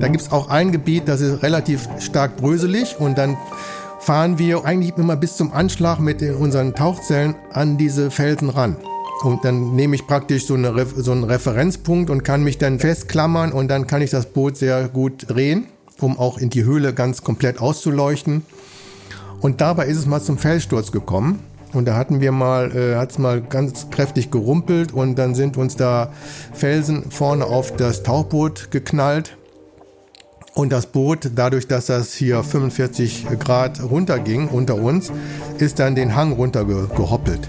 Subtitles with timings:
[0.00, 3.36] Da gibt es auch ein Gebiet, das ist relativ stark bröselig und dann
[4.00, 8.76] fahren wir eigentlich immer bis zum Anschlag mit unseren Tauchzellen an diese Felsen ran.
[9.22, 13.52] Und dann nehme ich praktisch so, eine, so einen Referenzpunkt und kann mich dann festklammern
[13.52, 15.66] und dann kann ich das Boot sehr gut drehen,
[16.00, 18.46] um auch in die Höhle ganz komplett auszuleuchten.
[19.42, 21.40] Und dabei ist es mal zum Felssturz gekommen.
[21.74, 25.56] Und da hatten wir mal, äh, hat es mal ganz kräftig gerumpelt und dann sind
[25.56, 26.10] uns da
[26.52, 29.36] Felsen vorne auf das Tauchboot geknallt.
[30.54, 35.12] Und das Boot, dadurch, dass das hier 45 Grad runterging unter uns,
[35.58, 37.48] ist dann den Hang runtergehoppelt.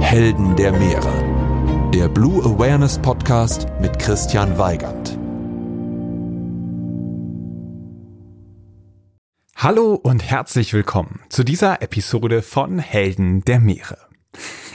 [0.00, 1.90] Helden der Meere.
[1.92, 5.18] Der Blue Awareness Podcast mit Christian Weigand.
[9.56, 14.05] Hallo und herzlich willkommen zu dieser Episode von Helden der Meere.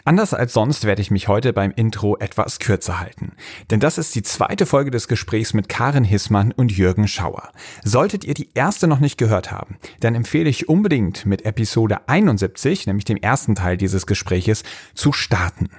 [0.04, 3.34] Anders als sonst werde ich mich heute beim Intro etwas kürzer halten.
[3.70, 7.50] Denn das ist die zweite Folge des Gesprächs mit Karin Hissmann und Jürgen Schauer.
[7.84, 12.88] Solltet ihr die erste noch nicht gehört haben, dann empfehle ich unbedingt mit Episode 71,
[12.88, 15.70] nämlich dem ersten Teil dieses Gespräches, zu starten.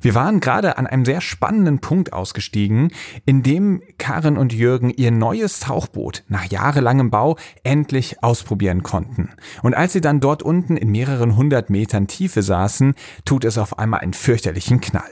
[0.00, 2.92] Wir waren gerade an einem sehr spannenden Punkt ausgestiegen,
[3.24, 9.30] in dem Karin und Jürgen ihr neues Tauchboot nach jahrelangem Bau endlich ausprobieren konnten.
[9.62, 13.78] Und als sie dann dort unten in mehreren hundert Metern Tiefe saßen, tut es auf
[13.78, 15.10] einmal einen fürchterlichen Knall.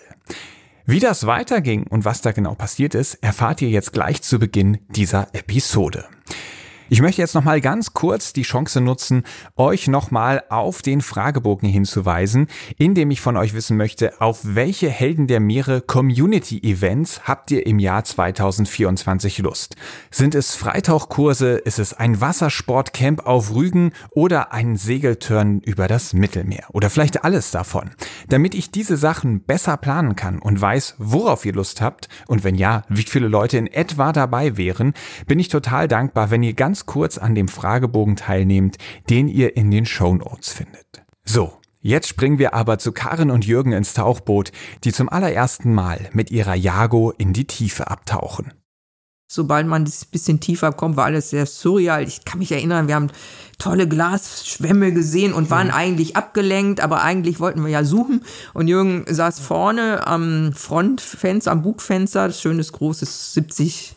[0.87, 4.79] Wie das weiterging und was da genau passiert ist, erfahrt ihr jetzt gleich zu Beginn
[4.89, 6.07] dieser Episode.
[6.93, 9.23] Ich möchte jetzt nochmal ganz kurz die Chance nutzen,
[9.55, 14.91] euch nochmal auf den Fragebogen hinzuweisen, in dem ich von euch wissen möchte, auf welche
[14.91, 19.77] Helden der Meere Community Events habt ihr im Jahr 2024 Lust?
[20.11, 26.65] Sind es Freitauchkurse, ist es ein Wassersportcamp auf Rügen oder ein Segeltörn über das Mittelmeer?
[26.73, 27.91] Oder vielleicht alles davon?
[28.31, 32.57] Damit ich diese Sachen besser planen kann und weiß, worauf ihr Lust habt und wenn
[32.57, 34.93] ja, wie viele Leute in etwa dabei wären,
[35.29, 38.79] bin ich total dankbar, wenn ihr ganz ganz kurz an dem Fragebogen teilnehmt,
[39.11, 41.03] den ihr in den Show Notes findet.
[41.25, 41.53] So,
[41.83, 44.53] Jetzt springen wir aber zu Karin und Jürgen ins Tauchboot,
[44.85, 48.53] die zum allerersten Mal mit ihrer Jago in die Tiefe abtauchen.
[49.33, 52.07] Sobald man ein bisschen tiefer kommt, war alles sehr surreal.
[52.07, 53.11] Ich kann mich erinnern, wir haben
[53.57, 58.25] tolle Glasschwämme gesehen und waren eigentlich abgelenkt, aber eigentlich wollten wir ja suchen.
[58.53, 63.97] Und Jürgen saß vorne am Frontfenster, am Bugfenster, schönes großes 70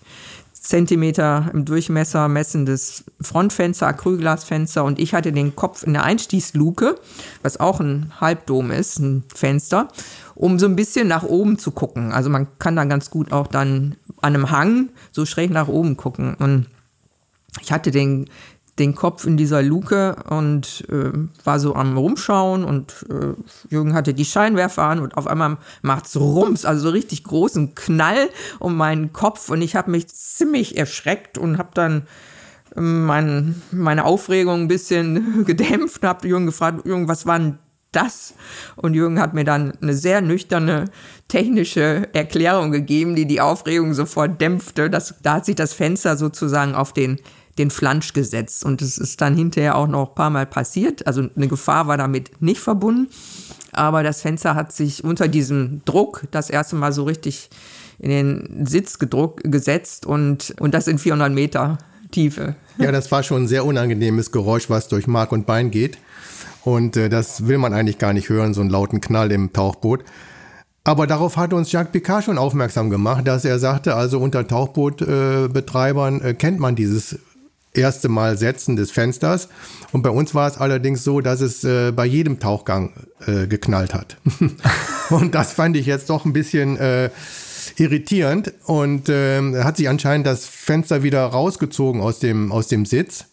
[0.63, 6.95] Zentimeter im Durchmesser messendes Frontfenster, Acrylglasfenster und ich hatte den Kopf in der Einstiegsluke,
[7.41, 9.89] was auch ein Halbdom ist, ein Fenster,
[10.35, 12.13] um so ein bisschen nach oben zu gucken.
[12.13, 15.97] Also man kann da ganz gut auch dann an einem Hang so schräg nach oben
[15.97, 16.35] gucken.
[16.35, 16.67] Und
[17.61, 18.29] ich hatte den
[18.79, 21.11] den Kopf in dieser Luke und äh,
[21.43, 23.35] war so am Rumschauen und äh,
[23.69, 28.29] Jürgen hatte die Scheinwerfer an und auf einmal macht's Rums, also so richtig großen Knall
[28.59, 32.07] um meinen Kopf und ich habe mich ziemlich erschreckt und habe dann
[32.75, 37.59] ähm, mein, meine Aufregung ein bisschen gedämpft und habe Jürgen gefragt, Jürgen, was war denn
[37.91, 38.33] das?
[38.75, 40.85] Und Jürgen hat mir dann eine sehr nüchterne
[41.27, 44.89] technische Erklärung gegeben, die die Aufregung sofort dämpfte.
[44.89, 47.19] Das, da hat sich das Fenster sozusagen auf den
[47.57, 48.65] den Flansch gesetzt.
[48.65, 51.05] Und es ist dann hinterher auch noch ein paar Mal passiert.
[51.07, 53.09] Also eine Gefahr war damit nicht verbunden.
[53.71, 57.49] Aber das Fenster hat sich unter diesem Druck das erste Mal so richtig
[57.99, 61.77] in den Sitz gedruckt, gesetzt und, und das in 400 Meter
[62.11, 62.55] Tiefe.
[62.77, 65.97] Ja, das war schon ein sehr unangenehmes Geräusch, was durch Mark und Bein geht.
[66.63, 70.03] Und äh, das will man eigentlich gar nicht hören, so einen lauten Knall im Tauchboot.
[70.85, 76.21] Aber darauf hat uns Jacques Picard schon aufmerksam gemacht, dass er sagte, also unter Tauchbootbetreibern
[76.21, 77.19] äh, äh, kennt man dieses
[77.73, 79.49] erste Mal Setzen des Fensters.
[79.91, 82.93] Und bei uns war es allerdings so, dass es äh, bei jedem Tauchgang
[83.25, 84.17] äh, geknallt hat.
[85.09, 87.09] und das fand ich jetzt doch ein bisschen äh,
[87.77, 88.53] irritierend.
[88.65, 93.25] Und äh, hat sich anscheinend das Fenster wieder rausgezogen aus dem, aus dem Sitz.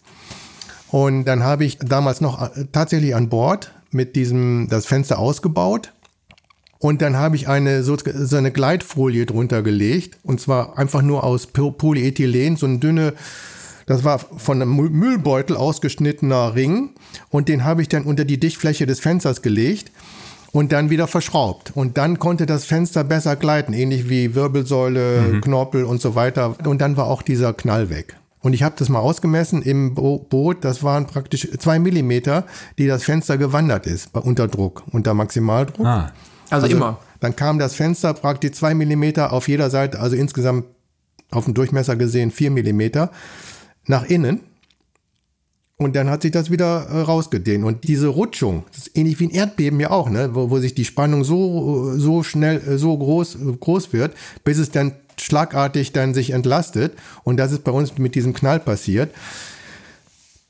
[0.89, 5.93] Und dann habe ich damals noch äh, tatsächlich an Bord mit diesem, das Fenster ausgebaut.
[6.79, 10.19] Und dann habe ich eine so, so eine Gleitfolie drunter gelegt.
[10.23, 13.13] Und zwar einfach nur aus Polyethylen, so eine dünne
[13.91, 16.91] das war von einem Müllbeutel ausgeschnittener Ring
[17.29, 19.91] und den habe ich dann unter die Dichtfläche des Fensters gelegt
[20.53, 21.73] und dann wieder verschraubt.
[21.75, 25.41] Und dann konnte das Fenster besser gleiten, ähnlich wie Wirbelsäule, mhm.
[25.41, 26.55] Knorpel und so weiter.
[26.65, 28.17] Und dann war auch dieser Knall weg.
[28.43, 32.47] Und ich habe das mal ausgemessen im Bo Boot, das waren praktisch zwei Millimeter,
[32.79, 35.85] die das Fenster gewandert ist, unter Druck, unter Maximaldruck.
[35.85, 36.13] Ah,
[36.49, 36.99] also, also immer.
[37.19, 40.67] Dann kam das Fenster praktisch zwei Millimeter auf jeder Seite, also insgesamt
[41.33, 43.11] auf dem Durchmesser gesehen vier Millimeter
[43.91, 44.41] nach innen.
[45.77, 47.65] Und dann hat sich das wieder äh, rausgedehnt.
[47.65, 50.35] Und diese Rutschung, das ist ähnlich wie ein Erdbeben ja auch, ne?
[50.35, 54.15] wo, wo sich die Spannung so, so schnell, äh, so groß, groß wird,
[54.45, 56.93] bis es dann schlagartig dann sich entlastet.
[57.25, 59.11] Und das ist bei uns mit diesem Knall passiert.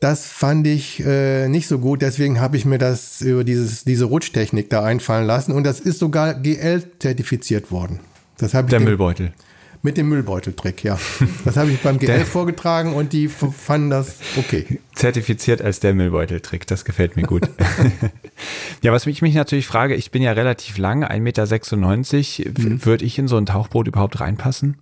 [0.01, 4.07] Das fand ich äh, nicht so gut, deswegen habe ich mir das über dieses, diese
[4.07, 8.01] Rutschtechnik da einfallen lassen und das ist sogar GL zertifiziert worden.
[8.39, 9.35] Das ich Der Müllbeutel.
[9.83, 10.99] Mit dem Müllbeuteltrick, ja.
[11.45, 14.79] Das habe ich beim GL vorgetragen und die fanden das okay.
[14.95, 17.49] Zertifiziert als der Müllbeuteltrick, das gefällt mir gut.
[18.83, 22.85] ja, was ich mich natürlich frage, ich bin ja relativ lang, 1,96 Meter, mhm.
[22.85, 24.77] würde ich in so ein Tauchboot überhaupt reinpassen?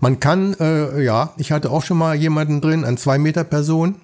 [0.00, 3.96] Man kann, äh, ja, ich hatte auch schon mal jemanden drin, ein 2 Meter Person,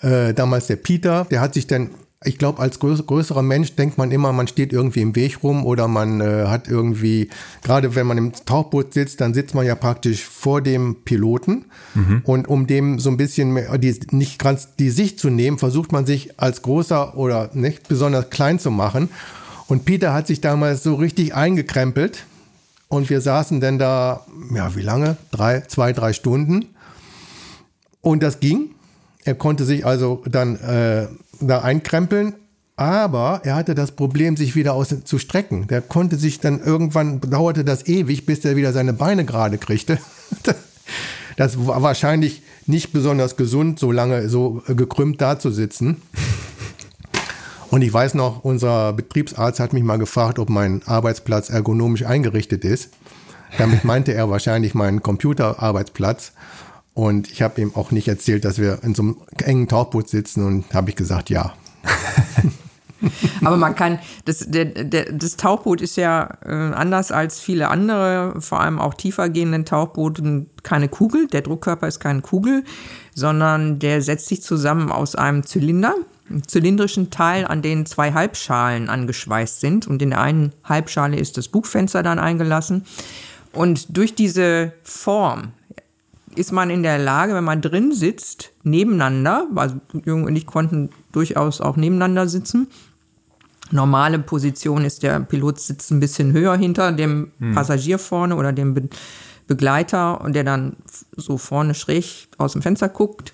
[0.00, 1.90] äh, damals der Peter, der hat sich dann
[2.22, 5.88] ich glaube, als größerer Mensch denkt man immer, man steht irgendwie im Weg rum oder
[5.88, 7.30] man äh, hat irgendwie,
[7.62, 11.64] gerade wenn man im Tauchboot sitzt, dann sitzt man ja praktisch vor dem Piloten.
[11.94, 12.20] Mhm.
[12.24, 15.92] Und um dem so ein bisschen mehr, die, nicht ganz die Sicht zu nehmen, versucht
[15.92, 19.08] man sich als großer oder nicht besonders klein zu machen.
[19.66, 22.26] Und Peter hat sich damals so richtig eingekrempelt.
[22.88, 25.16] Und wir saßen dann da, ja, wie lange?
[25.30, 26.66] Drei, zwei, drei Stunden.
[28.02, 28.72] Und das ging.
[29.24, 31.06] Er konnte sich also dann äh,
[31.40, 32.34] da einkrempeln,
[32.76, 35.66] aber er hatte das Problem, sich wieder aus, zu strecken.
[35.68, 39.98] Der konnte sich dann irgendwann, dauerte das ewig, bis er wieder seine Beine gerade kriegte.
[41.36, 46.02] Das war wahrscheinlich nicht besonders gesund, so lange so gekrümmt da zu sitzen.
[47.70, 52.64] Und ich weiß noch, unser Betriebsarzt hat mich mal gefragt, ob mein Arbeitsplatz ergonomisch eingerichtet
[52.64, 52.90] ist.
[53.56, 56.32] Damit meinte er wahrscheinlich meinen Computerarbeitsplatz.
[57.00, 60.44] Und ich habe ihm auch nicht erzählt, dass wir in so einem engen Tauchboot sitzen
[60.46, 61.54] und habe ich gesagt, ja.
[63.42, 68.34] Aber man kann, das, der, der, das Tauchboot ist ja äh, anders als viele andere,
[68.42, 71.26] vor allem auch tiefer gehenden Tauchboote, keine Kugel.
[71.28, 72.64] Der Druckkörper ist keine Kugel,
[73.14, 75.94] sondern der setzt sich zusammen aus einem Zylinder,
[76.28, 79.86] einem zylindrischen Teil, an den zwei Halbschalen angeschweißt sind.
[79.86, 82.84] Und in der einen Halbschale ist das Bugfenster dann eingelassen.
[83.54, 85.52] Und durch diese Form
[86.36, 90.90] ist man in der Lage, wenn man drin sitzt, nebeneinander, also Jürgen und ich konnten
[91.12, 92.68] durchaus auch nebeneinander sitzen.
[93.72, 97.54] Normale Position ist der Pilot sitzt ein bisschen höher hinter dem hm.
[97.54, 98.88] Passagier vorne oder dem Be
[99.46, 100.76] Begleiter und der dann
[101.16, 103.32] so vorne schräg aus dem Fenster guckt.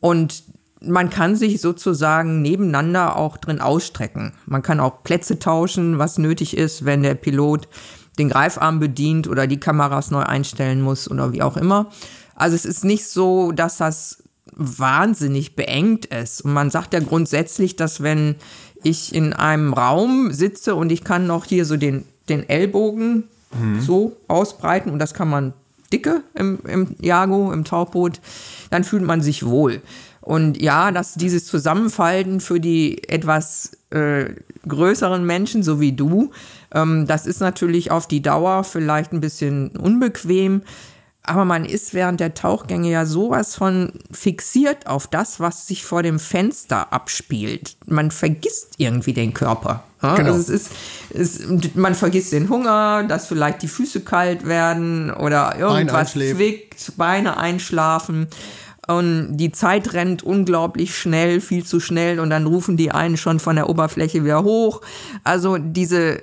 [0.00, 0.44] Und
[0.80, 4.32] man kann sich sozusagen nebeneinander auch drin ausstrecken.
[4.46, 7.68] Man kann auch Plätze tauschen, was nötig ist, wenn der Pilot
[8.18, 11.90] den Greifarm bedient oder die Kameras neu einstellen muss oder wie auch immer.
[12.34, 14.22] Also es ist nicht so, dass das
[14.52, 16.42] wahnsinnig beengt ist.
[16.42, 18.36] Und man sagt ja grundsätzlich, dass wenn
[18.82, 23.24] ich in einem Raum sitze und ich kann noch hier so den, den Ellbogen
[23.58, 23.80] mhm.
[23.80, 25.52] so ausbreiten und das kann man
[25.92, 28.20] dicke im, im Jago, im Tauchboot,
[28.70, 29.82] dann fühlt man sich wohl.
[30.20, 34.26] Und ja, dass dieses Zusammenfalten für die etwas äh,
[34.68, 36.30] größeren Menschen, so wie du,
[36.72, 40.62] das ist natürlich auf die Dauer vielleicht ein bisschen unbequem.
[41.22, 46.02] Aber man ist während der Tauchgänge ja sowas von fixiert auf das, was sich vor
[46.02, 47.76] dem Fenster abspielt.
[47.86, 49.84] Man vergisst irgendwie den Körper.
[50.02, 50.14] Ja?
[50.14, 50.32] Genau.
[50.32, 50.70] Also es ist,
[51.12, 57.36] es, man vergisst den Hunger, dass vielleicht die Füße kalt werden oder irgendwas zwickt, Beine
[57.36, 58.28] einschlafen.
[58.88, 63.38] Und die Zeit rennt unglaublich schnell, viel zu schnell, und dann rufen die einen schon
[63.38, 64.80] von der Oberfläche wieder hoch.
[65.22, 66.22] Also diese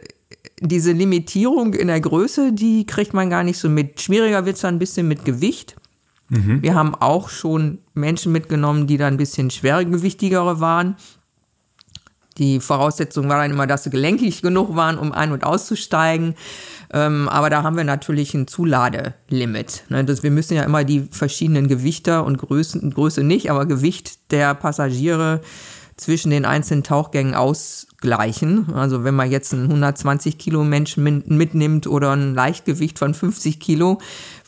[0.60, 4.02] diese Limitierung in der Größe, die kriegt man gar nicht so mit.
[4.02, 5.76] Schwieriger wird es dann ein bisschen mit Gewicht.
[6.30, 6.62] Mhm.
[6.62, 10.96] Wir haben auch schon Menschen mitgenommen, die dann ein bisschen schwergewichtigere waren.
[12.38, 16.36] Die Voraussetzung war dann immer, dass sie gelenkig genug waren, um ein- und auszusteigen.
[16.94, 19.86] Ähm, aber da haben wir natürlich ein Zuladelimit.
[19.90, 20.06] Ne?
[20.06, 24.54] Das, wir müssen ja immer die verschiedenen Gewichter und Größen, Größe nicht, aber Gewicht der
[24.54, 25.42] Passagiere
[25.98, 28.74] zwischen den einzelnen Tauchgängen ausgleichen.
[28.74, 33.98] Also wenn man jetzt einen 120 Kilo Menschen mitnimmt oder ein Leichtgewicht von 50 Kilo,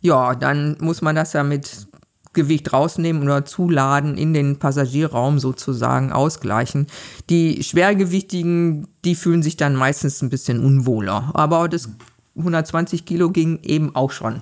[0.01, 1.87] ja, dann muss man das ja mit
[2.33, 6.85] Gewicht rausnehmen oder zuladen in den Passagierraum sozusagen ausgleichen.
[7.29, 11.31] Die Schwergewichtigen, die fühlen sich dann meistens ein bisschen unwohler.
[11.33, 11.89] Aber das
[12.37, 14.41] 120 Kilo ging eben auch schon.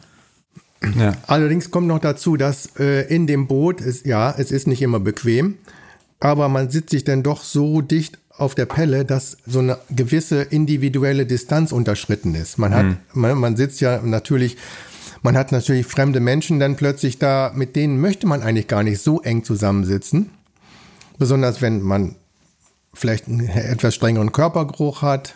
[0.99, 1.13] Ja.
[1.25, 4.99] Allerdings kommt noch dazu, dass äh, in dem Boot, ist, ja, es ist nicht immer
[4.99, 5.55] bequem
[6.19, 10.41] aber man sitzt sich dann doch so dicht auf der Pelle, dass so eine gewisse
[10.41, 12.57] individuelle Distanz unterschritten ist.
[12.57, 12.97] Man hat, mhm.
[13.13, 14.57] man, man sitzt ja natürlich,
[15.21, 19.01] man hat natürlich fremde Menschen dann plötzlich da, mit denen möchte man eigentlich gar nicht
[19.01, 20.29] so eng zusammensitzen.
[21.17, 22.15] Besonders wenn man
[22.93, 25.35] vielleicht einen etwas strengeren Körpergeruch hat,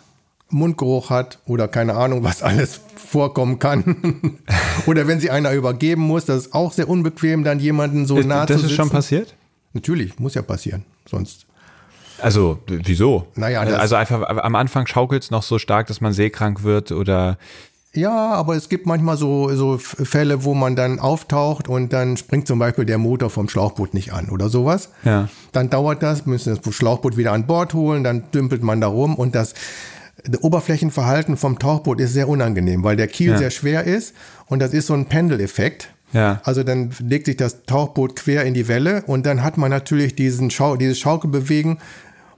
[0.49, 4.37] Mundgeruch hat oder keine Ahnung, was alles vorkommen kann.
[4.85, 8.25] oder wenn sie einer übergeben muss, das ist auch sehr unbequem, dann jemanden so ist,
[8.25, 8.63] nah zu sitzen.
[8.63, 9.35] Das ist schon passiert?
[9.73, 10.83] Natürlich, muss ja passieren.
[11.09, 11.45] Sonst.
[12.21, 13.27] Also, wieso?
[13.35, 16.91] Naja, das- also einfach am Anfang schaukelt es noch so stark, dass man seekrank wird
[16.91, 17.37] oder
[17.93, 22.47] Ja, aber es gibt manchmal so, so Fälle, wo man dann auftaucht und dann springt
[22.47, 24.89] zum Beispiel der Motor vom Schlauchboot nicht an oder sowas.
[25.03, 25.27] Ja.
[25.51, 29.15] Dann dauert das, müssen das Schlauchboot wieder an Bord holen, dann dümpelt man da rum
[29.15, 29.53] und das
[30.41, 33.37] Oberflächenverhalten vom Tauchboot ist sehr unangenehm, weil der Kiel Ja.
[33.37, 34.13] sehr schwer ist
[34.47, 35.89] und das ist so ein Pendeleffekt.
[36.13, 36.41] Ja.
[36.43, 40.15] Also dann legt sich das Tauchboot quer in die Welle und dann hat man natürlich
[40.15, 41.77] diesen Schau dieses Schaukelbewegen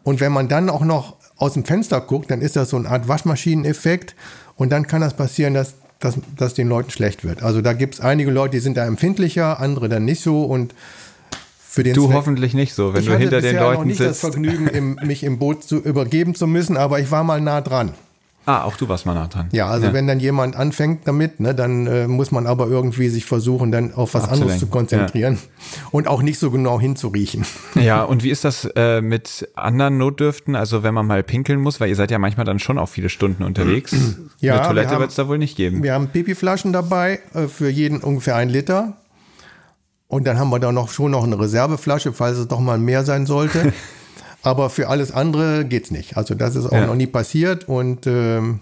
[0.03, 2.89] und wenn man dann auch noch aus dem Fenster guckt, dann ist das so eine
[2.89, 4.15] Art Waschmaschineneffekt
[4.55, 7.41] und dann kann das passieren, dass, dass, dass den Leuten schlecht wird.
[7.41, 10.75] Also da gibt es einige Leute, die sind da empfindlicher, andere dann nicht so und
[11.67, 13.73] für den du Zweck- hoffentlich nicht so, wenn ich du hatte hinter den bisher noch
[13.73, 14.33] Leuten nicht das sitzt.
[14.33, 17.93] Vergnügen, im, mich im Boot zu übergeben zu müssen, aber ich war mal nah dran.
[18.45, 19.47] Ah, auch du warst mal nah dran.
[19.53, 23.25] Ja, also wenn dann jemand anfängt damit, ne, dann äh, muss man aber irgendwie sich
[23.25, 25.39] versuchen, dann auf was anderes zu Abzulenken, konzentrieren
[25.91, 27.45] und auch nicht so genau hinzuriechen.
[27.75, 30.55] Ja, und wie ist das äh, mit anderen Notdürften?
[30.55, 33.09] Also wenn man mal pinkeln muss, weil ihr seid ja manchmal dann schon auch viele
[33.09, 33.93] Stunden unterwegs.
[34.39, 35.83] Ja, Eine Toilette wird es da wohl nicht geben.
[35.83, 38.97] Wir haben Pipi-Flaschen dabei, äh, für jeden ungefähr ein Liter.
[40.07, 43.05] Und dann haben wir da noch schon noch eine Reserveflasche, falls es doch mal mehr
[43.05, 43.71] sein sollte.
[44.43, 46.17] aber für alles andere geht's nicht.
[46.17, 46.85] Also das ist auch Ja.
[46.87, 48.59] noch nie passiert und ähm,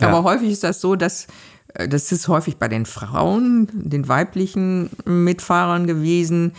[0.00, 0.08] Ja.
[0.08, 1.26] Aber häufig ist das so, dass
[1.74, 6.52] äh, das ist häufig bei den Frauen, den weiblichen Mitfahrern gewesen,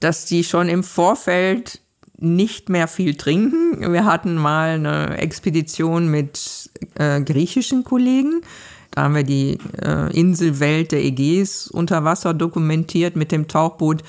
[0.00, 1.80] dass die schon im Vorfeld
[2.20, 3.92] nicht mehr viel trinken.
[3.92, 8.40] Wir hatten mal eine Expedition mit äh, griechischen Kollegen.
[8.90, 14.02] Da haben wir die äh, Inselwelt der Ägäis unter Wasser dokumentiert mit dem Tauchboot.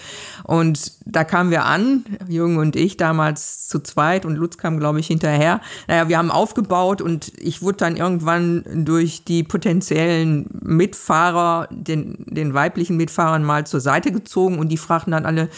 [0.49, 4.99] Und da kamen wir an, Jürgen und ich damals zu zweit und Lutz kam, glaube
[4.99, 5.61] ich, hinterher.
[5.87, 12.55] Naja, wir haben aufgebaut und ich wurde dann irgendwann durch die potenziellen Mitfahrer, den, den
[12.55, 15.49] weiblichen Mitfahrern mal zur Seite gezogen und die fragten dann alle,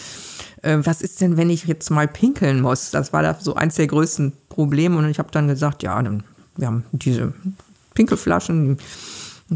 [0.60, 2.90] äh, was ist denn, wenn ich jetzt mal pinkeln muss?
[2.90, 6.04] Das war da so eins der größten Probleme und ich habe dann gesagt, ja,
[6.56, 7.32] wir haben diese
[7.94, 8.76] Pinkelflaschen,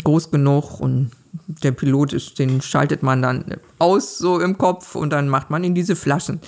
[0.02, 1.10] groß genug und
[1.46, 3.44] der Pilot ist, den schaltet man dann
[3.78, 6.40] aus so im Kopf und dann macht man in diese Flaschen.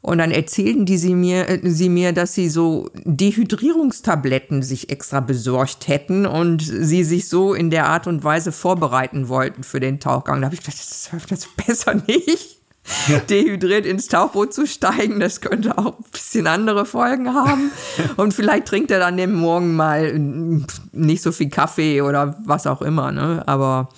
[0.00, 5.20] Und dann erzählten die sie mir, äh, sie mir, dass sie so Dehydrierungstabletten sich extra
[5.20, 9.98] besorgt hätten und sie sich so in der Art und Weise vorbereiten wollten für den
[9.98, 10.40] Tauchgang.
[10.40, 12.58] Da habe ich gedacht, das ist das besser nicht.
[13.28, 17.70] Dehydriert ins Tauchboot zu steigen, das könnte auch ein bisschen andere Folgen haben.
[18.16, 20.18] Und vielleicht trinkt er dann den Morgen mal
[20.92, 23.12] nicht so viel Kaffee oder was auch immer.
[23.12, 23.42] Ne?
[23.46, 23.90] Aber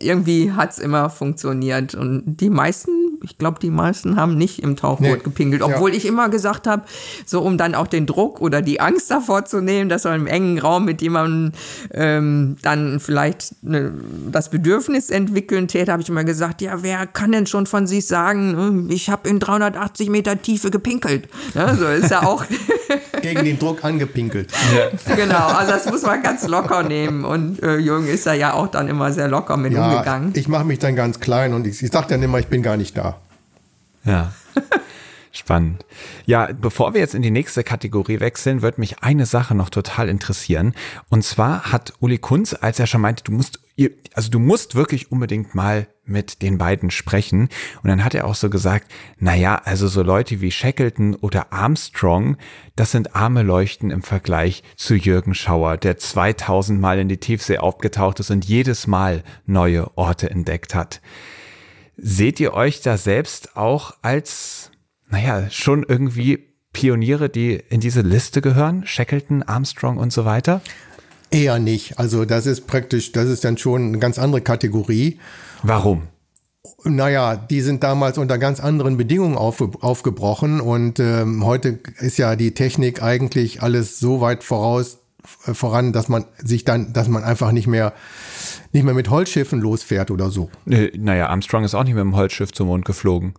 [0.00, 1.94] irgendwie hat es immer funktioniert.
[1.94, 2.90] Und die meisten,
[3.22, 5.22] ich glaube, die meisten haben nicht im Tauchboot Nee.
[5.22, 5.60] gepinkelt.
[5.62, 5.68] Ja.
[5.68, 6.82] Obwohl ich immer gesagt habe,
[7.26, 10.26] so um dann auch den Druck oder die Angst davor zu nehmen, dass man im
[10.26, 11.52] engen Raum mit jemandem
[11.92, 13.92] ähm, dann vielleicht ne,
[14.30, 18.06] das Bedürfnis entwickeln täte, habe ich immer gesagt, ja, wer kann denn schon von sich
[18.06, 21.28] sagen, ne, ich habe in 380 Meter Tiefe gepinkelt.
[21.54, 22.44] Ja, so ist ja auch
[23.22, 24.52] gegen den Druck angepinkelt.
[25.16, 27.24] genau, also das muss man ganz locker nehmen.
[27.24, 30.32] Und äh, Jürgen ist da ja auch dann immer sehr locker mit Ja, umgegangen.
[30.34, 32.76] ich mache mich dann ganz klein und ich, ich sage dann immer, ich bin gar
[32.76, 33.18] nicht da.
[34.04, 34.32] Ja.
[35.32, 35.84] Spannend.
[36.26, 40.08] Ja, bevor wir jetzt in die nächste Kategorie wechseln, wird mich eine Sache noch total
[40.08, 40.74] interessieren.
[41.08, 43.60] Und zwar hat Uli Kunz, als er schon meinte, du musst,
[44.14, 47.48] also du musst wirklich unbedingt mal mit den beiden sprechen.
[47.82, 51.52] Und dann hat er auch so gesagt, na ja, also so Leute wie Shackleton oder
[51.52, 52.36] Armstrong,
[52.76, 57.58] das sind arme Leuchten im Vergleich zu Jürgen Schauer, der 2000 Mal in die Tiefsee
[57.58, 61.00] aufgetaucht ist und jedes Mal neue Orte entdeckt hat.
[61.96, 64.70] Seht ihr euch da selbst auch als,
[65.08, 68.86] naja, schon irgendwie Pioniere, die in diese Liste gehören?
[68.86, 70.62] Shackleton, Armstrong und so weiter?
[71.30, 71.98] Eher nicht.
[71.98, 75.18] Also das ist praktisch, das ist dann schon eine ganz andere Kategorie.
[75.62, 76.08] Warum?
[76.84, 82.36] Naja, die sind damals unter ganz anderen Bedingungen aufge aufgebrochen und ähm, heute ist ja
[82.36, 84.98] die Technik eigentlich alles so weit voraus
[85.46, 87.92] äh, voran, dass man sich dann, dass man einfach nicht mehr
[88.72, 90.50] nicht mehr mit Holzschiffen losfährt oder so.
[90.66, 93.34] Äh, Naja, Armstrong ist auch nicht mit dem Holzschiff zum Mond geflogen.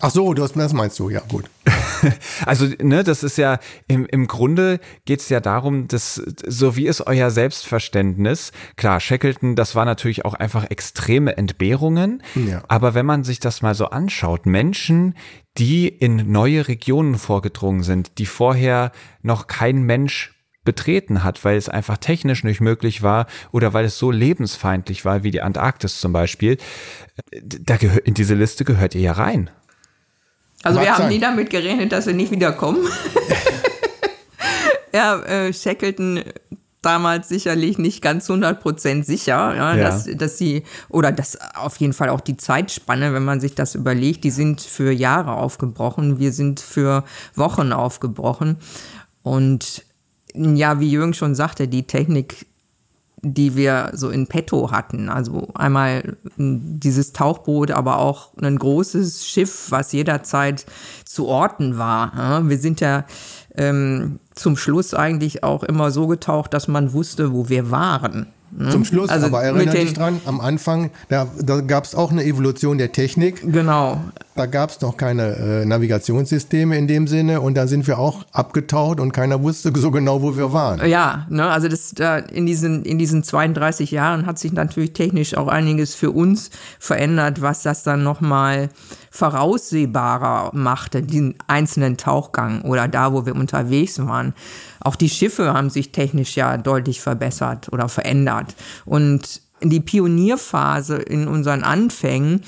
[0.00, 1.44] Ach so, du hast, das meinst du, ja gut.
[2.44, 3.58] Also, ne, das ist ja,
[3.88, 8.52] im, im Grunde geht es ja darum, dass, so wie ist euer Selbstverständnis?
[8.76, 12.22] Klar, Shackleton, das war natürlich auch einfach extreme Entbehrungen.
[12.34, 12.62] Ja.
[12.68, 15.14] Aber wenn man sich das mal so anschaut, Menschen,
[15.56, 20.34] die in neue Regionen vorgedrungen sind, die vorher noch kein Mensch
[20.64, 25.22] betreten hat, weil es einfach technisch nicht möglich war oder weil es so lebensfeindlich war,
[25.22, 26.58] wie die Antarktis zum Beispiel,
[27.42, 29.50] da gehört, in diese Liste gehört ihr ja rein.
[30.64, 31.08] Also Mag wir haben sein.
[31.10, 32.86] nie damit gerechnet, dass sie nicht wiederkommen.
[34.92, 36.24] ja, äh, Shackleton,
[36.80, 39.84] damals sicherlich nicht ganz 100% sicher, ja, Ja.
[39.84, 43.74] Dass, dass sie, oder das auf jeden Fall auch die Zeitspanne, wenn man sich das
[43.74, 47.04] überlegt, die sind für Jahre aufgebrochen, wir sind für
[47.34, 48.56] Wochen aufgebrochen.
[49.22, 49.84] Und
[50.34, 52.46] ja, wie Jürgen schon sagte, die Technik
[53.24, 55.08] die wir so in petto hatten.
[55.08, 60.66] Also einmal m, dieses Tauchboot, aber auch ein großes Schiff, was jederzeit
[61.04, 62.42] zu orten war.
[62.48, 63.04] Wir sind ja
[63.56, 68.26] ähm, zum Schluss eigentlich auch immer so getaucht, dass man wusste, wo wir waren.
[68.56, 68.70] Ne?
[68.70, 72.24] Zum Schluss, Also aber erinnere dich dran, am Anfang, da, da gab es auch eine
[72.24, 73.40] Evolution der Technik.
[73.44, 74.00] Genau.
[74.36, 78.24] Da gab es noch keine äh, Navigationssysteme in dem Sinne und dann sind wir auch
[78.32, 80.88] abgetaucht und keiner wusste so genau, wo wir waren.
[80.88, 85.36] Ja, ne, also das da in diesen in diesen 32 Jahren hat sich natürlich technisch
[85.36, 88.70] auch einiges für uns verändert, was das dann noch mal
[89.14, 94.34] voraussehbarer machte, den einzelnen Tauchgang oder da, wo wir unterwegs waren.
[94.80, 101.28] Auch die Schiffe haben sich technisch ja deutlich verbessert oder verändert und die Pionierphase in
[101.28, 102.40] unseren Anfängen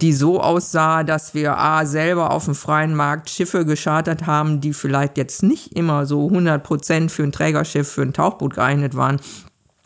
[0.00, 4.72] die so aussah, dass wir A, selber auf dem freien Markt Schiffe geschartert haben, die
[4.72, 9.20] vielleicht jetzt nicht immer so 100% für ein Trägerschiff, für ein Tauchboot geeignet waren,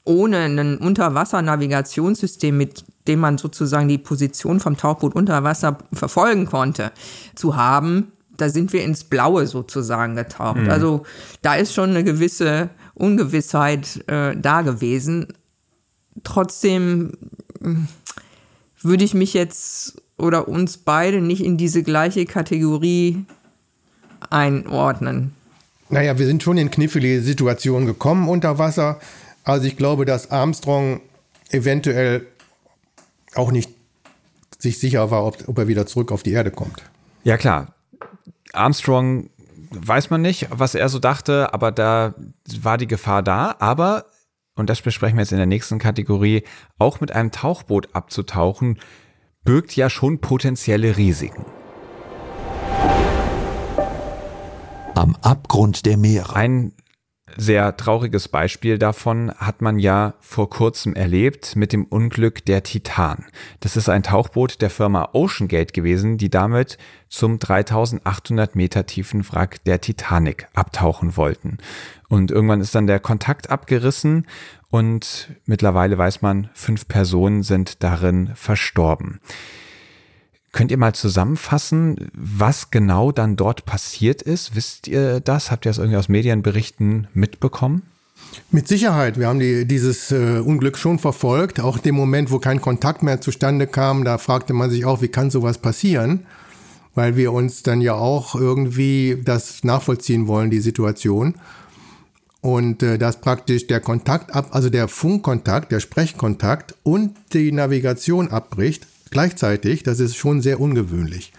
[0.09, 6.93] ohne ein Unterwassernavigationssystem, mit dem man sozusagen die Position vom Tauchboot unter Wasser verfolgen konnte,
[7.35, 10.69] zu haben, da sind wir ins Blaue sozusagen getaucht.
[10.69, 11.03] Also
[11.43, 15.29] da ist schon eine gewisse Ungewissheit äh, da gewesen.
[16.23, 17.13] Trotzdem
[18.81, 23.25] würde ich mich jetzt oder uns beide nicht in diese gleiche Kategorie
[24.31, 25.33] einordnen.
[25.91, 29.01] Naja, wir sind schon in knifflige Situationen gekommen unter Wasser.
[29.49, 31.01] Also ich glaube, dass Armstrong
[31.49, 32.27] eventuell
[33.35, 33.71] auch nicht
[34.59, 36.83] sich sicher war, ob, ob er wieder zurück auf die Erde kommt.
[37.25, 37.73] Ja, klar.
[38.53, 39.31] Armstrong
[39.71, 42.15] weiß man nicht, was er so dachte, aber da
[42.61, 43.57] war die Gefahr da.
[43.59, 44.05] Aber,
[44.55, 46.43] und das besprechen wir jetzt in der nächsten Kategorie,
[46.79, 48.79] auch mit einem Tauchboot abzutauchen,
[49.45, 51.47] birgt ja schon potenzielle Risiken.
[54.95, 56.37] Am Abgrund der Meere.
[56.37, 56.75] Ein
[57.37, 63.27] sehr trauriges Beispiel davon hat man ja vor kurzem erlebt mit dem Unglück der Titan.
[63.61, 69.63] Das ist ein Tauchboot der Firma OceanGate gewesen, die damit zum 3800 Meter tiefen Wrack
[69.65, 71.59] der Titanic abtauchen wollten.
[72.09, 74.27] Und irgendwann ist dann der Kontakt abgerissen
[74.71, 79.21] und mittlerweile weiß man, fünf Personen sind darin verstorben.
[80.59, 84.57] Könnt ihr mal zusammenfassen, was genau dann dort passiert ist?
[84.57, 85.53] Wisst ihr das?
[85.53, 87.83] Habt ihr das irgendwie aus Medienberichten mitbekommen?
[88.51, 91.61] Mit Sicherheit, wir haben die, dieses äh, Unglück schon verfolgt.
[91.61, 95.07] Auch dem Moment, wo kein Kontakt mehr zustande kam, da fragte man sich auch, wie
[95.07, 96.27] kann sowas passieren?
[96.97, 101.37] Weil wir uns dann ja auch irgendwie das nachvollziehen wollen, die Situation.
[102.41, 108.27] Und äh, dass praktisch der Kontakt ab, also der Funkkontakt, der Sprechkontakt und die Navigation
[108.27, 111.33] abbricht gleichzeitig, das ist schon sehr ungewöhnlich.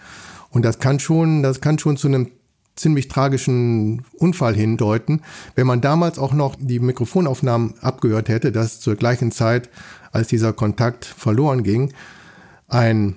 [0.50, 2.30] Und das kann schon, das kann schon zu einem
[2.76, 5.22] ziemlich tragischen Unfall hindeuten.
[5.54, 9.68] Wenn man damals auch noch die Mikrofonaufnahmen abgehört hätte, dass zur gleichen Zeit,
[10.12, 11.92] als dieser Kontakt verloren ging,
[12.68, 13.16] ein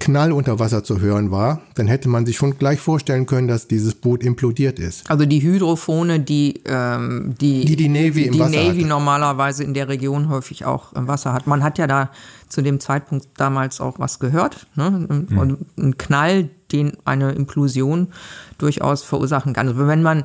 [0.00, 3.68] Knall unter Wasser zu hören war, dann hätte man sich schon gleich vorstellen können, dass
[3.68, 5.10] dieses Boot implodiert ist.
[5.10, 8.88] Also die Hydrophone, die ähm, die, Die die Navy die Wasser Navy hatte.
[8.88, 11.46] normalerweise in der Region häufig auch im Wasser hat.
[11.46, 12.10] Man hat ja da
[12.48, 14.66] zu dem Zeitpunkt damals auch was gehört.
[14.74, 15.06] Ne?
[15.28, 15.38] Hm.
[15.38, 18.08] Und ein Knall, den eine Implosion
[18.56, 19.68] durchaus verursachen kann.
[19.68, 20.24] Also wenn man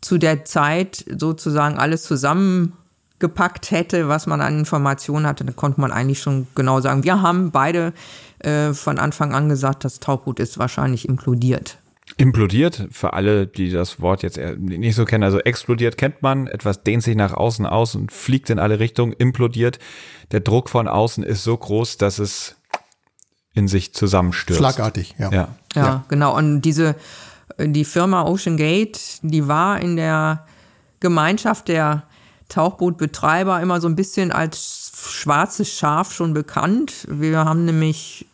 [0.00, 2.04] zu der Zeit sozusagen alles
[3.22, 7.22] zusammengepackt hätte, was man an Informationen hatte, dann konnte man eigentlich schon genau sagen, wir
[7.22, 7.92] haben beide
[8.40, 11.78] äh, von Anfang an gesagt, das Tauchboot ist wahrscheinlich implodiert.
[12.18, 16.82] Implodiert, für alle, die das Wort jetzt nicht so kennen, also explodiert kennt man, etwas
[16.82, 19.78] dehnt sich nach außen aus und fliegt in alle Richtungen, implodiert.
[20.30, 22.56] Der Druck von außen ist so groß, dass es
[23.54, 24.58] in sich zusammenstürzt.
[24.58, 25.30] Schlagartig, ja.
[25.30, 25.48] Ja.
[25.74, 26.36] Ja, genau.
[26.36, 26.96] Und diese,
[27.58, 30.46] die Firma Ocean Gate, die war in der
[31.00, 32.04] Gemeinschaft der
[32.48, 37.06] Tauchbootbetreiber immer so ein bisschen als schwarzes Schaf schon bekannt.
[37.08, 38.26] Wir haben nämlich,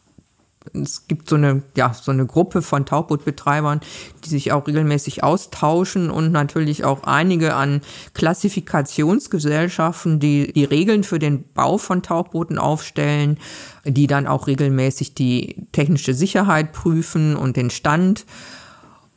[0.75, 3.81] es gibt so eine, ja, so eine Gruppe von Tauchbootbetreibern,
[4.25, 7.81] die sich auch regelmäßig austauschen und natürlich auch einige an
[8.15, 13.39] Klassifikationsgesellschaften, die die Regeln für den Bau von Tauchbooten aufstellen,
[13.85, 18.27] die dann auch regelmäßig die technische Sicherheit prüfen und den Stand.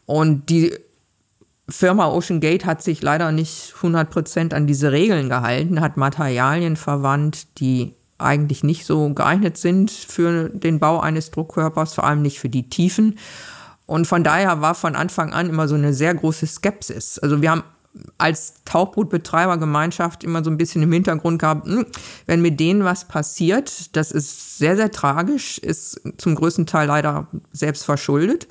[0.05, 0.73] Und die
[1.71, 7.59] Firma Ocean Gate hat sich leider nicht 100% an diese Regeln gehalten, hat Materialien verwandt,
[7.59, 12.49] die eigentlich nicht so geeignet sind für den Bau eines Druckkörpers, vor allem nicht für
[12.49, 13.17] die Tiefen.
[13.85, 17.19] Und von daher war von Anfang an immer so eine sehr große Skepsis.
[17.19, 17.63] Also wir haben
[18.17, 21.85] als Tauchbootbetreibergemeinschaft immer so ein bisschen im Hintergrund gehabt, hm,
[22.25, 27.27] wenn mit denen was passiert, das ist sehr, sehr tragisch, ist zum größten Teil leider
[27.51, 28.47] selbst verschuldet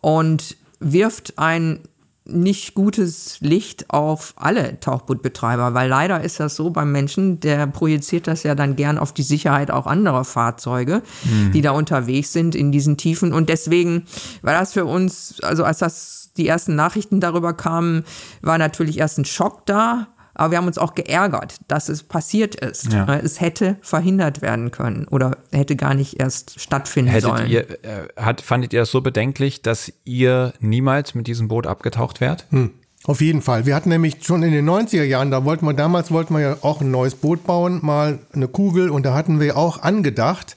[0.00, 1.80] und wirft ein
[2.28, 8.26] nicht gutes Licht auf alle Tauchbootbetreiber, weil leider ist das so beim Menschen, der projiziert
[8.26, 11.52] das ja dann gern auf die Sicherheit auch anderer Fahrzeuge, mhm.
[11.52, 13.32] die da unterwegs sind in diesen Tiefen.
[13.32, 14.04] Und deswegen
[14.42, 18.04] war das für uns, also als das die ersten Nachrichten darüber kamen,
[18.42, 20.08] war natürlich erst ein Schock da.
[20.38, 22.92] Aber wir haben uns auch geärgert, dass es passiert ist.
[22.92, 23.12] Ja.
[23.16, 27.50] Es hätte verhindert werden können oder hätte gar nicht erst stattfinden Hättet sollen.
[27.50, 32.20] Ihr, äh, hat, fandet ihr das so bedenklich, dass ihr niemals mit diesem Boot abgetaucht
[32.20, 32.46] wärt?
[32.50, 32.70] Hm.
[33.04, 33.66] Auf jeden Fall.
[33.66, 36.56] Wir hatten nämlich schon in den 90er Jahren, da wollten wir, damals wollten wir ja
[36.62, 40.54] auch ein neues Boot bauen, mal eine Kugel und da hatten wir auch angedacht,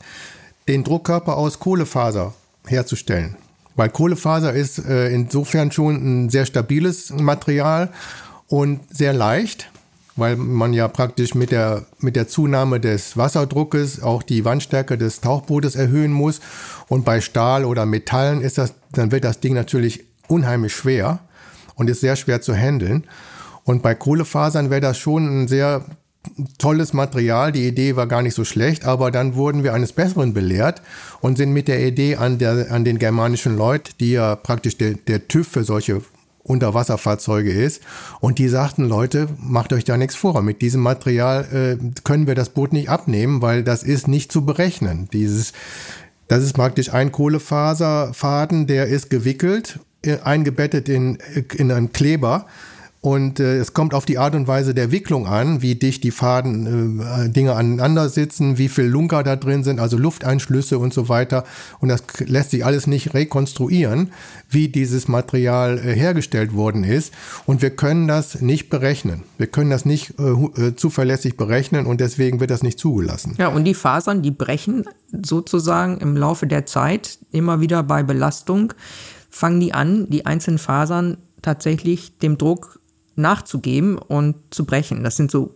[0.67, 2.35] den Druckkörper aus Kohlefaser
[2.67, 3.35] herzustellen.
[3.75, 7.89] Weil Kohlefaser ist äh, insofern schon ein sehr stabiles Material
[8.51, 9.71] und sehr leicht,
[10.17, 15.21] weil man ja praktisch mit der, mit der Zunahme des Wasserdruckes auch die Wandstärke des
[15.21, 16.41] Tauchbootes erhöhen muss.
[16.89, 21.19] Und bei Stahl oder Metallen ist das, dann wird das Ding natürlich unheimlich schwer
[21.75, 23.05] und ist sehr schwer zu handeln.
[23.63, 25.85] Und bei Kohlefasern wäre das schon ein sehr
[26.57, 27.53] tolles Material.
[27.53, 30.81] Die Idee war gar nicht so schlecht, aber dann wurden wir eines Besseren belehrt
[31.21, 34.95] und sind mit der Idee an, der, an den germanischen Leut, die ja praktisch der,
[34.95, 36.01] der TÜV für solche
[36.51, 37.81] Unterwasserfahrzeuge ist.
[38.19, 40.41] Und die sagten, Leute, macht euch da nichts vor.
[40.41, 44.45] Mit diesem Material äh, können wir das Boot nicht abnehmen, weil das ist nicht zu
[44.45, 45.09] berechnen.
[45.11, 45.53] Dieses,
[46.27, 51.17] das ist praktisch ein Kohlefaserfaden, der ist gewickelt, äh, eingebettet in,
[51.55, 52.45] in einen Kleber
[53.01, 56.11] und äh, es kommt auf die Art und Weise der Wicklung an, wie dicht die
[56.11, 61.09] Faden äh, Dinge aneinander sitzen, wie viel Lunker da drin sind, also Lufteinschlüsse und so
[61.09, 61.43] weiter.
[61.79, 64.11] Und das lässt sich alles nicht rekonstruieren,
[64.49, 67.11] wie dieses Material äh, hergestellt worden ist.
[67.47, 69.23] Und wir können das nicht berechnen.
[69.39, 73.33] Wir können das nicht äh, äh zuverlässig berechnen und deswegen wird das nicht zugelassen.
[73.39, 74.85] Ja, und die Fasern, die brechen
[75.23, 78.75] sozusagen im Laufe der Zeit immer wieder bei Belastung,
[79.31, 82.80] fangen die an, die einzelnen Fasern tatsächlich dem Druck
[83.15, 85.03] nachzugeben und zu brechen.
[85.03, 85.53] Das sind so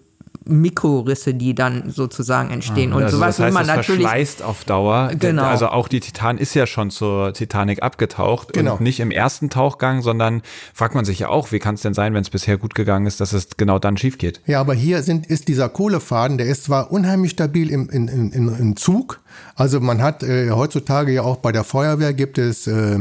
[0.47, 2.91] Mikrorisse, die dann sozusagen entstehen.
[2.91, 4.01] Ja, und also sowas das heißt, will man es natürlich.
[4.01, 5.11] verschleißt auf Dauer.
[5.19, 5.43] Genau.
[5.43, 8.53] Also auch die Titan ist ja schon zur Titanic abgetaucht.
[8.53, 8.73] Genau.
[8.73, 11.93] Und nicht im ersten Tauchgang, sondern fragt man sich ja auch, wie kann es denn
[11.93, 14.41] sein, wenn es bisher gut gegangen ist, dass es genau dann schief geht?
[14.45, 18.31] Ja, aber hier sind, ist dieser Kohlefaden, der ist zwar unheimlich stabil im, in, in,
[18.31, 19.21] im Zug.
[19.55, 22.99] Also man hat äh, heutzutage ja auch bei der Feuerwehr gibt es äh,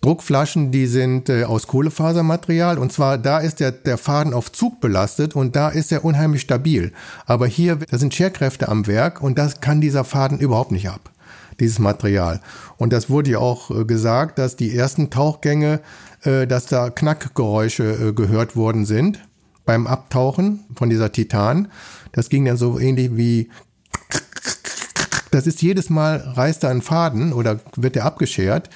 [0.00, 4.80] Druckflaschen, die sind äh, aus Kohlefasermaterial und zwar da ist der, der Faden auf Zug
[4.80, 6.92] belastet und da ist er unheimlich stabil.
[7.26, 11.10] Aber hier, da sind Scherkräfte am Werk und das kann dieser Faden überhaupt nicht ab,
[11.60, 12.40] dieses Material.
[12.76, 15.80] Und das wurde ja auch äh, gesagt, dass die ersten Tauchgänge,
[16.22, 19.20] äh, dass da Knackgeräusche äh, gehört worden sind
[19.64, 21.68] beim Abtauchen von dieser Titan.
[22.12, 23.50] Das ging dann so ähnlich wie
[25.32, 28.70] das ist jedes Mal reißt da ein Faden oder wird der abgeschert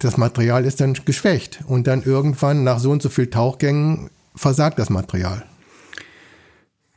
[0.00, 4.78] das Material ist dann geschwächt und dann irgendwann nach so und so viel Tauchgängen versagt
[4.78, 5.44] das Material.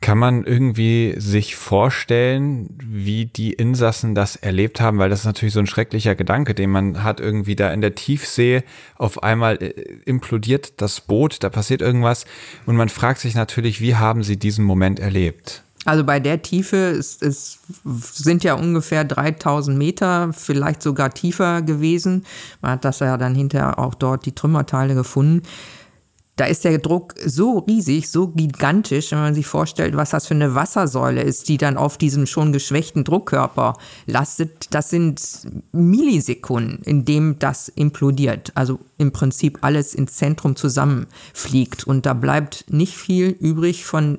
[0.00, 4.98] Kann man irgendwie sich vorstellen, wie die Insassen das erlebt haben?
[4.98, 7.94] Weil das ist natürlich so ein schrecklicher Gedanke, den man hat irgendwie da in der
[7.94, 8.64] Tiefsee.
[8.96, 9.70] Auf einmal äh,
[10.04, 12.26] implodiert das Boot, da passiert irgendwas.
[12.66, 15.64] Und man fragt sich natürlich, wie haben sie diesen Moment erlebt?
[15.84, 22.24] Also bei der Tiefe ist, es sind ja ungefähr 3000 Meter, vielleicht sogar tiefer gewesen.
[22.62, 25.42] Man hat das ja dann hinterher auch dort die Trümmerteile gefunden.
[26.36, 30.34] Da ist der Druck so riesig, so gigantisch, wenn man sich vorstellt, was das für
[30.34, 33.74] eine Wassersäule ist, die dann auf diesem schon geschwächten Druckkörper
[34.06, 34.74] lastet.
[34.74, 35.20] Das sind
[35.70, 38.50] Millisekunden, in dem das implodiert.
[38.56, 41.84] Also im Prinzip alles ins Zentrum zusammenfliegt.
[41.84, 44.18] Und da bleibt nicht viel übrig von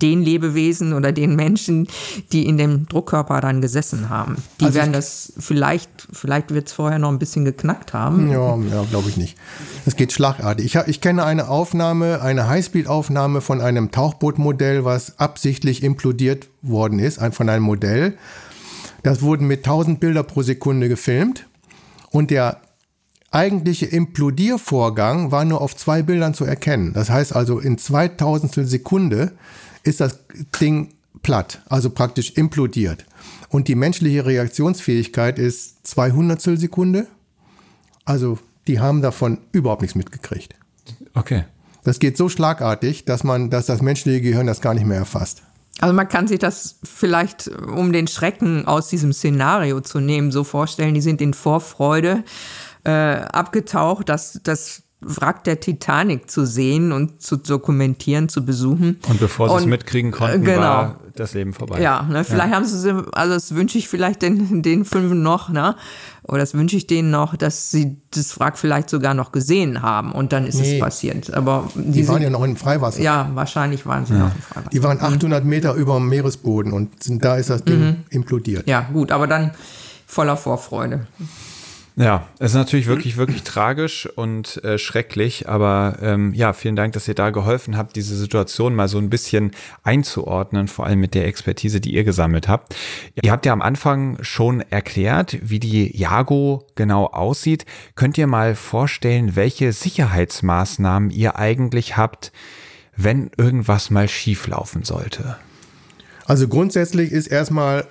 [0.00, 1.88] den Lebewesen oder den Menschen,
[2.30, 4.36] die in dem Druckkörper dann gesessen haben.
[4.60, 8.30] Die also werden das vielleicht, vielleicht wird es vorher noch ein bisschen geknackt haben.
[8.30, 9.36] Ja, ja glaube ich nicht.
[9.86, 10.66] Es geht schlagartig.
[10.66, 17.20] Ich, ich kenne eine Aufnahme, eine Highspeed-Aufnahme von einem Tauchbootmodell, was absichtlich implodiert worden ist,
[17.32, 18.16] von einem Modell.
[19.02, 21.46] Das wurden mit 1000 Bilder pro Sekunde gefilmt
[22.10, 22.60] und der
[23.30, 26.92] eigentliche Implodiervorgang war nur auf zwei Bildern zu erkennen.
[26.92, 29.32] Das heißt also in 2000 Sekunde
[29.88, 30.20] ist das
[30.60, 33.04] Ding platt, also praktisch implodiert.
[33.48, 37.06] Und die menschliche Reaktionsfähigkeit ist 200 Sekunde.
[38.04, 40.54] Also die haben davon überhaupt nichts mitgekriegt.
[41.14, 41.44] Okay.
[41.84, 45.42] Das geht so schlagartig, dass man, dass das menschliche Gehirn das gar nicht mehr erfasst.
[45.80, 50.44] Also man kann sich das vielleicht, um den Schrecken aus diesem Szenario zu nehmen, so
[50.44, 52.24] vorstellen, die sind in Vorfreude
[52.84, 58.98] äh, abgetaucht, dass das Wrack der Titanic zu sehen und zu dokumentieren, zu besuchen.
[59.08, 60.60] Und bevor sie es mitkriegen konnten, genau.
[60.60, 61.80] war das Leben vorbei.
[61.80, 62.56] Ja, ne, vielleicht ja.
[62.56, 65.76] haben sie, also das wünsche ich vielleicht den, den fünf noch, ne?
[66.24, 70.12] Oder das wünsche ich denen noch, dass sie das Wrack vielleicht sogar noch gesehen haben
[70.12, 70.74] und dann ist nee.
[70.74, 71.32] es passiert.
[71.32, 73.00] Aber die, die waren sind, ja noch im Freiwasser.
[73.00, 74.20] Ja, wahrscheinlich waren sie ja.
[74.20, 74.70] noch im Freiwasser.
[74.70, 77.96] Die waren 800 Meter über dem Meeresboden und da ist das Ding mhm.
[78.10, 78.66] implodiert.
[78.66, 79.52] Ja, gut, aber dann
[80.06, 81.06] voller Vorfreude.
[81.98, 86.92] Ja, es ist natürlich wirklich, wirklich tragisch und äh, schrecklich, aber ähm, ja, vielen Dank,
[86.92, 89.50] dass ihr da geholfen habt, diese Situation mal so ein bisschen
[89.82, 92.76] einzuordnen, vor allem mit der Expertise, die ihr gesammelt habt.
[93.20, 97.66] Ihr habt ja am Anfang schon erklärt, wie die Jago genau aussieht.
[97.96, 102.30] Könnt ihr mal vorstellen, welche Sicherheitsmaßnahmen ihr eigentlich habt,
[102.96, 105.36] wenn irgendwas mal schieflaufen sollte?
[106.26, 107.88] Also grundsätzlich ist erstmal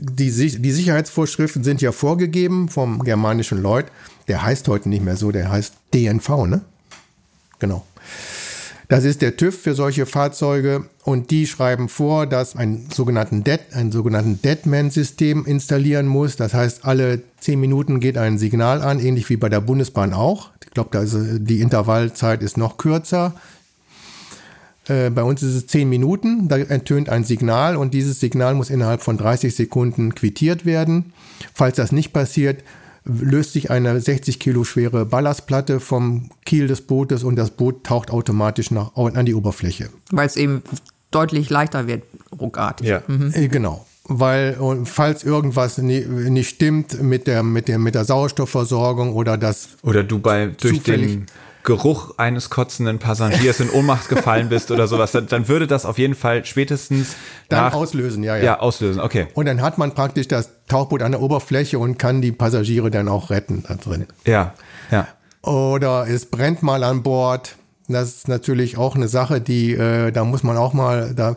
[0.00, 3.86] die, die Sicherheitsvorschriften sind ja vorgegeben vom germanischen Lloyd.
[4.28, 6.62] Der heißt heute nicht mehr so, der heißt DNV, ne?
[7.58, 7.84] Genau.
[8.88, 13.58] Das ist der TÜV für solche Fahrzeuge und die schreiben vor, dass ein sogenannten Dead,
[13.72, 16.36] ein sogenannten Deadman-System installieren muss.
[16.36, 20.50] Das heißt, alle zehn Minuten geht ein Signal an, ähnlich wie bei der Bundesbahn auch.
[20.64, 21.06] Ich glaube,
[21.40, 23.34] die Intervallzeit ist noch kürzer.
[24.88, 28.70] Äh, bei uns ist es 10 Minuten, da ertönt ein Signal und dieses Signal muss
[28.70, 31.12] innerhalb von 30 Sekunden quittiert werden.
[31.54, 32.62] Falls das nicht passiert,
[33.04, 38.10] löst sich eine 60 Kilo schwere Ballastplatte vom Kiel des Bootes und das Boot taucht
[38.10, 39.90] automatisch nach, an die Oberfläche.
[40.10, 40.62] Weil es eben
[41.10, 42.02] deutlich leichter wird,
[42.38, 42.86] ruckartig.
[42.86, 43.02] Ja.
[43.06, 43.32] Mhm.
[43.32, 43.86] Äh, genau.
[44.08, 49.70] Weil falls irgendwas nicht stimmt mit der, mit der, mit der Sauerstoffversorgung oder das.
[49.82, 51.26] Oder du bei durch den
[51.66, 55.98] Geruch eines kotzenden Passagiers in Ohnmacht gefallen bist oder sowas, dann, dann würde das auf
[55.98, 57.16] jeden Fall spätestens
[57.48, 58.44] dann nach, auslösen, ja, ja.
[58.44, 59.26] Ja, auslösen, okay.
[59.34, 63.08] Und dann hat man praktisch das Tauchboot an der Oberfläche und kann die Passagiere dann
[63.08, 64.06] auch retten da drin.
[64.24, 64.54] Ja,
[64.90, 65.08] ja.
[65.42, 67.56] Oder es brennt mal an Bord.
[67.88, 71.36] Das ist natürlich auch eine Sache, die, äh, da muss man auch mal, da,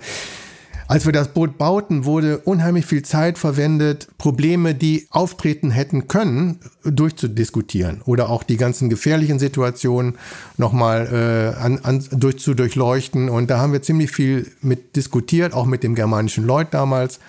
[0.90, 6.62] als wir das Boot bauten, wurde unheimlich viel Zeit verwendet, Probleme, die auftreten hätten können,
[6.84, 10.18] durchzudiskutieren oder auch die ganzen gefährlichen Situationen
[10.58, 13.30] nochmal äh, an, an, durch, zu durchleuchten.
[13.30, 17.20] Und da haben wir ziemlich viel mit diskutiert, auch mit dem germanischen Lloyd damals.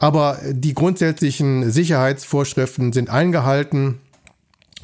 [0.00, 4.00] Aber die grundsätzlichen Sicherheitsvorschriften sind eingehalten.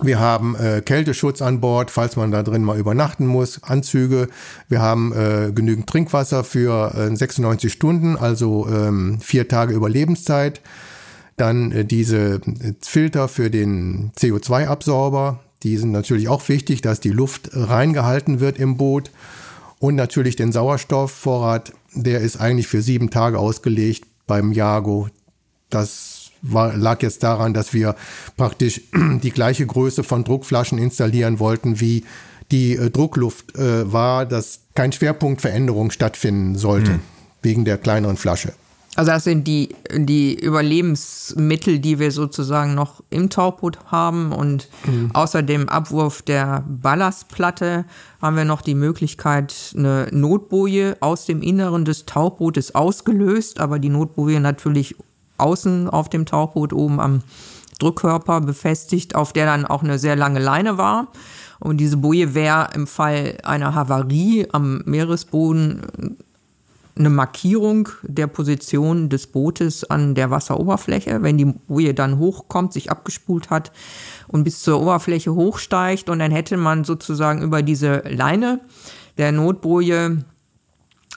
[0.00, 4.28] Wir haben äh, Kälteschutz an Bord, falls man da drin mal übernachten muss, Anzüge.
[4.68, 10.62] Wir haben äh, genügend Trinkwasser für äh, 96 Stunden, also ähm, vier Tage Überlebenszeit.
[11.36, 17.10] Dann äh, diese äh, Filter für den CO2-Absorber, die sind natürlich auch wichtig, dass die
[17.10, 19.10] Luft reingehalten wird im Boot.
[19.78, 25.08] Und natürlich den Sauerstoffvorrat, der ist eigentlich für sieben Tage ausgelegt beim Jago.
[25.70, 26.11] Das
[26.42, 27.96] war, lag jetzt daran, dass wir
[28.36, 28.82] praktisch
[29.22, 32.04] die gleiche Größe von Druckflaschen installieren wollten, wie
[32.50, 37.00] die äh, Druckluft äh, war, dass kein Schwerpunktveränderung stattfinden sollte, mhm.
[37.42, 38.52] wegen der kleineren Flasche.
[38.94, 44.32] Also das sind die, die Überlebensmittel, die wir sozusagen noch im Tauchboot haben.
[44.32, 45.10] Und mhm.
[45.14, 47.86] außer dem Abwurf der Ballastplatte
[48.20, 53.88] haben wir noch die Möglichkeit, eine Notboje aus dem Inneren des Tauchbootes ausgelöst, aber die
[53.88, 54.96] Notboje natürlich
[55.42, 57.22] außen auf dem Tauchboot oben am
[57.78, 61.08] Drückkörper befestigt, auf der dann auch eine sehr lange Leine war.
[61.58, 66.16] Und diese Boje wäre im Fall einer Havarie am Meeresboden
[66.94, 71.22] eine Markierung der Position des Bootes an der Wasseroberfläche.
[71.22, 73.72] Wenn die Boje dann hochkommt, sich abgespult hat
[74.28, 78.60] und bis zur Oberfläche hochsteigt und dann hätte man sozusagen über diese Leine
[79.18, 80.24] der Notboje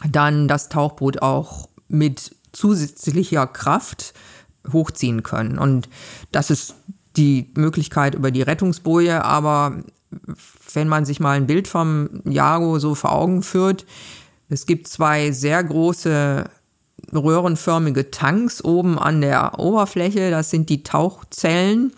[0.10, 4.14] dann das Tauchboot auch mit zusätzlicher Kraft
[4.72, 5.58] hochziehen können.
[5.58, 5.90] Und
[6.32, 6.76] das ist
[7.18, 9.84] die Möglichkeit über die Rettungsboje, aber
[10.74, 13.86] wenn man sich mal ein Bild vom Jago so vor Augen führt,
[14.50, 16.46] es gibt zwei sehr große
[17.14, 21.94] röhrenförmige Tanks oben an der Oberfläche, das sind die Tauchzellen.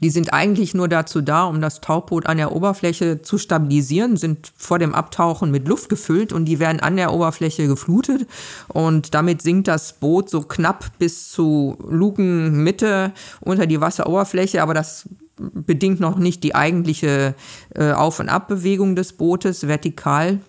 [0.00, 4.52] Die sind eigentlich nur dazu da, um das Tauchboot an der Oberfläche zu stabilisieren, sind
[4.56, 8.26] vor dem Abtauchen mit Luft gefüllt und die werden an der Oberfläche geflutet
[8.68, 15.08] und damit sinkt das Boot so knapp bis zu Lukenmitte unter die Wasseroberfläche, aber das
[15.36, 17.34] bedingt noch nicht die eigentliche
[17.74, 20.40] äh, Auf- und Abbewegung des Bootes vertikal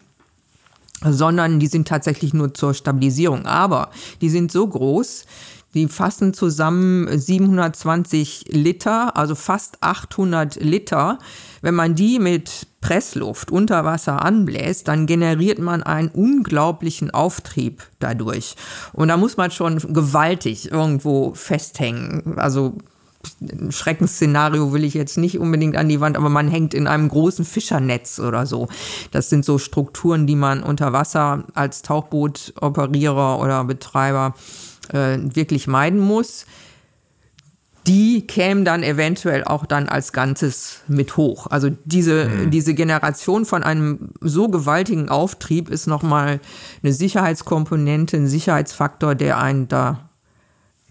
[1.01, 3.45] sondern die sind tatsächlich nur zur Stabilisierung.
[3.45, 3.89] Aber
[4.21, 5.25] die sind so groß,
[5.73, 11.19] die fassen zusammen 720 Liter, also fast 800 Liter.
[11.61, 18.55] Wenn man die mit Pressluft unter Wasser anbläst, dann generiert man einen unglaublichen Auftrieb dadurch.
[18.93, 22.37] Und da muss man schon gewaltig irgendwo festhängen.
[22.37, 22.77] Also
[23.41, 27.09] ein Schreckensszenario will ich jetzt nicht unbedingt an die Wand, aber man hängt in einem
[27.09, 28.69] großen Fischernetz oder so.
[29.11, 34.35] Das sind so Strukturen, die man unter Wasser als Tauchbootoperierer oder Betreiber
[34.89, 36.45] äh, wirklich meiden muss
[37.89, 41.47] die kämen dann eventuell auch dann als Ganzes mit hoch.
[41.47, 42.51] Also diese, mhm.
[42.51, 46.39] diese Generation von einem so gewaltigen Auftrieb ist nochmal
[46.83, 50.09] eine Sicherheitskomponente, ein Sicherheitsfaktor, der einen da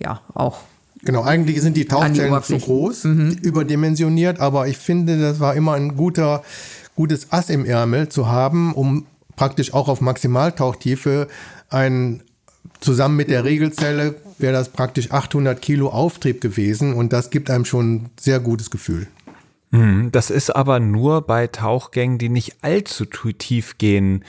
[0.00, 0.62] ja auch.
[1.04, 3.30] Genau, eigentlich sind die Tauchzellen zu groß, mhm.
[3.42, 6.42] überdimensioniert, aber ich finde, das war immer ein guter,
[6.96, 9.06] gutes Ass im Ärmel zu haben, um
[9.36, 11.28] praktisch auch auf Maximaltauchtiefe
[11.70, 12.22] ein
[12.80, 17.64] zusammen mit der Regelzelle wäre das praktisch 800 Kilo Auftrieb gewesen und das gibt einem
[17.64, 19.08] schon ein sehr gutes Gefühl.
[19.70, 24.24] Mhm, das ist aber nur bei Tauchgängen, die nicht allzu tief gehen,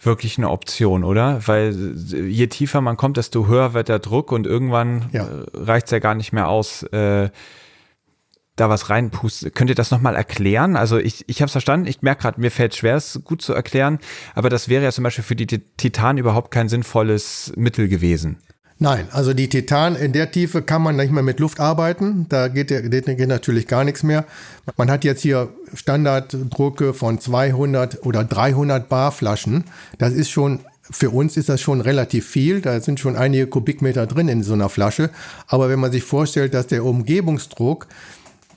[0.00, 1.40] wirklich eine Option, oder?
[1.46, 5.24] Weil je tiefer man kommt, desto höher wird der Druck und irgendwann ja.
[5.24, 7.30] Äh, reicht es ja gar nicht mehr aus, äh,
[8.56, 9.54] da was reinpustet.
[9.54, 10.76] Könnt ihr das nochmal erklären?
[10.76, 13.52] Also ich, ich habe es verstanden, ich merke gerade, mir fällt schwer, es gut zu
[13.52, 13.98] erklären,
[14.34, 18.38] aber das wäre ja zum Beispiel für die Titan überhaupt kein sinnvolles Mittel gewesen.
[18.78, 22.26] Nein, also die Titan in der Tiefe kann man nicht mehr mit Luft arbeiten.
[22.28, 24.24] Da geht, geht natürlich gar nichts mehr.
[24.76, 29.64] Man hat jetzt hier Standarddrucke von 200 oder 300 Bar Flaschen.
[29.98, 32.60] Das ist schon für uns ist das schon relativ viel.
[32.60, 35.08] Da sind schon einige Kubikmeter drin in so einer Flasche.
[35.46, 37.86] Aber wenn man sich vorstellt, dass der Umgebungsdruck,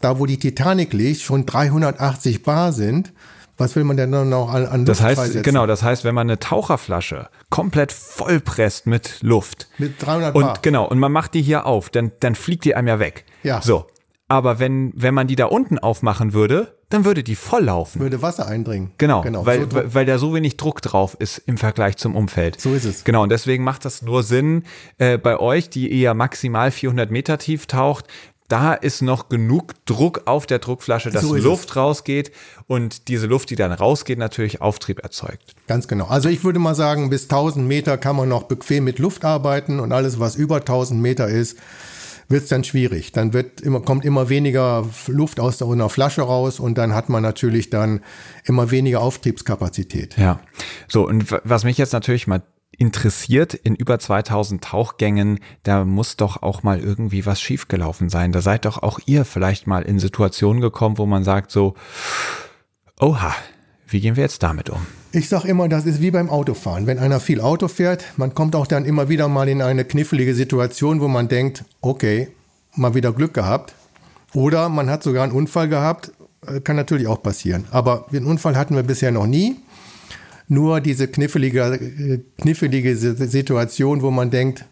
[0.02, 3.14] da wo die Titanic liegt, schon 380 Bar sind,
[3.58, 6.28] was will man denn dann noch an, an Das heißt, genau, das heißt, wenn man
[6.28, 9.68] eine Taucherflasche komplett vollpresst mit Luft.
[9.78, 10.50] Mit 300 Bar.
[10.50, 13.26] Und genau, und man macht die hier auf, dann, dann fliegt die einem ja weg.
[13.44, 13.62] Ja.
[13.62, 13.88] So.
[14.30, 18.00] Aber wenn, wenn man die da unten aufmachen würde, dann würde die voll laufen.
[18.02, 18.92] Würde Wasser eindringen.
[18.98, 22.60] Genau, genau weil, so weil da so wenig Druck drauf ist im Vergleich zum Umfeld.
[22.60, 23.04] So ist es.
[23.04, 24.64] Genau, und deswegen macht das nur Sinn
[24.98, 28.06] äh, bei euch, die eher maximal 400 Meter tief taucht,
[28.48, 31.76] da ist noch genug Druck auf der Druckflasche, dass so Luft es.
[31.76, 32.32] rausgeht
[32.68, 35.56] und diese Luft, die dann rausgeht, natürlich Auftrieb erzeugt.
[35.68, 36.06] Ganz genau.
[36.08, 39.80] Also ich würde mal sagen, bis 1000 Meter kann man noch bequem mit Luft arbeiten
[39.80, 41.58] und alles, was über 1000 Meter ist,
[42.30, 43.12] wird es dann schwierig.
[43.12, 47.10] Dann wird immer, kommt immer weniger Luft aus der, einer Flasche raus und dann hat
[47.10, 48.02] man natürlich dann
[48.44, 50.18] immer weniger Auftriebskapazität.
[50.18, 50.40] Ja.
[50.88, 52.42] So, und was mich jetzt natürlich mal
[52.78, 58.32] interessiert in über 2000 Tauchgängen, da muss doch auch mal irgendwie was schiefgelaufen sein.
[58.32, 61.76] Da seid doch auch ihr vielleicht mal in Situationen gekommen, wo man sagt so,
[63.00, 63.34] oha,
[63.88, 64.86] wie gehen wir jetzt damit um?
[65.12, 66.88] Ich sag immer, das ist wie beim Autofahren.
[66.88, 70.36] Wenn einer viel Auto fährt, man kommt auch dann immer wieder mal in eine knifflige
[70.36, 72.30] Situation, wo man denkt, okay,
[72.76, 73.74] mal wieder Glück gehabt.
[74.34, 76.12] Oder man hat sogar einen Unfall gehabt,
[76.46, 77.66] äh, kann natürlich auch passieren.
[77.72, 79.56] Aber den Unfall hatten wir bisher noch nie
[80.48, 84.66] nur diese knifflige, knifflige Situation, wo man denkt,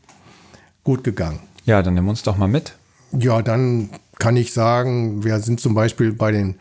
[0.84, 1.40] gut gegangen.
[1.66, 2.74] Ja, dann nimm uns doch mal mit.
[3.12, 6.56] Ja, dann kann ich sagen, wir sind zum Beispiel bei den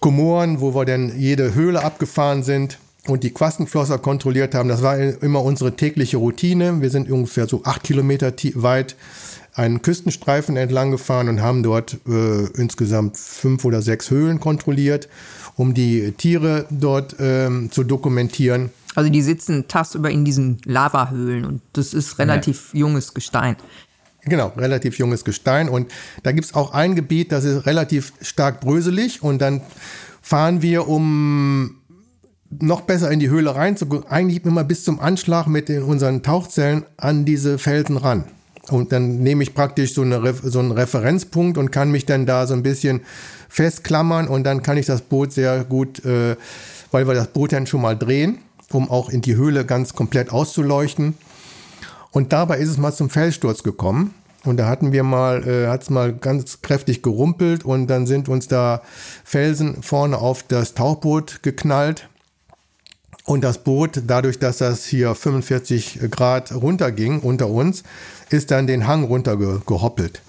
[0.00, 4.68] Komoren, wo wir dann jede Höhle abgefahren sind und die Quastenflosser kontrolliert haben.
[4.68, 6.80] Das war immer unsere tägliche Routine.
[6.80, 8.96] Wir sind ungefähr so acht Kilometer weit
[9.54, 15.08] einen Küstenstreifen entlang gefahren und haben dort äh, insgesamt fünf oder sechs Höhlen kontrolliert
[15.58, 18.70] um die Tiere dort ähm, zu dokumentieren.
[18.94, 22.80] Also die sitzen tagsüber in diesen Lavahöhlen und das ist relativ ja.
[22.80, 23.56] junges Gestein.
[24.24, 25.68] Genau, relativ junges Gestein.
[25.68, 25.90] Und
[26.22, 29.22] da gibt es auch ein Gebiet, das ist relativ stark bröselig.
[29.22, 29.62] Und dann
[30.22, 31.76] fahren wir, um
[32.50, 37.24] noch besser in die Höhle reinzukommen, eigentlich immer bis zum Anschlag mit unseren Tauchzellen an
[37.24, 38.24] diese Felsen ran.
[38.70, 42.46] Und dann nehme ich praktisch so, eine, so einen Referenzpunkt und kann mich dann da
[42.46, 43.00] so ein bisschen
[43.48, 46.36] festklammern und dann kann ich das Boot sehr gut, äh,
[46.90, 48.38] weil wir das Boot dann schon mal drehen,
[48.70, 51.14] um auch in die Höhle ganz komplett auszuleuchten.
[52.10, 54.14] Und dabei ist es mal zum Felssturz gekommen.
[54.44, 58.28] Und da hatten wir mal, äh, hat es mal ganz kräftig gerumpelt und dann sind
[58.28, 58.82] uns da
[59.24, 62.08] Felsen vorne auf das Tauchboot geknallt.
[63.24, 67.82] Und das Boot, dadurch, dass das hier 45 Grad runterging unter uns,
[68.30, 70.22] ist dann den Hang runtergehoppelt.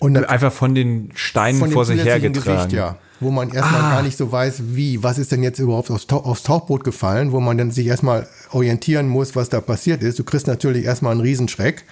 [0.00, 2.42] Und dann, einfach von den Steinen von vor sich hergetragen.
[2.42, 2.96] Gewicht, ja.
[3.20, 3.90] Wo man erstmal ah.
[3.90, 7.40] gar nicht so weiß, wie, was ist denn jetzt überhaupt aufs, aufs Tauchboot gefallen, wo
[7.40, 10.18] man dann sich erstmal orientieren muss, was da passiert ist.
[10.18, 11.84] Du kriegst natürlich erstmal einen Riesenschreck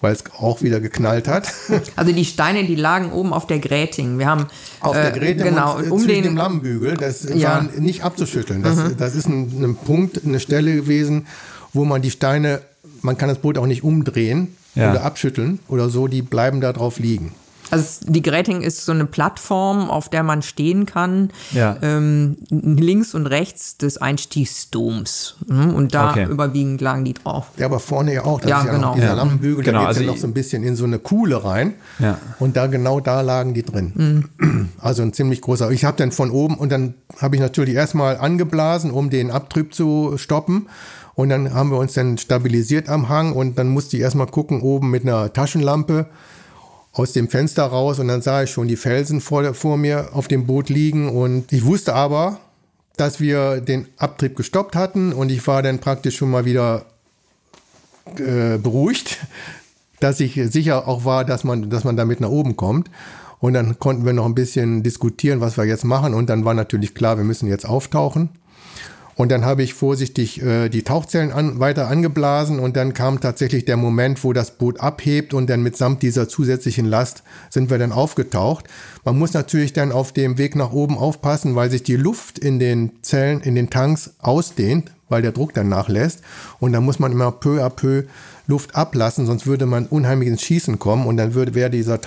[0.00, 1.52] weil es auch wieder geknallt hat.
[1.96, 4.18] Also die Steine, die lagen oben auf der Gräting.
[4.18, 4.46] Wir haben
[4.80, 6.94] auf der äh, Gräting genau, und, um den dem Lammbügel.
[6.94, 7.48] Das ja.
[7.48, 8.62] war nicht abzuschütteln.
[8.62, 8.96] Das, mhm.
[8.96, 11.26] das ist ein, ein Punkt, eine Stelle gewesen,
[11.72, 12.60] wo man die Steine,
[13.02, 14.90] man kann das Boot auch nicht umdrehen ja.
[14.90, 17.32] oder abschütteln oder so, die bleiben da drauf liegen.
[17.70, 21.76] Also die Gräting ist so eine Plattform, auf der man stehen kann, Ja.
[21.82, 25.36] ähm, links und rechts des Einstiegsdoms.
[25.46, 26.26] Mhm, Und da Okay.
[26.30, 27.48] überwiegend lagen die drauf.
[27.58, 28.40] Ja, aber vorne ja auch.
[28.40, 28.94] Das Ja, ist ja genau.
[28.94, 29.12] dieser Ja.
[29.14, 31.74] Lampenbügel, Genau, da geht's also ja noch so ein bisschen in so eine Kuhle rein.
[31.98, 32.18] Ja.
[32.38, 34.28] Und da genau da lagen die drin.
[34.80, 35.70] Also ein ziemlich großer.
[35.70, 39.74] Ich habe dann von oben und dann habe ich natürlich erstmal angeblasen, um den Abtrieb
[39.74, 40.68] zu stoppen.
[41.18, 44.60] Und dann haben wir uns dann stabilisiert am Hang und dann musste ich erstmal gucken,
[44.60, 46.06] oben mit einer Taschenlampe
[46.92, 50.28] aus dem Fenster raus und dann sah ich schon die Felsen vor, vor mir auf
[50.28, 52.38] dem Boot liegen und ich wusste aber,
[52.96, 56.86] dass wir den Abtrieb gestoppt hatten und ich war dann praktisch schon mal wieder
[58.16, 59.18] äh, beruhigt,
[59.98, 62.92] dass ich sicher auch war, dass man, dass man damit nach oben kommt.
[63.40, 66.14] Und dann konnten wir noch ein bisschen diskutieren, was wir jetzt machen.
[66.14, 68.28] Und dann war natürlich klar, wir müssen jetzt auftauchen.
[69.18, 73.64] Und dann habe ich vorsichtig äh, die Tauchzellen an, weiter angeblasen und dann kam tatsächlich
[73.64, 77.90] der Moment, wo das Boot abhebt und dann mitsamt dieser zusätzlichen Last sind wir dann
[77.90, 78.66] aufgetaucht.
[79.04, 82.60] Man muss natürlich dann auf dem Weg nach oben aufpassen, weil sich die Luft in
[82.60, 86.20] den Zellen, in den Tanks ausdehnt, weil der Druck dann nachlässt.
[86.60, 88.04] Und dann muss man immer peu à peu
[88.46, 92.00] Luft ablassen, sonst würde man unheimlich ins Schießen kommen und dann würde, wäre dieser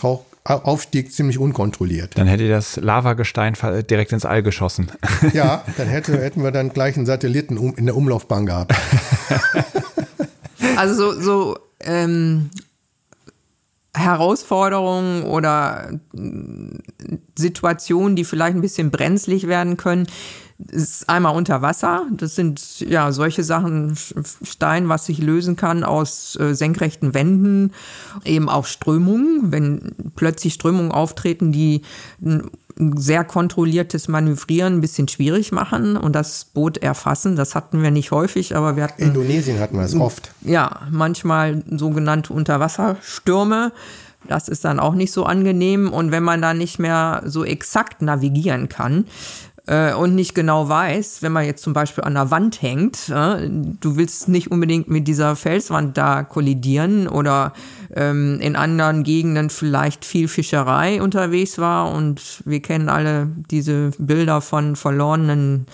[0.43, 2.17] Tauchaufstieg ziemlich unkontrolliert.
[2.17, 3.55] Dann hätte das Lavagestein
[3.89, 4.91] direkt ins All geschossen.
[5.33, 8.73] Ja, dann hätte, hätten wir dann gleich einen Satelliten in der Umlaufbahn gehabt.
[10.75, 12.49] Also so, so ähm,
[13.95, 15.99] Herausforderungen oder
[17.37, 20.07] Situationen, die vielleicht ein bisschen brenzlig werden können,
[20.69, 22.05] ist einmal unter Wasser.
[22.11, 23.95] Das sind ja solche Sachen,
[24.43, 27.71] Stein, was sich lösen kann aus äh, senkrechten Wänden,
[28.25, 31.81] eben auch Strömungen, wenn plötzlich Strömungen auftreten, die
[32.23, 32.49] ein
[32.95, 37.35] sehr kontrolliertes Manövrieren ein bisschen schwierig machen und das Boot erfassen.
[37.35, 40.31] Das hatten wir nicht häufig, aber wir hatten Indonesien hatten wir es oft.
[40.41, 43.71] ja, manchmal sogenannte Unterwasserstürme.
[44.27, 45.91] Das ist dann auch nicht so angenehm.
[45.91, 49.05] Und wenn man da nicht mehr so exakt navigieren kann
[49.67, 53.47] äh, und nicht genau weiß, wenn man jetzt zum Beispiel an der Wand hängt, äh,
[53.49, 57.53] du willst nicht unbedingt mit dieser Felswand da kollidieren oder
[57.95, 61.93] ähm, in anderen Gegenden vielleicht viel Fischerei unterwegs war.
[61.93, 65.67] Und wir kennen alle diese Bilder von verlorenen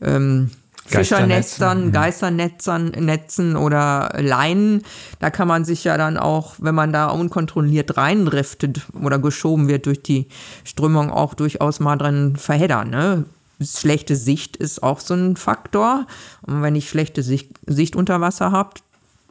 [0.00, 0.50] ähm.
[0.86, 4.82] Fischernetzern, Geisternetzern, Netzen oder Leinen.
[5.20, 9.86] Da kann man sich ja dann auch, wenn man da unkontrolliert reindriftet oder geschoben wird
[9.86, 10.28] durch die
[10.64, 12.90] Strömung, auch durchaus mal drin verheddern.
[12.90, 13.24] Ne?
[13.64, 16.06] Schlechte Sicht ist auch so ein Faktor.
[16.42, 18.70] Und wenn ich schlechte Sicht, Sicht unter Wasser habe,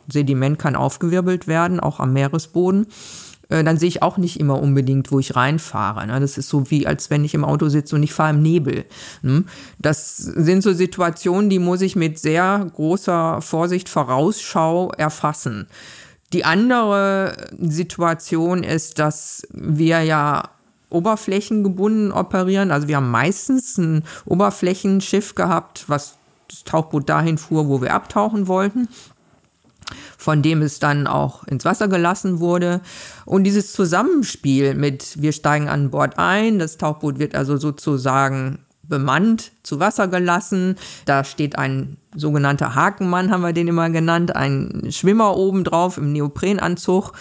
[0.07, 2.87] Sediment kann aufgewirbelt werden, auch am Meeresboden
[3.51, 6.07] äh, dann sehe ich auch nicht immer unbedingt, wo ich reinfahre.
[6.07, 6.19] Ne?
[6.19, 8.85] Das ist so wie, als wenn ich im Auto sitze und ich fahre im Nebel.
[9.21, 9.45] Hm?
[9.77, 15.67] Das sind so Situationen, die muss ich mit sehr großer Vorsicht, Vorausschau erfassen.
[16.31, 20.49] Die andere Situation ist, dass wir ja
[20.89, 22.71] oberflächengebunden operieren.
[22.71, 26.15] Also wir haben meistens ein Oberflächenschiff gehabt, was
[26.49, 28.87] das Tauchboot dahin fuhr, wo wir abtauchen wollten
[30.17, 32.81] von dem es dann auch ins Wasser gelassen wurde.
[33.25, 39.51] Und dieses Zusammenspiel mit, wir steigen an Bord ein, das Tauchboot wird also sozusagen bemannt,
[39.63, 40.75] zu Wasser gelassen.
[41.05, 46.11] Da steht ein sogenannter Hakenmann, haben wir den immer genannt, ein Schwimmer oben drauf im
[46.11, 47.13] Neoprenanzug,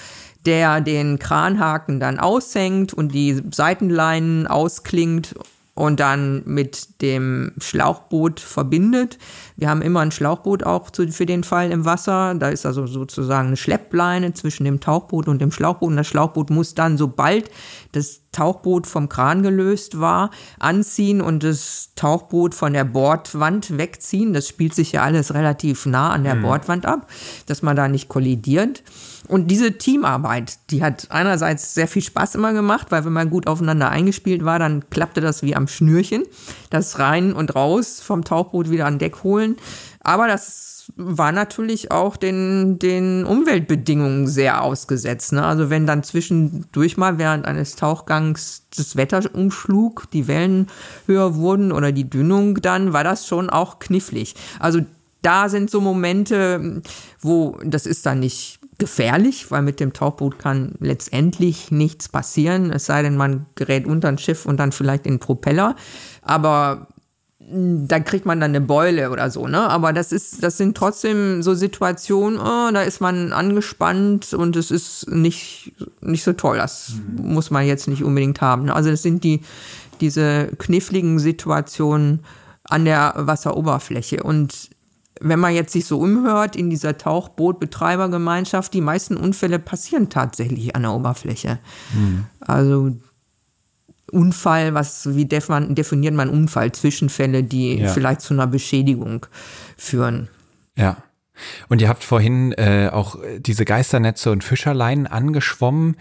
[0.46, 5.34] der den Kranhaken dann aushängt und die Seitenleinen ausklingt
[5.80, 9.16] und dann mit dem Schlauchboot verbindet.
[9.56, 12.34] Wir haben immer ein Schlauchboot auch zu, für den Fall im Wasser.
[12.34, 15.88] Da ist also sozusagen eine Schleppleine zwischen dem Tauchboot und dem Schlauchboot.
[15.88, 17.50] Und das Schlauchboot muss dann, sobald
[17.92, 24.34] das Tauchboot vom Kran gelöst war, anziehen und das Tauchboot von der Bordwand wegziehen.
[24.34, 27.06] Das spielt sich ja alles relativ nah an der Bordwand ab,
[27.46, 28.82] dass man da nicht kollidiert.
[29.30, 33.46] Und diese Teamarbeit, die hat einerseits sehr viel Spaß immer gemacht, weil wenn man gut
[33.46, 36.24] aufeinander eingespielt war, dann klappte das wie am Schnürchen.
[36.70, 39.56] Das rein und raus vom Tauchboot wieder an Deck holen.
[40.00, 45.32] Aber das war natürlich auch den, den Umweltbedingungen sehr ausgesetzt.
[45.32, 45.44] Ne?
[45.44, 50.66] Also wenn dann zwischendurch mal während eines Tauchgangs das Wetter umschlug, die Wellen
[51.06, 54.34] höher wurden oder die Dünung, dann war das schon auch knifflig.
[54.58, 54.80] Also
[55.22, 56.82] da sind so Momente,
[57.20, 62.86] wo das ist dann nicht gefährlich, weil mit dem Tauchboot kann letztendlich nichts passieren, es
[62.86, 65.76] sei denn, man gerät unter ein Schiff und dann vielleicht in den Propeller.
[66.22, 66.88] Aber
[67.38, 69.60] mh, da kriegt man dann eine Beule oder so, ne?
[69.68, 74.72] Aber das ist, das sind trotzdem so Situationen, oh, da ist man angespannt und es
[74.72, 76.56] ist nicht, nicht so toll.
[76.56, 78.64] Das muss man jetzt nicht unbedingt haben.
[78.64, 78.74] ne?
[78.74, 79.42] Also das sind die,
[80.00, 82.20] diese kniffligen Situationen
[82.64, 84.22] an der Wasseroberfläche.
[84.22, 84.69] Und
[85.20, 90.82] wenn man jetzt sich so umhört in dieser Tauchbootbetreibergemeinschaft, die meisten Unfälle passieren tatsächlich an
[90.82, 91.58] der Oberfläche.
[91.94, 92.26] Mhm.
[92.40, 92.96] Also
[94.10, 96.72] Unfall, was, wie definiert man Unfall?
[96.72, 97.88] Zwischenfälle, die ja.
[97.88, 99.26] vielleicht zu einer Beschädigung
[99.76, 100.28] führen.
[100.76, 100.96] Ja.
[101.68, 105.96] Und ihr habt vorhin äh, auch diese Geisternetze und Fischerleinen angeschwommen.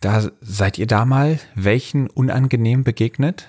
[0.00, 3.48] Da seid ihr da mal welchen unangenehm begegnet?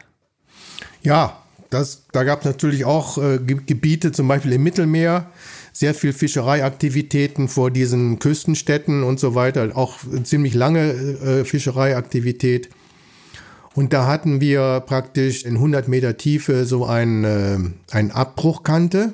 [1.02, 1.38] Ja,
[1.72, 5.32] das, da gab es natürlich auch äh, Gebiete, zum Beispiel im Mittelmeer,
[5.74, 12.70] sehr viel Fischereiaktivitäten vor diesen Küstenstädten und so weiter, auch ziemlich lange äh, Fischereiaktivität.
[13.74, 17.58] Und da hatten wir praktisch in 100 Meter Tiefe so ein, äh,
[17.92, 19.14] ein Abbruchkante.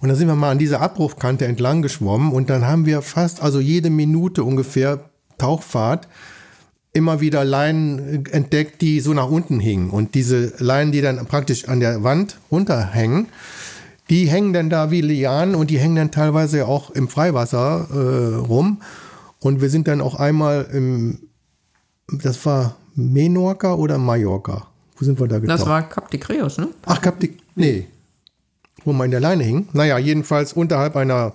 [0.00, 3.42] Und da sind wir mal an dieser Abbruchkante entlang geschwommen und dann haben wir fast,
[3.42, 5.08] also jede Minute ungefähr
[5.38, 6.08] Tauchfahrt,
[6.96, 9.90] immer wieder Leinen entdeckt, die so nach unten hingen.
[9.90, 13.28] Und diese Leinen, die dann praktisch an der Wand runterhängen,
[14.08, 18.36] die hängen dann da wie Lianen und die hängen dann teilweise auch im Freiwasser äh,
[18.36, 18.80] rum.
[19.40, 21.18] Und wir sind dann auch einmal im,
[22.08, 24.68] das war Menorca oder Mallorca?
[24.96, 25.60] Wo sind wir da getaucht?
[25.60, 26.68] Das war Cap de Creus, ne?
[26.86, 27.86] Ach, Cap de, nee.
[28.84, 29.68] Wo man in der Leine hing.
[29.74, 31.34] Naja, jedenfalls unterhalb einer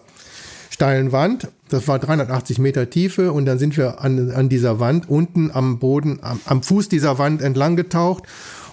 [0.71, 1.49] steilen Wand.
[1.71, 5.79] Das war 380 Meter Tiefe und dann sind wir an, an dieser Wand unten am
[5.79, 8.25] Boden, am, am Fuß dieser Wand entlang getaucht.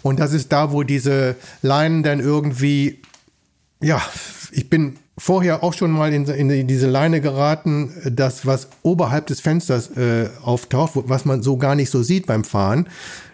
[0.03, 3.01] Und das ist da, wo diese Leinen dann irgendwie,
[3.81, 4.03] ja,
[4.51, 9.41] ich bin vorher auch schon mal in, in, diese Leine geraten, das, was oberhalb des
[9.41, 12.89] Fensters äh, auftaucht, was man so gar nicht so sieht beim Fahren,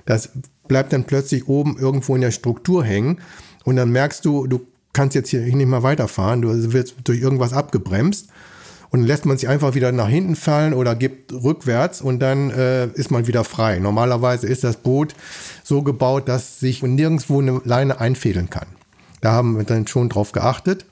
[0.04, 0.28] das
[0.68, 3.18] bleibt dann plötzlich oben irgendwo in der Struktur hängen.
[3.64, 4.60] Und dann merkst du, du
[4.92, 8.28] kannst jetzt hier nicht mehr weiterfahren, du wirst durch irgendwas abgebremst
[8.94, 12.86] und lässt man sich einfach wieder nach hinten fallen oder gibt rückwärts und dann äh,
[12.94, 13.80] ist man wieder frei.
[13.80, 15.16] Normalerweise ist das Boot
[15.64, 18.68] so gebaut, dass sich nirgendwo eine Leine einfädeln kann.
[19.20, 20.86] Da haben wir dann schon drauf geachtet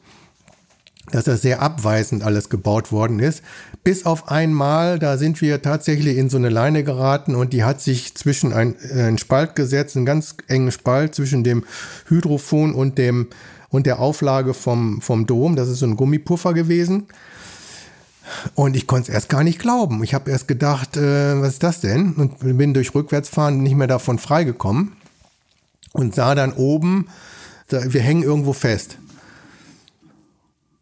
[1.10, 3.42] dass das sehr abweisend alles gebaut worden ist.
[3.84, 7.80] Bis auf einmal, da sind wir tatsächlich in so eine Leine geraten und die hat
[7.80, 11.64] sich zwischen ein, äh, einen Spalt gesetzt, einen ganz engen Spalt zwischen dem
[12.08, 13.28] Hydrophon und dem
[13.68, 15.54] und der Auflage vom, vom Dom.
[15.54, 17.08] Das ist so ein Gummipuffer gewesen.
[18.54, 20.02] Und ich konnte es erst gar nicht glauben.
[20.04, 22.12] Ich habe erst gedacht, äh, was ist das denn?
[22.14, 24.92] Und bin durch Rückwärtsfahren nicht mehr davon freigekommen
[25.92, 27.08] und sah dann oben,
[27.68, 28.98] da, wir hängen irgendwo fest.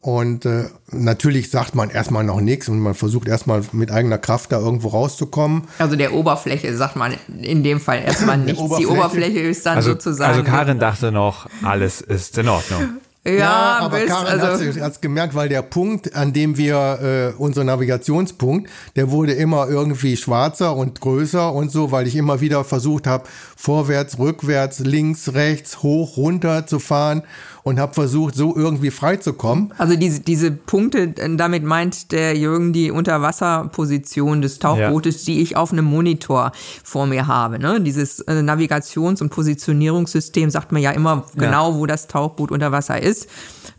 [0.03, 4.51] Und äh, natürlich sagt man erstmal noch nichts und man versucht erstmal mit eigener Kraft
[4.51, 5.65] da irgendwo rauszukommen.
[5.79, 8.61] Also der Oberfläche sagt man in dem Fall erstmal nichts.
[8.61, 8.89] Oberfläche.
[8.89, 10.33] Die Oberfläche ist dann also, sozusagen.
[10.33, 13.01] Also Karin dachte noch, alles ist in Ordnung.
[13.25, 17.35] Ja, ja aber bis, Karin also, hat es gemerkt, weil der Punkt, an dem wir,
[17.37, 22.41] äh, unser Navigationspunkt, der wurde immer irgendwie schwarzer und größer und so, weil ich immer
[22.41, 23.25] wieder versucht habe,
[23.61, 27.23] vorwärts, rückwärts, links, rechts, hoch, runter zu fahren
[27.63, 29.75] und habe versucht, so irgendwie freizukommen.
[29.77, 35.35] Also diese, diese Punkte, damit meint der Jürgen die Unterwasserposition des Tauchbootes, ja.
[35.35, 36.53] die ich auf einem Monitor
[36.83, 37.59] vor mir habe.
[37.59, 37.83] Ne?
[37.83, 41.77] Dieses äh, Navigations- und Positionierungssystem sagt mir ja immer genau, ja.
[41.77, 43.29] wo das Tauchboot unter Wasser ist.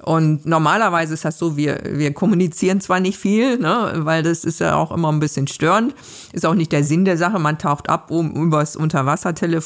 [0.04, 4.60] Und normalerweise ist das so, wir, wir kommunizieren zwar nicht viel, ne, weil das ist
[4.60, 5.94] ja auch immer ein bisschen störend,
[6.34, 8.76] ist auch nicht der Sinn der Sache, man taucht ab, um über das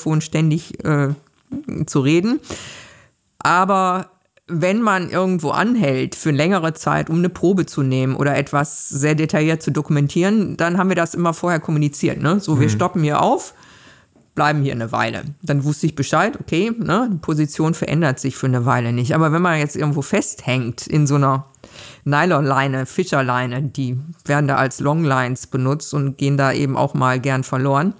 [0.06, 1.10] Unterwassertelefon ständig äh,
[1.86, 2.40] zu reden.
[3.40, 4.12] Aber
[4.48, 9.16] wenn man irgendwo anhält für längere Zeit, um eine Probe zu nehmen oder etwas sehr
[9.16, 12.22] detailliert zu dokumentieren, dann haben wir das immer vorher kommuniziert.
[12.22, 12.40] Ne?
[12.40, 12.72] So, wir mhm.
[12.72, 13.56] stoppen hier auf,
[14.36, 15.24] bleiben hier eine Weile.
[15.42, 19.16] Dann wusste ich Bescheid, okay, ne, die Position verändert sich für eine Weile nicht.
[19.16, 21.46] Aber wenn man jetzt irgendwo festhängt in so einer
[22.04, 27.44] Nylonleine, Fischerleine, die werden da als Longlines benutzt und gehen da eben auch mal gern
[27.44, 27.96] verloren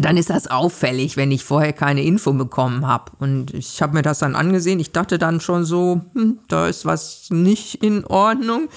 [0.00, 3.12] dann ist das auffällig, wenn ich vorher keine Info bekommen habe.
[3.18, 4.80] Und ich habe mir das dann angesehen.
[4.80, 8.68] Ich dachte dann schon so, hm, da ist was nicht in Ordnung.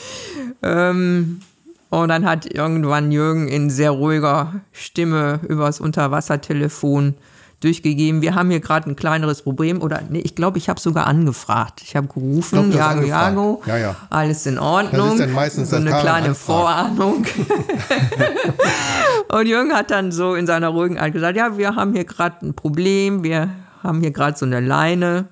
[0.62, 1.42] Ähm,
[1.90, 7.16] und dann hat irgendwann Jürgen in sehr ruhiger Stimme übers Unterwassertelefon
[7.62, 11.08] durchgegeben, wir haben hier gerade ein kleineres Problem oder nee, ich glaube, ich habe sogar
[11.08, 11.82] angefragt.
[11.84, 13.96] Ich habe gerufen, Jago, Jago, ja, ja.
[14.10, 15.12] alles in Ordnung.
[15.12, 16.36] Das ist dann meistens so eine kleine Anfrage.
[16.36, 17.26] Vorahnung.
[19.30, 22.46] und Jürgen hat dann so in seiner ruhigen Art gesagt, ja, wir haben hier gerade
[22.46, 23.50] ein Problem, wir
[23.84, 25.28] haben hier gerade so eine Leine.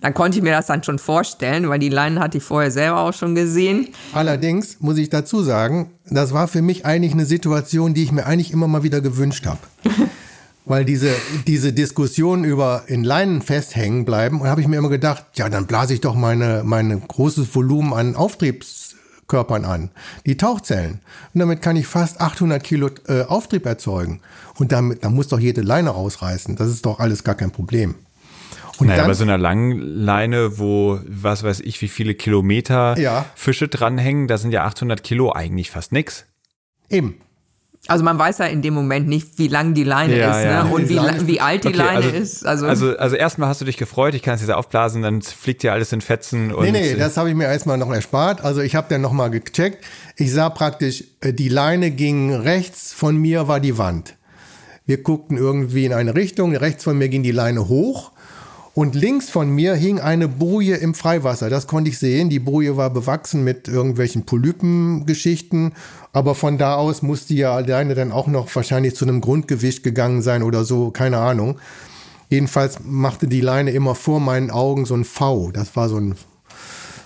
[0.00, 3.00] Dann konnte ich mir das dann schon vorstellen, weil die Leinen hatte ich vorher selber
[3.00, 3.88] auch schon gesehen.
[4.12, 8.26] Allerdings muss ich dazu sagen, das war für mich eigentlich eine Situation, die ich mir
[8.26, 9.60] eigentlich immer mal wieder gewünscht habe.
[10.66, 11.10] Weil diese,
[11.46, 15.66] diese Diskussion über in Leinen festhängen bleiben, und habe ich mir immer gedacht, ja, dann
[15.66, 19.90] blase ich doch meine, meine großes Volumen an Auftriebskörpern an,
[20.24, 21.00] die Tauchzellen.
[21.34, 24.20] Und damit kann ich fast 800 Kilo äh, Auftrieb erzeugen.
[24.58, 26.56] Und damit, dann muss doch jede Leine rausreißen.
[26.56, 27.96] Das ist doch alles gar kein Problem.
[28.78, 32.98] Und naja, dann, bei so einer langen Leine, wo, was weiß ich, wie viele Kilometer
[32.98, 33.26] ja.
[33.34, 36.24] Fische dranhängen, da sind ja 800 Kilo eigentlich fast nix.
[36.88, 37.20] Eben.
[37.86, 40.64] Also man weiß ja in dem Moment nicht, wie lang die Leine ja, ist ja.
[40.64, 40.72] Ne?
[40.72, 42.46] und wie, wie alt die okay, Leine also, ist.
[42.46, 45.62] Also, also, also erstmal hast du dich gefreut, ich kann es jetzt aufblasen, dann fliegt
[45.62, 46.54] dir alles in Fetzen.
[46.54, 48.42] Und nee, nee, das habe ich mir erstmal noch erspart.
[48.42, 49.84] Also ich habe dann nochmal gecheckt.
[50.16, 54.16] Ich sah praktisch, äh, die Leine ging rechts von mir war die Wand.
[54.86, 58.13] Wir guckten irgendwie in eine Richtung, rechts von mir ging die Leine hoch
[58.74, 61.48] und links von mir hing eine Boje im Freiwasser.
[61.48, 62.28] Das konnte ich sehen.
[62.28, 65.74] Die Boje war bewachsen mit irgendwelchen Polypengeschichten.
[66.12, 69.84] Aber von da aus musste die ja alleine dann auch noch wahrscheinlich zu einem Grundgewicht
[69.84, 70.90] gegangen sein oder so.
[70.90, 71.60] Keine Ahnung.
[72.28, 75.52] Jedenfalls machte die Leine immer vor meinen Augen so ein V.
[75.52, 76.16] Das war so ein,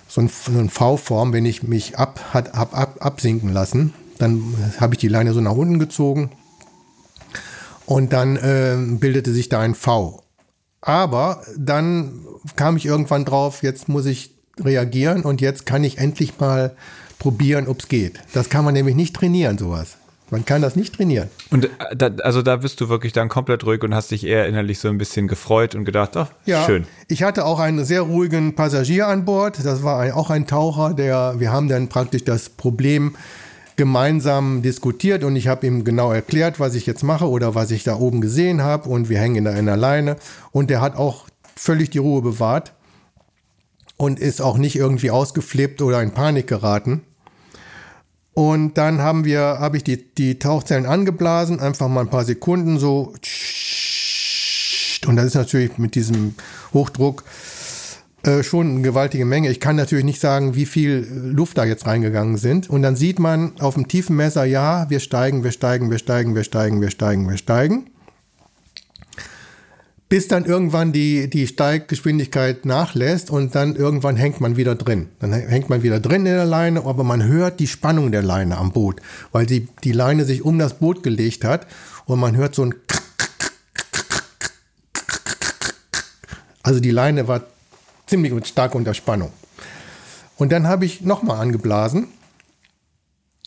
[0.08, 3.92] so ein, so ein V-Form, wenn ich mich ab, hat, ab, ab, absinken lassen.
[4.16, 6.30] Dann habe ich die Leine so nach unten gezogen.
[7.84, 10.22] Und dann äh, bildete sich da ein V.
[10.80, 12.12] Aber dann
[12.56, 16.74] kam ich irgendwann drauf, jetzt muss ich reagieren und jetzt kann ich endlich mal
[17.18, 18.20] probieren, ob es geht.
[18.32, 19.96] Das kann man nämlich nicht trainieren, sowas.
[20.30, 21.30] Man kann das nicht trainieren.
[21.50, 24.46] Und äh, da, also da bist du wirklich dann komplett ruhig und hast dich eher
[24.46, 26.86] innerlich so ein bisschen gefreut und gedacht, ach, ja, schön.
[27.08, 29.58] Ich hatte auch einen sehr ruhigen Passagier an Bord.
[29.64, 33.16] Das war ein, auch ein Taucher, der, wir haben dann praktisch das Problem
[33.78, 37.84] gemeinsam diskutiert und ich habe ihm genau erklärt, was ich jetzt mache oder was ich
[37.84, 40.16] da oben gesehen habe und wir hängen in einer Leine
[40.50, 41.26] und der hat auch
[41.56, 42.74] völlig die Ruhe bewahrt
[43.96, 47.02] und ist auch nicht irgendwie ausgeflippt oder in Panik geraten.
[48.34, 52.78] Und dann haben wir, habe ich die, die Tauchzellen angeblasen, einfach mal ein paar Sekunden
[52.78, 53.14] so.
[55.06, 56.34] Und das ist natürlich mit diesem
[56.72, 57.24] Hochdruck
[58.28, 59.50] äh, schon eine gewaltige Menge.
[59.50, 62.68] Ich kann natürlich nicht sagen, wie viel Luft da jetzt reingegangen sind.
[62.68, 66.34] Und dann sieht man auf dem tiefen Messer, ja, wir steigen, wir steigen, wir steigen,
[66.34, 67.90] wir steigen, wir steigen, wir steigen.
[70.10, 75.08] Bis dann irgendwann die, die Steiggeschwindigkeit nachlässt und dann irgendwann hängt man wieder drin.
[75.20, 78.58] Dann hängt man wieder drin in der Leine, aber man hört die Spannung der Leine
[78.58, 79.00] am Boot,
[79.32, 81.66] weil die, die Leine sich um das Boot gelegt hat
[82.04, 82.74] und man hört so ein
[86.62, 87.44] also die Leine war
[88.08, 89.30] ziemlich stark unter Spannung.
[90.36, 92.08] Und dann habe ich nochmal angeblasen.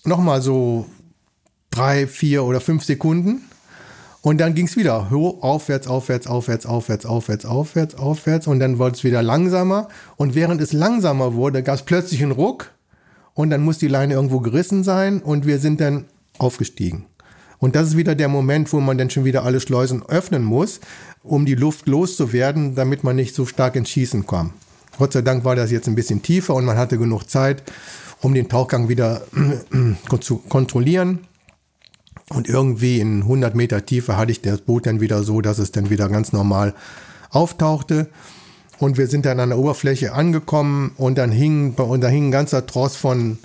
[0.04, 0.86] Nochmal so
[1.70, 3.44] drei, vier oder fünf Sekunden.
[4.22, 8.48] Und dann ging es wieder aufwärts, aufwärts, aufwärts, aufwärts, aufwärts, aufwärts, aufwärts.
[8.48, 9.88] Und dann wurde es wieder langsamer.
[10.16, 12.72] Und während es langsamer wurde, gab es plötzlich einen Ruck.
[13.34, 15.22] Und dann muss die Leine irgendwo gerissen sein.
[15.22, 16.06] Und wir sind dann
[16.38, 17.06] aufgestiegen.
[17.62, 20.82] Und das ist wieder der Moment, wo man dann schon wieder alle Schleusen öffnen muss,
[21.24, 24.52] um die Luft loszuwerden, damit man nicht so stark ins Schießen kommt.
[24.98, 27.64] Gott sei Dank war das jetzt ein bisschen tiefer und man hatte genug Zeit,
[28.20, 29.22] um den Tauchgang wieder
[30.20, 31.20] zu kontrollieren.
[32.30, 35.72] Und irgendwie in 100 Meter Tiefe hatte ich das Boot dann wieder so, dass es
[35.72, 36.74] dann wieder ganz normal
[37.30, 38.10] auftauchte.
[38.80, 42.32] Und wir sind dann an der Oberfläche angekommen und dann hing, und da hing ein
[42.32, 43.38] ganzer Tross von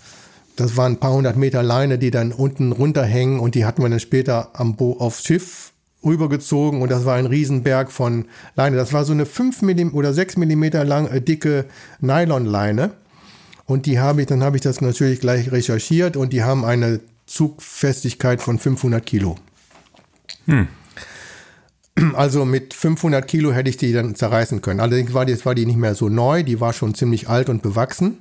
[0.57, 3.89] das waren ein paar hundert Meter Leine, die dann unten runterhängen und die hatten wir
[3.89, 5.73] dann später am Bo aufs Schiff
[6.05, 8.77] rübergezogen und das war ein Riesenberg von Leine.
[8.77, 11.67] Das war so eine 5 mm oder 6 mm lang äh, dicke
[12.01, 12.93] Nylonleine.
[13.67, 17.01] Und die habe ich, dann habe ich das natürlich gleich recherchiert und die haben eine
[17.27, 19.37] Zugfestigkeit von 500 Kilo.
[20.47, 20.69] Hm.
[22.15, 24.81] Also mit 500 Kilo hätte ich die dann zerreißen können.
[24.81, 27.63] Allerdings war die, war die nicht mehr so neu, die war schon ziemlich alt und
[27.63, 28.19] bewachsen.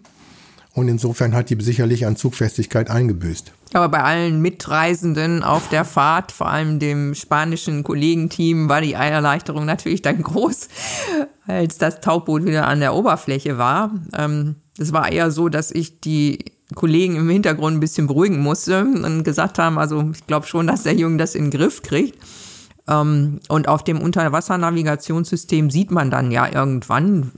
[0.75, 3.53] Und insofern hat die sicherlich an Zugfestigkeit eingebüßt.
[3.73, 9.65] Aber bei allen Mitreisenden auf der Fahrt, vor allem dem spanischen Kollegenteam, war die Erleichterung
[9.65, 10.67] natürlich dann groß,
[11.47, 13.91] als das Tauchboot wieder an der Oberfläche war.
[14.17, 16.43] Ähm, es war eher so, dass ich die
[16.75, 20.83] Kollegen im Hintergrund ein bisschen beruhigen musste und gesagt haben, also ich glaube schon, dass
[20.83, 22.19] der Junge das in den Griff kriegt.
[22.89, 27.31] Ähm, und auf dem Unterwassernavigationssystem sieht man dann ja irgendwann,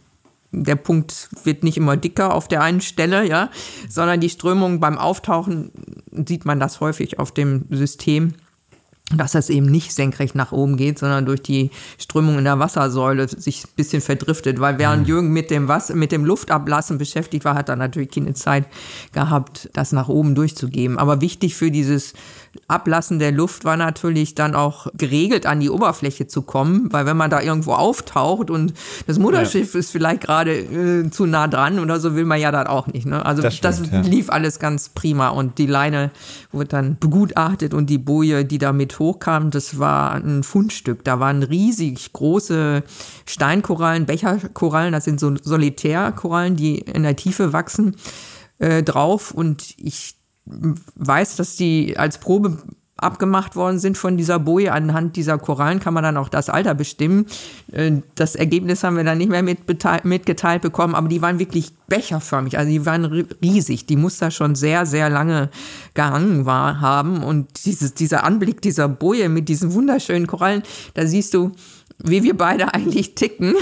[0.52, 3.50] der Punkt wird nicht immer dicker auf der einen Stelle, ja,
[3.90, 5.72] sondern die Strömung beim Auftauchen
[6.12, 8.34] sieht man das häufig auf dem System
[9.16, 13.28] dass das eben nicht senkrecht nach oben geht, sondern durch die Strömung in der Wassersäule
[13.30, 14.60] sich ein bisschen verdriftet.
[14.60, 15.08] Weil während mhm.
[15.08, 18.66] Jürgen mit dem, Wasser, mit dem Luftablassen beschäftigt war, hat er natürlich keine Zeit
[19.14, 21.00] gehabt, das nach oben durchzugeben.
[21.00, 22.14] Aber wichtig für dieses
[22.68, 27.18] Ablassen der Luft war natürlich dann auch geregelt an die Oberfläche zu kommen, weil wenn
[27.18, 28.74] man da irgendwo auftaucht und
[29.06, 29.80] das Mutterschiff ja.
[29.80, 33.06] ist vielleicht gerade äh, zu nah dran oder so, will man ja dann auch nicht.
[33.06, 33.26] Ne?
[33.26, 34.02] Also das, stimmt, das ja.
[34.02, 36.12] lief alles ganz prima und die Leine
[36.52, 41.04] wurde dann begutachtet und die Boje, die damit hochkam, das war ein Fundstück.
[41.04, 42.84] Da waren riesig große
[43.26, 47.96] Steinkorallen, Becherkorallen, das sind so Solitärkorallen, die in der Tiefe wachsen,
[48.60, 50.17] äh, drauf und ich
[50.96, 52.58] weiß, dass die als Probe
[52.98, 54.74] abgemacht worden sind von dieser Boje.
[54.74, 57.28] Anhand dieser Korallen kann man dann auch das Alter bestimmen.
[57.72, 62.58] Äh, das Ergebnis haben wir dann nicht mehr mitgeteilt bekommen, aber die waren wirklich becherförmig.
[62.58, 63.06] Also die waren
[63.42, 63.86] riesig.
[63.86, 65.50] Die muss da schon sehr, sehr lange
[65.94, 67.24] gehangen war, haben.
[67.24, 70.64] Und dieses, dieser Anblick dieser Boje mit diesen wunderschönen Korallen,
[70.96, 71.52] da siehst du,
[72.04, 73.56] wie wir beide eigentlich ticken.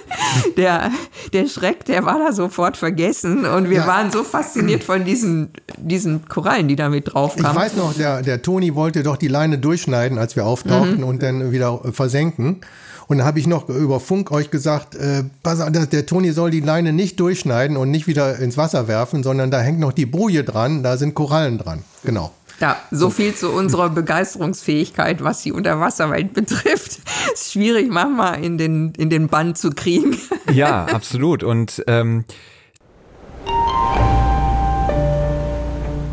[0.56, 0.90] der,
[1.32, 3.86] der Schreck, der war da sofort vergessen und wir ja.
[3.86, 7.56] waren so fasziniert von diesen, diesen Korallen, die da mit drauf kamen.
[7.56, 11.04] Ich weiß noch, der, der Toni wollte doch die Leine durchschneiden, als wir auftauchten mhm.
[11.04, 12.60] und dann wieder versenken.
[13.06, 16.92] Und dann habe ich noch über Funk euch gesagt, äh, der Toni soll die Leine
[16.92, 20.82] nicht durchschneiden und nicht wieder ins Wasser werfen, sondern da hängt noch die Boje dran,
[20.82, 21.84] da sind Korallen dran.
[22.04, 22.32] Genau.
[22.60, 27.00] Ja, so viel zu unserer Begeisterungsfähigkeit, was die Unterwasserwelt betrifft.
[27.32, 30.16] Ist schwierig manchmal in den, in den Bann zu kriegen.
[30.50, 31.42] Ja, absolut.
[31.42, 32.24] Und ähm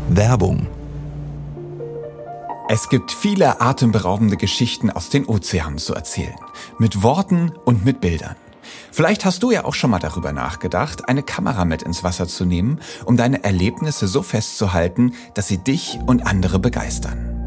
[0.08, 0.66] Werbung.
[2.68, 6.34] Es gibt viele atemberaubende Geschichten aus den Ozeanen zu erzählen.
[6.78, 8.36] Mit Worten und mit Bildern.
[8.92, 12.44] Vielleicht hast du ja auch schon mal darüber nachgedacht, eine Kamera mit ins Wasser zu
[12.44, 17.45] nehmen, um deine Erlebnisse so festzuhalten, dass sie dich und andere begeistern.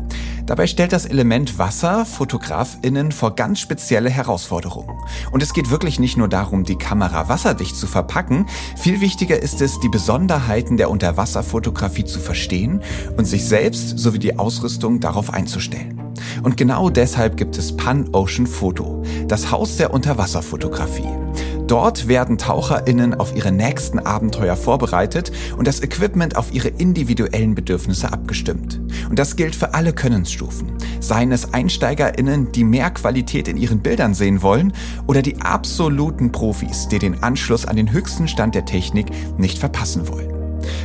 [0.49, 4.97] Dabei stellt das Element Wasser Fotografinnen vor ganz spezielle Herausforderungen.
[5.31, 9.61] Und es geht wirklich nicht nur darum, die Kamera wasserdicht zu verpacken, viel wichtiger ist
[9.61, 12.81] es, die Besonderheiten der Unterwasserfotografie zu verstehen
[13.15, 16.01] und sich selbst sowie die Ausrüstung darauf einzustellen.
[16.41, 21.58] Und genau deshalb gibt es Pan Ocean Photo, das Haus der Unterwasserfotografie.
[21.69, 28.11] Dort werden TaucherInnen auf ihre nächsten Abenteuer vorbereitet und das Equipment auf ihre individuellen Bedürfnisse
[28.11, 28.81] abgestimmt.
[29.07, 30.71] Und das gilt für alle Könnensstufen.
[30.99, 34.73] Seien es EinsteigerInnen, die mehr Qualität in ihren Bildern sehen wollen,
[35.05, 39.05] oder die absoluten Profis, die den Anschluss an den höchsten Stand der Technik
[39.37, 40.33] nicht verpassen wollen.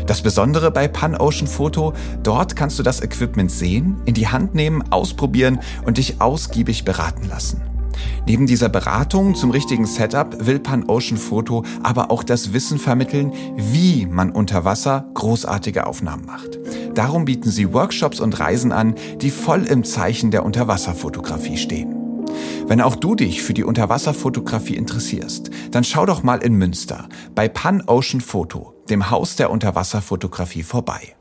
[0.06, 4.54] Das Besondere bei Pan Ocean Photo, dort kannst du das Equipment sehen, in die Hand
[4.54, 7.73] nehmen, ausprobieren und dich ausgiebig beraten lassen.
[8.26, 13.32] Neben dieser Beratung zum richtigen Setup will Pan Ocean Photo aber auch das Wissen vermitteln,
[13.56, 16.58] wie man unter Wasser großartige Aufnahmen macht.
[16.94, 21.94] Darum bieten sie Workshops und Reisen an, die voll im Zeichen der Unterwasserfotografie stehen.
[22.66, 27.48] Wenn auch du dich für die Unterwasserfotografie interessierst, dann schau doch mal in Münster bei
[27.48, 31.14] Pan Ocean Photo, dem Haus der Unterwasserfotografie vorbei.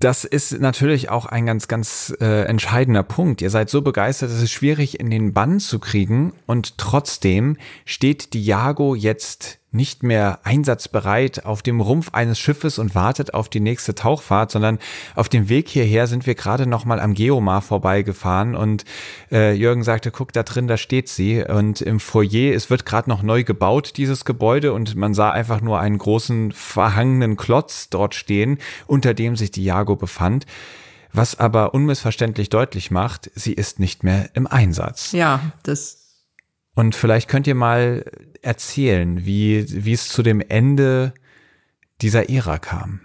[0.00, 3.42] Das ist natürlich auch ein ganz, ganz äh, entscheidender Punkt.
[3.42, 8.32] Ihr seid so begeistert, es ist schwierig in den Bann zu kriegen und trotzdem steht
[8.32, 13.60] die Jago jetzt nicht mehr einsatzbereit auf dem Rumpf eines Schiffes und wartet auf die
[13.60, 14.78] nächste Tauchfahrt, sondern
[15.14, 18.84] auf dem Weg hierher sind wir gerade noch mal am Geomar vorbeigefahren und
[19.30, 23.08] äh, Jürgen sagte, guck da drin, da steht sie und im Foyer, es wird gerade
[23.08, 28.14] noch neu gebaut, dieses Gebäude und man sah einfach nur einen großen verhangenen Klotz dort
[28.14, 30.46] stehen, unter dem sich die Jago befand
[31.12, 35.12] was aber unmissverständlich deutlich macht, sie ist nicht mehr im Einsatz.
[35.12, 35.99] Ja, das
[36.80, 38.06] und vielleicht könnt ihr mal
[38.40, 41.12] erzählen, wie, wie es zu dem Ende
[42.00, 43.00] dieser Ära kam.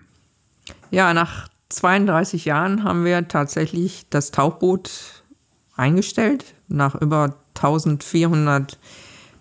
[0.92, 5.24] Ja, nach 32 Jahren haben wir tatsächlich das Tauchboot
[5.76, 6.46] eingestellt.
[6.70, 8.80] Nach über 1400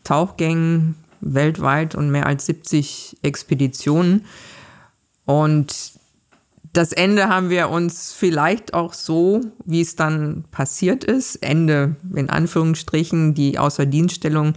[0.02, 4.24] Tauchgängen weltweit und mehr als 70 Expeditionen.
[5.26, 5.92] Und
[6.74, 12.28] das Ende haben wir uns vielleicht auch so, wie es dann passiert ist, Ende in
[12.28, 14.54] Anführungsstrichen, die Außerdienststellung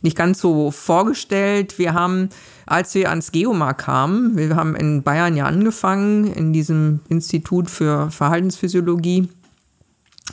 [0.00, 1.78] nicht ganz so vorgestellt.
[1.78, 2.30] Wir haben,
[2.64, 8.10] als wir ans Geomar kamen, wir haben in Bayern ja angefangen, in diesem Institut für
[8.10, 9.28] Verhaltensphysiologie,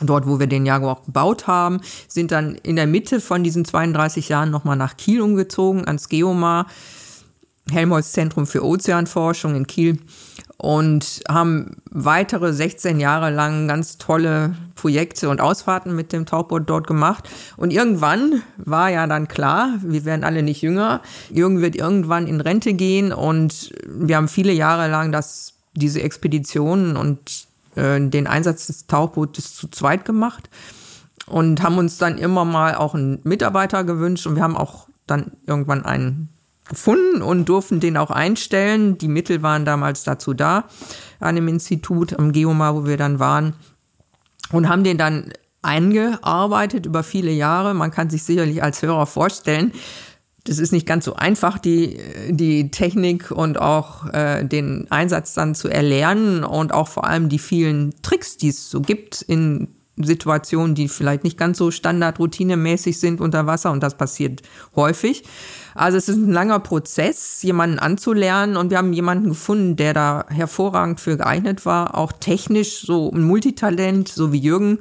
[0.01, 3.65] dort, wo wir den Jaguar auch gebaut haben, sind dann in der Mitte von diesen
[3.65, 6.67] 32 Jahren nochmal nach Kiel umgezogen, ans Geomar,
[7.69, 9.99] Helmholtz Zentrum für Ozeanforschung in Kiel
[10.57, 16.87] und haben weitere 16 Jahre lang ganz tolle Projekte und Ausfahrten mit dem Tauchboot dort
[16.87, 17.29] gemacht.
[17.57, 22.41] Und irgendwann war ja dann klar, wir werden alle nicht jünger, Jürgen wird irgendwann in
[22.41, 28.67] Rente gehen und wir haben viele Jahre lang das, diese Expeditionen und äh, den Einsatz
[28.67, 30.49] des Tauchbootes zu zweit gemacht
[31.25, 35.31] und haben uns dann immer mal auch einen Mitarbeiter gewünscht und wir haben auch dann
[35.45, 36.29] irgendwann einen
[36.67, 38.97] gefunden und durften den auch einstellen.
[38.97, 40.65] Die Mittel waren damals dazu da,
[41.19, 43.53] an dem Institut am Geomar, wo wir dann waren,
[44.51, 47.73] und haben den dann eingearbeitet über viele Jahre.
[47.73, 49.71] Man kann sich sicherlich als Hörer vorstellen,
[50.45, 51.99] das ist nicht ganz so einfach, die,
[52.29, 57.39] die Technik und auch äh, den Einsatz dann zu erlernen und auch vor allem die
[57.39, 63.21] vielen Tricks, die es so gibt in Situationen, die vielleicht nicht ganz so standardroutinemäßig sind
[63.21, 64.41] unter Wasser und das passiert
[64.75, 65.23] häufig.
[65.73, 70.25] Also es ist ein langer Prozess, jemanden anzulernen und wir haben jemanden gefunden, der da
[70.29, 74.79] hervorragend für geeignet war, auch technisch so ein Multitalent, so wie Jürgen.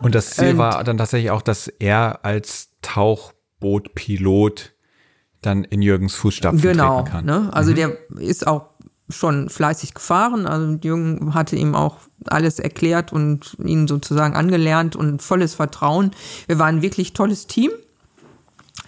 [0.00, 4.72] Und das Ziel und, war dann tatsächlich auch, dass er als Tauchbootpilot
[5.42, 7.24] dann in Jürgens Fußstapfen genau, treten kann.
[7.24, 7.50] Ne?
[7.52, 7.76] Also mhm.
[7.76, 8.70] der ist auch
[9.08, 10.46] schon fleißig gefahren.
[10.46, 16.10] Also Jürgen hatte ihm auch alles erklärt und ihn sozusagen angelernt und volles Vertrauen.
[16.46, 17.70] Wir waren ein wirklich tolles Team.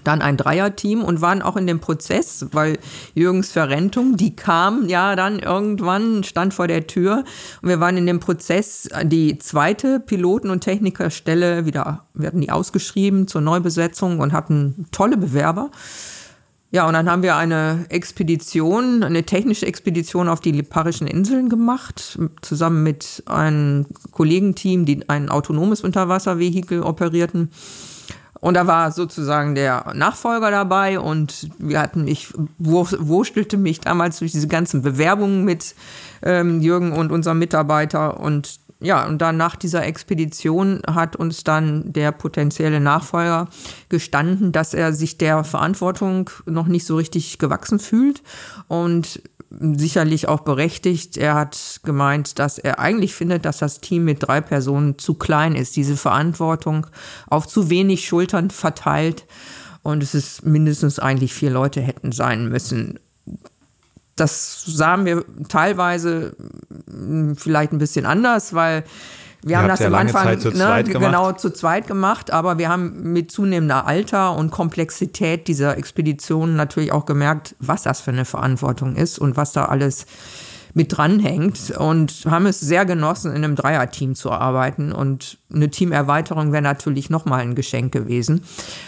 [0.04, 2.78] Dann ein Dreierteam und waren auch in dem Prozess, weil
[3.14, 7.24] Jürgens Verrentung, die kam ja dann irgendwann, stand vor der Tür.
[7.62, 12.50] Und wir waren in dem Prozess, die zweite Piloten- und Technikerstelle wieder, wir hatten die
[12.50, 15.70] ausgeschrieben zur Neubesetzung und hatten tolle Bewerber.
[16.70, 22.18] Ja, und dann haben wir eine Expedition, eine technische Expedition auf die Liparischen Inseln gemacht,
[22.42, 27.50] zusammen mit einem Kollegenteam, die ein autonomes Unterwasservehikel operierten.
[28.40, 34.32] Und da war sozusagen der Nachfolger dabei und wir hatten, ich wurstelte mich damals durch
[34.32, 35.74] diese ganzen Bewerbungen mit
[36.22, 41.92] ähm, Jürgen und unserem Mitarbeiter und ja, und dann nach dieser Expedition hat uns dann
[41.92, 43.48] der potenzielle Nachfolger
[43.88, 48.22] gestanden, dass er sich der Verantwortung noch nicht so richtig gewachsen fühlt
[48.68, 49.20] und
[49.50, 51.16] sicherlich auch berechtigt.
[51.16, 55.56] Er hat gemeint, dass er eigentlich findet, dass das Team mit drei Personen zu klein
[55.56, 56.86] ist, diese Verantwortung
[57.26, 59.26] auf zu wenig Schultern verteilt
[59.82, 63.00] und es ist mindestens eigentlich vier Leute hätten sein müssen
[64.20, 66.36] das sahen wir teilweise
[66.90, 68.84] hm, vielleicht ein bisschen anders, weil
[69.42, 73.12] wir Ihr haben das am Anfang zu ne, genau zu zweit gemacht, aber wir haben
[73.12, 78.96] mit zunehmender Alter und Komplexität dieser Expedition natürlich auch gemerkt, was das für eine Verantwortung
[78.96, 80.06] ist und was da alles
[80.78, 84.92] mit dranhängt und haben es sehr genossen, in einem Dreierteam zu arbeiten.
[84.92, 88.44] Und eine Teamerweiterung wäre natürlich nochmal ein Geschenk gewesen.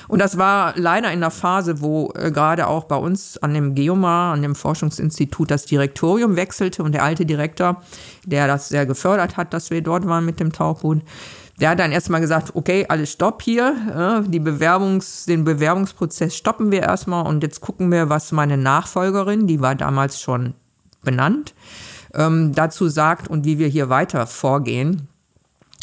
[0.07, 3.75] Und das war leider in der Phase, wo äh, gerade auch bei uns an dem
[3.75, 7.83] Geomar, an dem Forschungsinstitut, das Direktorium wechselte und der alte Direktor,
[8.25, 11.03] der das sehr gefördert hat, dass wir dort waren mit dem Tauchboot,
[11.61, 16.85] der hat dann erstmal gesagt, okay, alles stopp hier, die Bewerbungs, den Bewerbungsprozess stoppen wir
[16.85, 20.55] erstmal und jetzt gucken wir, was meine Nachfolgerin, die war damals schon
[21.03, 21.55] benannt,
[22.15, 25.09] ähm, dazu sagt und wie wir hier weiter vorgehen.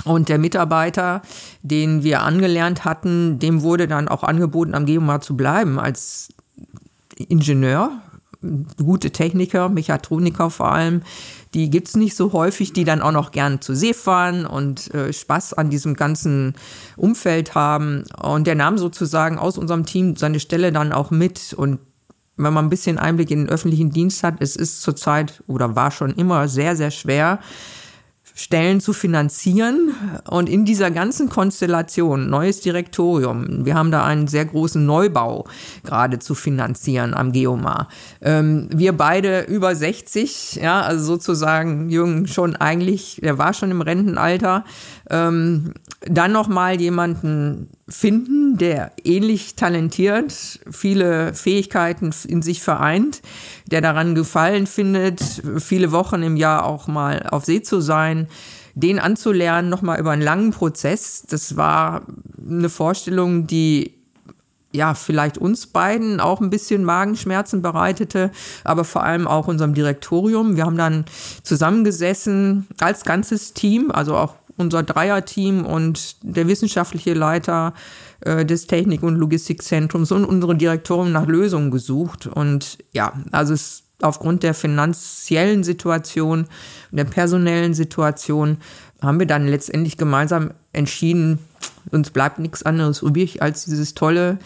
[0.06, 1.22] Und der Mitarbeiter,
[1.64, 6.30] den wir angelernt hatten, dem wurde dann auch angeboten, am Geomar zu bleiben als
[7.18, 7.92] Ingenieur,
[8.78, 11.02] gute Techniker, Mechatroniker vor allem,
[11.54, 14.94] die gibt es nicht so häufig, die dann auch noch gern zu See fahren und
[14.94, 16.54] äh, Spaß an diesem ganzen
[16.96, 18.04] Umfeld haben.
[18.22, 21.80] Und der nahm sozusagen aus unserem Team seine Stelle dann auch mit und
[22.38, 25.92] wenn man ein bisschen Einblick in den öffentlichen Dienst hat, es ist zurzeit oder war
[25.92, 27.40] schon immer sehr, sehr schwer,
[28.38, 29.96] Stellen zu finanzieren.
[30.30, 35.48] Und in dieser ganzen Konstellation, neues Direktorium, wir haben da einen sehr großen Neubau
[35.84, 37.88] gerade zu finanzieren am Geomar.
[38.22, 43.82] Ähm, wir beide über 60, ja, also sozusagen Jürgen schon eigentlich, der war schon im
[43.82, 44.66] Rentenalter.
[45.10, 45.74] Ähm,
[46.06, 53.22] dann nochmal jemanden finden, der ähnlich talentiert, viele Fähigkeiten in sich vereint,
[53.66, 55.22] der daran gefallen findet,
[55.60, 58.28] viele Wochen im Jahr auch mal auf See zu sein,
[58.76, 61.24] den anzulernen, nochmal über einen langen Prozess.
[61.28, 62.04] Das war
[62.46, 63.94] eine Vorstellung, die
[64.72, 68.32] ja, vielleicht uns beiden auch ein bisschen Magenschmerzen bereitete,
[68.64, 70.58] aber vor allem auch unserem Direktorium.
[70.58, 71.06] Wir haben dann
[71.42, 77.74] zusammengesessen als ganzes Team, also auch unser Dreierteam und der wissenschaftliche Leiter
[78.22, 82.28] äh, des Technik- und Logistikzentrums und unsere Direktorin nach Lösungen gesucht.
[82.28, 86.48] Und ja, also es aufgrund der finanziellen Situation
[86.92, 88.58] und der personellen Situation
[89.02, 91.40] haben wir dann letztendlich gemeinsam entschieden,
[91.92, 94.40] uns bleibt nichts anderes übrig als dieses tolle,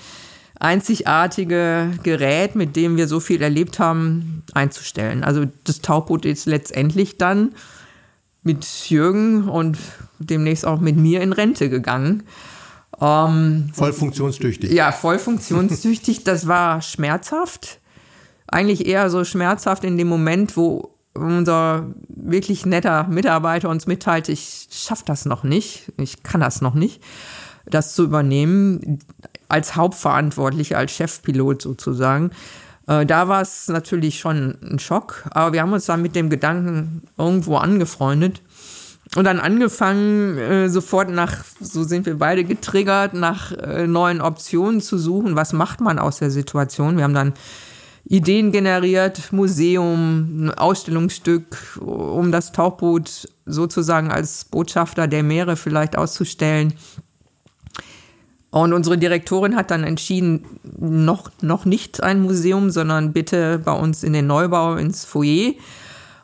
[0.60, 5.24] einzigartige Gerät, mit dem wir so viel erlebt haben, einzustellen.
[5.24, 7.54] Also das Tauchboot ist letztendlich dann
[8.44, 9.78] mit Jürgen und
[10.20, 12.24] demnächst auch mit mir in Rente gegangen.
[13.00, 14.72] Ähm, voll funktionstüchtig.
[14.72, 16.24] Ja, voll funktionstüchtig.
[16.24, 17.80] das war schmerzhaft.
[18.48, 24.68] Eigentlich eher so schmerzhaft in dem Moment, wo unser wirklich netter Mitarbeiter uns mitteilt, ich
[24.72, 27.02] schaffe das noch nicht, ich kann das noch nicht,
[27.66, 29.00] das zu übernehmen,
[29.50, 32.32] als Hauptverantwortlicher, als Chefpilot sozusagen.
[32.88, 36.30] Äh, da war es natürlich schon ein Schock, aber wir haben uns dann mit dem
[36.30, 38.42] Gedanken irgendwo angefreundet
[39.16, 44.80] und dann angefangen, äh, sofort nach, so sind wir beide getriggert, nach äh, neuen Optionen
[44.80, 45.36] zu suchen.
[45.36, 46.96] Was macht man aus der Situation?
[46.96, 47.34] Wir haben dann
[48.06, 56.74] Ideen generiert, Museum, ein Ausstellungsstück, um das Tauchboot sozusagen als Botschafter der Meere vielleicht auszustellen.
[58.52, 60.46] Und unsere Direktorin hat dann entschieden,
[60.78, 65.54] noch, noch nicht ein Museum, sondern bitte bei uns in den Neubau ins Foyer.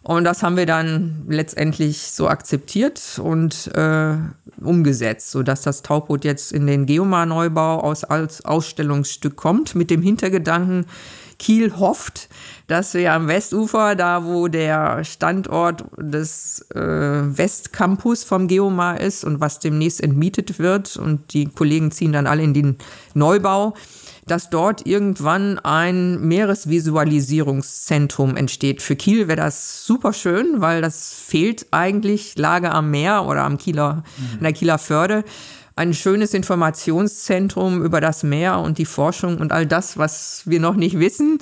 [0.03, 4.15] Und das haben wir dann letztendlich so akzeptiert und äh,
[4.61, 10.85] umgesetzt, sodass das Tauchboot jetzt in den Geomar-Neubau aus, als Ausstellungsstück kommt, mit dem Hintergedanken,
[11.39, 12.29] Kiel hofft,
[12.67, 19.39] dass wir am Westufer, da wo der Standort des äh, Westcampus vom Geomar ist und
[19.39, 22.77] was demnächst entmietet wird und die Kollegen ziehen dann alle in den
[23.13, 23.73] Neubau,
[24.27, 28.81] dass dort irgendwann ein Meeresvisualisierungszentrum entsteht.
[28.81, 33.57] Für Kiel wäre das super schön, weil das fehlt eigentlich Lage am Meer oder am
[33.57, 34.37] Kieler, mhm.
[34.37, 35.23] an der Kieler Förde.
[35.77, 40.75] Ein schönes Informationszentrum über das Meer und die Forschung und all das, was wir noch
[40.75, 41.37] nicht wissen,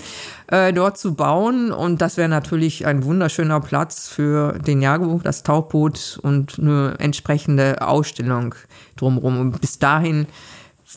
[0.47, 1.71] äh, dort zu bauen.
[1.71, 7.81] Und das wäre natürlich ein wunderschöner Platz für den Jago, das Tauchboot und eine entsprechende
[7.81, 8.53] Ausstellung
[8.95, 9.39] drumherum.
[9.39, 10.27] Und bis dahin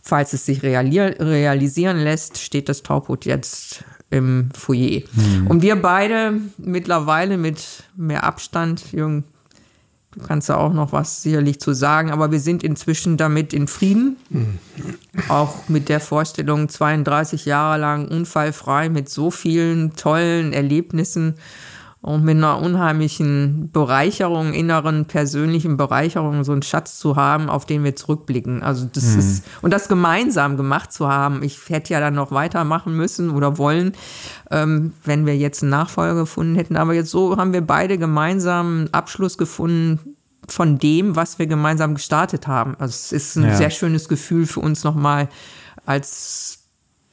[0.03, 5.03] falls es sich realisieren lässt, steht das Tauchboot jetzt im Foyer.
[5.13, 5.47] Mhm.
[5.49, 9.25] Und wir beide mittlerweile mit mehr Abstand, Jürgen,
[10.27, 14.17] kannst da auch noch was sicherlich zu sagen, aber wir sind inzwischen damit in Frieden.
[14.31, 14.59] Mhm.
[15.29, 21.35] Auch mit der Vorstellung, 32 Jahre lang unfallfrei mit so vielen tollen Erlebnissen
[22.01, 27.83] und mit einer unheimlichen Bereicherung, inneren, persönlichen Bereicherung, so einen Schatz zu haben, auf den
[27.83, 28.63] wir zurückblicken.
[28.63, 29.19] Also das mhm.
[29.19, 31.43] ist, und das gemeinsam gemacht zu haben.
[31.43, 33.93] Ich hätte ja dann noch weitermachen müssen oder wollen,
[34.51, 36.77] ähm, wenn wir jetzt einen Nachfolger gefunden hätten.
[36.77, 41.95] Aber jetzt so haben wir beide gemeinsam einen Abschluss gefunden von dem, was wir gemeinsam
[41.95, 42.77] gestartet haben.
[42.79, 43.57] Also es ist ein ja.
[43.57, 45.29] sehr schönes Gefühl für uns nochmal
[45.85, 46.58] als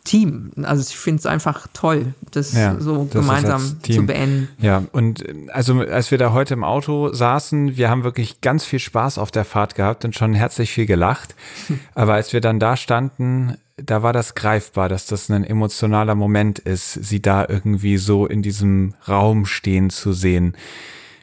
[0.05, 0.51] Team.
[0.63, 4.47] Also ich finde es einfach toll, das ja, so das gemeinsam zu beenden.
[4.59, 8.79] Ja, und also als wir da heute im Auto saßen, wir haben wirklich ganz viel
[8.79, 11.35] Spaß auf der Fahrt gehabt und schon herzlich viel gelacht.
[11.95, 16.59] Aber als wir dann da standen, da war das greifbar, dass das ein emotionaler Moment
[16.59, 20.55] ist, sie da irgendwie so in diesem Raum stehen zu sehen.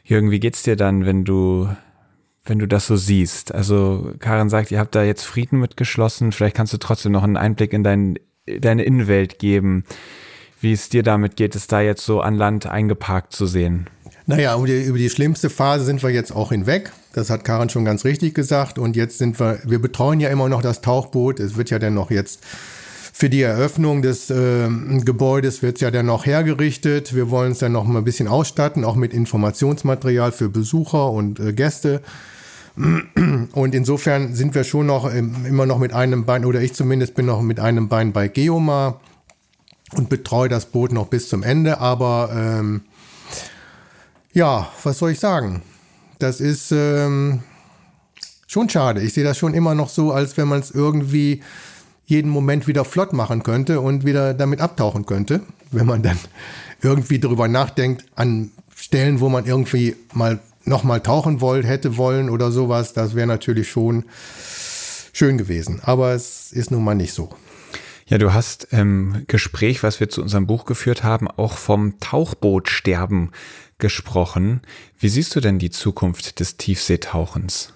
[0.03, 1.69] Jürgen, wie geht's dir dann, wenn du
[2.45, 3.53] wenn du das so siehst?
[3.53, 6.33] Also Karin sagt, ihr habt da jetzt Frieden mitgeschlossen.
[6.33, 9.83] Vielleicht kannst du trotzdem noch einen Einblick in dein deine Innenwelt geben,
[10.61, 13.87] wie es dir damit geht, es da jetzt so an Land eingeparkt zu sehen.
[14.25, 16.91] Naja, über die, über die schlimmste Phase sind wir jetzt auch hinweg.
[17.13, 18.79] Das hat Karin schon ganz richtig gesagt.
[18.79, 21.39] Und jetzt sind wir, wir betreuen ja immer noch das Tauchboot.
[21.39, 22.45] Es wird ja dann noch jetzt
[23.15, 24.67] für die Eröffnung des äh,
[25.05, 27.13] Gebäudes wird es ja dann noch hergerichtet.
[27.13, 31.39] Wir wollen es dann noch mal ein bisschen ausstatten, auch mit Informationsmaterial für Besucher und
[31.39, 32.01] äh, Gäste.
[32.75, 37.27] Und insofern sind wir schon noch immer noch mit einem Bein, oder ich zumindest bin
[37.27, 38.99] noch mit einem Bein bei Geomar
[39.95, 41.79] und betreue das Boot noch bis zum Ende.
[41.79, 42.81] Aber ähm,
[44.33, 45.61] ja, was soll ich sagen?
[46.17, 47.43] Das ist ähm,
[48.47, 49.01] schon schade.
[49.01, 51.41] Ich sehe das schon immer noch so, als wenn man es irgendwie
[52.05, 56.17] jeden Moment wieder flott machen könnte und wieder damit abtauchen könnte, wenn man dann
[56.81, 62.51] irgendwie darüber nachdenkt an Stellen, wo man irgendwie mal nochmal tauchen wollt, hätte wollen oder
[62.51, 64.05] sowas, das wäre natürlich schon
[65.11, 65.81] schön gewesen.
[65.83, 67.29] Aber es ist nun mal nicht so.
[68.05, 73.31] Ja, du hast im Gespräch, was wir zu unserem Buch geführt haben, auch vom Tauchbootsterben
[73.77, 74.61] gesprochen.
[74.99, 77.73] Wie siehst du denn die Zukunft des Tiefseetauchens?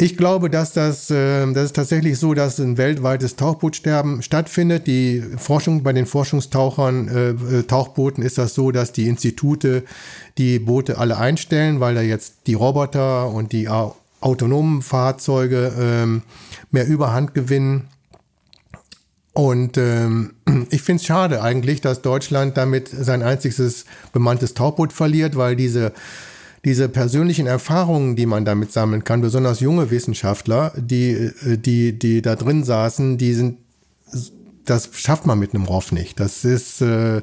[0.00, 4.86] Ich glaube, dass das, äh, das ist tatsächlich so, dass ein weltweites Tauchbootsterben stattfindet.
[4.86, 9.84] Die Forschung bei den Forschungstauchern, äh, äh, Tauchbooten ist das so, dass die Institute
[10.38, 16.22] die Boote alle einstellen, weil da jetzt die Roboter und die autonomen Fahrzeuge ähm,
[16.70, 17.88] mehr Überhand gewinnen.
[19.34, 20.32] Und ähm,
[20.70, 23.84] ich finde es schade eigentlich, dass Deutschland damit sein einziges
[24.14, 25.92] bemanntes Tauchboot verliert, weil diese
[26.64, 32.22] diese persönlichen Erfahrungen, die man damit sammeln kann, besonders junge Wissenschaftler, die, äh, die, die
[32.22, 33.58] da drin saßen, die sind,
[34.64, 36.20] das schafft man mit einem ROF nicht.
[36.20, 37.22] Das ist, äh,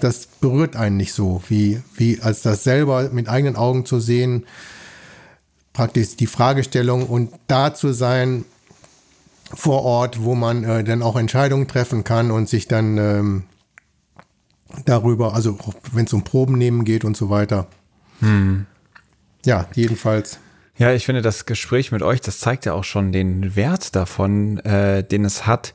[0.00, 4.44] das berührt einen nicht so, wie, wie als das selber mit eigenen Augen zu sehen,
[5.72, 8.44] praktisch die Fragestellung und da zu sein
[9.52, 13.42] vor Ort, wo man äh, dann auch Entscheidungen treffen kann und sich dann ähm,
[14.84, 15.58] darüber, also
[15.92, 17.66] wenn es um Proben nehmen geht und so weiter,
[18.20, 18.66] hm.
[19.44, 20.38] Ja, jedenfalls.
[20.76, 24.58] Ja, ich finde, das Gespräch mit euch, das zeigt ja auch schon den Wert davon,
[24.60, 25.74] äh, den es hat,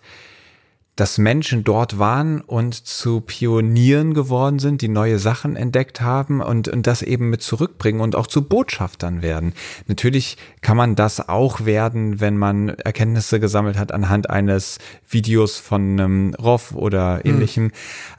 [0.95, 6.69] dass Menschen dort waren und zu Pionieren geworden sind, die neue Sachen entdeckt haben und,
[6.69, 9.53] und das eben mit zurückbringen und auch zu Botschaftern werden.
[9.87, 15.99] Natürlich kann man das auch werden, wenn man Erkenntnisse gesammelt hat anhand eines Videos von
[15.99, 17.21] einem ROF oder hm.
[17.25, 17.63] ähnlichem.
[17.65, 17.71] Mhm.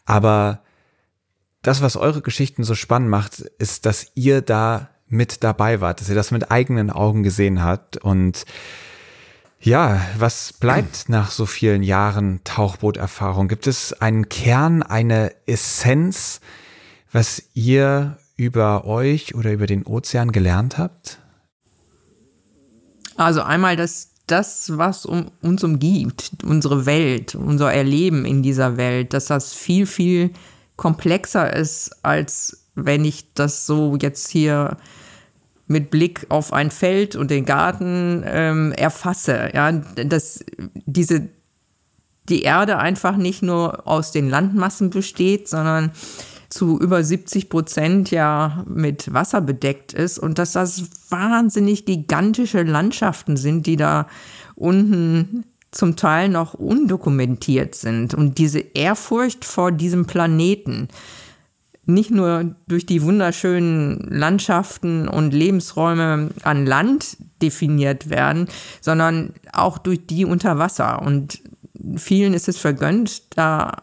[0.05, 0.61] Aber
[1.67, 6.09] das, was eure Geschichten so spannend macht, ist, dass ihr da mit dabei wart, dass
[6.09, 8.45] ihr das mit eigenen Augen gesehen habt und
[9.59, 13.49] ja, was bleibt nach so vielen Jahren Tauchbooterfahrung?
[13.49, 16.41] Gibt es einen Kern, eine Essenz,
[17.11, 21.19] was ihr über euch oder über den Ozean gelernt habt?
[23.17, 29.15] Also einmal das, das was um, uns umgibt, unsere Welt, unser Erleben in dieser Welt,
[29.15, 30.31] dass das viel, viel
[30.77, 34.77] komplexer ist, als wenn ich das so jetzt hier
[35.67, 39.51] mit Blick auf ein Feld und den Garten ähm, erfasse.
[39.55, 41.29] Ja, dass diese
[42.29, 45.93] die Erde einfach nicht nur aus den Landmassen besteht, sondern
[46.49, 53.37] zu über 70 Prozent ja mit Wasser bedeckt ist und dass das wahnsinnig gigantische Landschaften
[53.37, 54.07] sind, die da
[54.55, 58.15] unten zum Teil noch undokumentiert sind.
[58.15, 60.89] Und diese Ehrfurcht vor diesem Planeten,
[61.87, 68.49] nicht nur durch die wunderschönen Landschaften und Lebensräume an Land definiert werden,
[68.81, 71.01] sondern auch durch die unter Wasser.
[71.03, 71.41] Und
[71.97, 73.83] vielen ist es vergönnt, da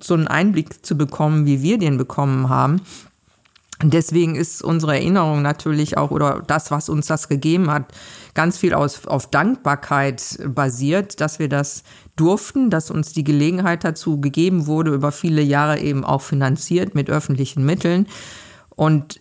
[0.00, 2.80] so einen Einblick zu bekommen, wie wir den bekommen haben.
[3.82, 7.92] Deswegen ist unsere Erinnerung natürlich auch oder das, was uns das gegeben hat,
[8.32, 11.82] ganz viel aus, auf Dankbarkeit basiert, dass wir das
[12.16, 17.10] durften, dass uns die Gelegenheit dazu gegeben wurde, über viele Jahre eben auch finanziert mit
[17.10, 18.06] öffentlichen Mitteln.
[18.70, 19.20] Und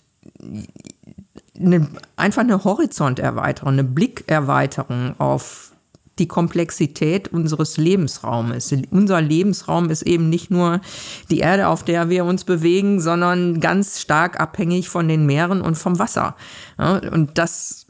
[1.60, 5.75] eine, einfach eine Horizonterweiterung, eine Blickerweiterung auf
[6.20, 8.74] die Komplexität unseres Lebensraumes.
[8.92, 10.82] Unser Lebensraum ist eben nicht nur
[11.30, 15.76] die Erde, auf der wir uns bewegen, sondern ganz stark abhängig von den Meeren und
[15.76, 16.36] vom Wasser.
[16.78, 17.86] und das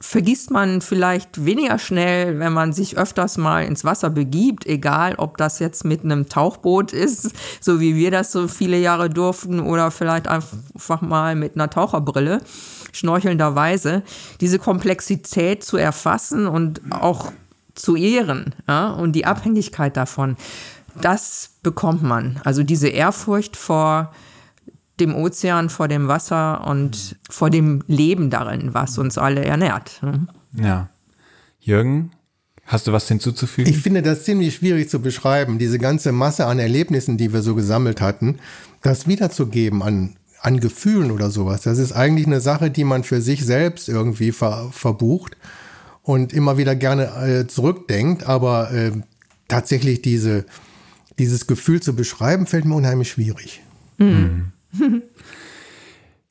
[0.00, 5.36] vergisst man vielleicht weniger schnell, wenn man sich öfters mal ins Wasser begibt, egal ob
[5.36, 9.90] das jetzt mit einem Tauchboot ist, so wie wir das so viele Jahre durften, oder
[9.90, 12.40] vielleicht einfach mal mit einer Taucherbrille,
[12.92, 14.02] schnorchelnderweise,
[14.40, 17.32] diese Komplexität zu erfassen und auch
[17.78, 20.36] zu ehren ja, und die Abhängigkeit davon,
[21.00, 22.40] das bekommt man.
[22.44, 24.12] Also diese Ehrfurcht vor
[25.00, 30.00] dem Ozean, vor dem Wasser und vor dem Leben darin, was uns alle ernährt.
[30.52, 30.88] Ja.
[31.60, 32.10] Jürgen,
[32.66, 33.70] hast du was hinzuzufügen?
[33.70, 37.54] Ich finde das ziemlich schwierig zu beschreiben, diese ganze Masse an Erlebnissen, die wir so
[37.54, 38.38] gesammelt hatten,
[38.82, 41.62] das wiederzugeben an, an Gefühlen oder sowas.
[41.62, 45.36] Das ist eigentlich eine Sache, die man für sich selbst irgendwie ver, verbucht
[46.08, 48.92] und immer wieder gerne äh, zurückdenkt, aber äh,
[49.46, 50.46] tatsächlich diese,
[51.18, 53.62] dieses Gefühl zu beschreiben, fällt mir unheimlich schwierig.
[53.98, 54.52] Mhm.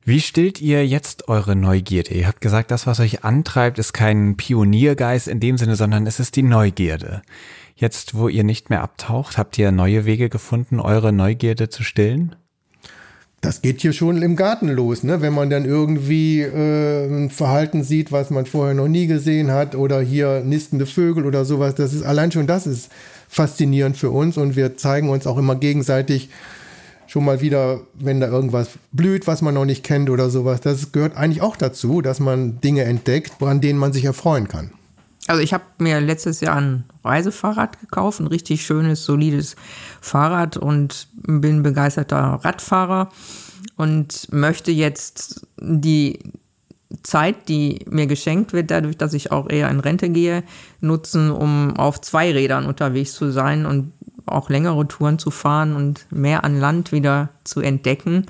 [0.04, 2.16] Wie stillt ihr jetzt eure Neugierde?
[2.16, 6.20] Ihr habt gesagt, das, was euch antreibt, ist kein Pioniergeist in dem Sinne, sondern es
[6.20, 7.22] ist die Neugierde.
[7.76, 12.36] Jetzt, wo ihr nicht mehr abtaucht, habt ihr neue Wege gefunden, eure Neugierde zu stillen?
[13.42, 15.22] Das geht hier schon im Garten los, ne?
[15.22, 19.76] wenn man dann irgendwie äh, ein Verhalten sieht, was man vorher noch nie gesehen hat
[19.76, 21.76] oder hier nistende Vögel oder sowas.
[21.76, 22.90] Das ist allein schon das ist
[23.30, 26.30] faszinierend für uns und wir zeigen uns auch immer gegenseitig
[27.06, 30.62] schon mal wieder, wenn da irgendwas blüht, was man noch nicht kennt oder sowas.
[30.62, 34.72] Das gehört eigentlich auch dazu, dass man Dinge entdeckt, an denen man sich erfreuen kann.
[35.28, 39.56] Also ich habe mir letztes Jahr ein Reisefahrrad gekauft, ein richtig schönes, solides
[40.02, 43.10] Fahrrad und bin begeisterter Radfahrer
[43.76, 46.20] und möchte jetzt die
[47.04, 50.44] Zeit, die mir geschenkt wird, dadurch, dass ich auch eher in Rente gehe,
[50.80, 53.92] nutzen, um auf zwei Rädern unterwegs zu sein und
[54.26, 58.26] auch längere Touren zu fahren und mehr an Land wieder zu entdecken.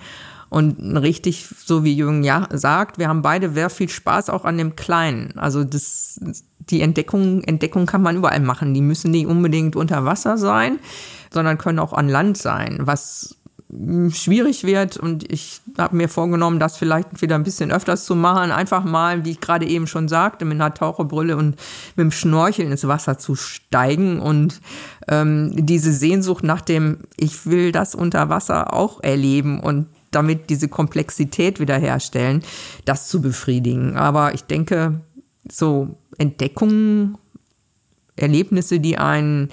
[0.50, 4.58] Und richtig, so wie Jürgen ja sagt, wir haben beide sehr viel Spaß auch an
[4.58, 5.38] dem Kleinen.
[5.38, 6.20] Also das,
[6.70, 8.74] die Entdeckung, Entdeckung kann man überall machen.
[8.74, 10.80] Die müssen nicht unbedingt unter Wasser sein,
[11.32, 13.38] sondern können auch an Land sein, was
[14.12, 18.52] schwierig wird und ich habe mir vorgenommen, das vielleicht wieder ein bisschen öfters zu machen.
[18.52, 21.58] Einfach mal, wie ich gerade eben schon sagte, mit einer Taucherbrille und
[21.98, 24.62] mit dem Schnorcheln ins Wasser zu steigen und
[25.10, 30.70] ähm, diese Sehnsucht nach dem, ich will das unter Wasser auch erleben und damit diese
[30.70, 32.44] Komplexität wiederherstellen,
[32.86, 33.98] das zu befriedigen.
[33.98, 35.02] Aber ich denke,
[35.52, 37.18] so Entdeckungen,
[38.16, 39.50] Erlebnisse, die einen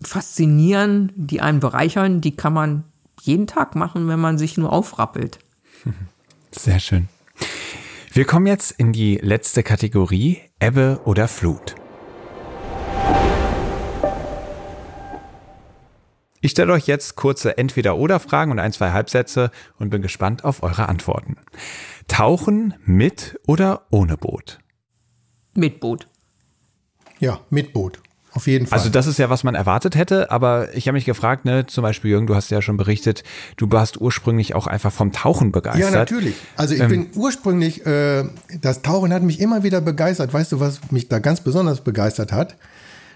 [0.00, 2.84] faszinieren, die einen bereichern, die kann man
[3.22, 5.38] jeden Tag machen, wenn man sich nur aufrappelt.
[6.50, 7.08] Sehr schön.
[8.12, 11.74] Wir kommen jetzt in die letzte Kategorie, Ebbe oder Flut.
[16.40, 20.90] Ich stelle euch jetzt kurze Entweder-Oder-Fragen und ein, zwei Halbsätze und bin gespannt auf eure
[20.90, 21.38] Antworten.
[22.06, 24.58] Tauchen mit oder ohne Boot?
[25.54, 26.06] Mit Boot.
[27.18, 28.00] Ja, mit Boot.
[28.34, 28.78] Auf jeden Fall.
[28.80, 31.82] Also das ist ja, was man erwartet hätte, aber ich habe mich gefragt, ne, zum
[31.82, 33.22] Beispiel Jürgen, du hast ja schon berichtet,
[33.56, 35.92] du warst ursprünglich auch einfach vom Tauchen begeistert.
[35.92, 36.34] Ja, natürlich.
[36.56, 38.24] Also ich ähm, bin ursprünglich, äh,
[38.60, 40.32] das Tauchen hat mich immer wieder begeistert.
[40.32, 42.56] Weißt du, was mich da ganz besonders begeistert hat?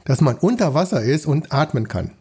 [0.05, 2.13] Dass man unter Wasser ist und atmen kann.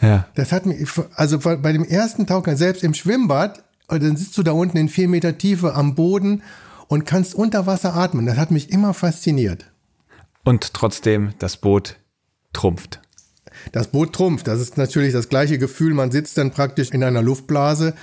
[0.00, 0.26] Ja.
[0.36, 4.52] Das hat mich, also bei dem ersten Tauchen, selbst im Schwimmbad, dann sitzt du da
[4.52, 6.42] unten in vier Meter Tiefe am Boden
[6.88, 8.26] und kannst unter Wasser atmen.
[8.26, 9.66] Das hat mich immer fasziniert.
[10.44, 11.96] Und trotzdem das Boot
[12.52, 13.00] trumpft.
[13.72, 14.46] Das Boot trumpft.
[14.46, 15.94] Das ist natürlich das gleiche Gefühl.
[15.94, 17.94] Man sitzt dann praktisch in einer Luftblase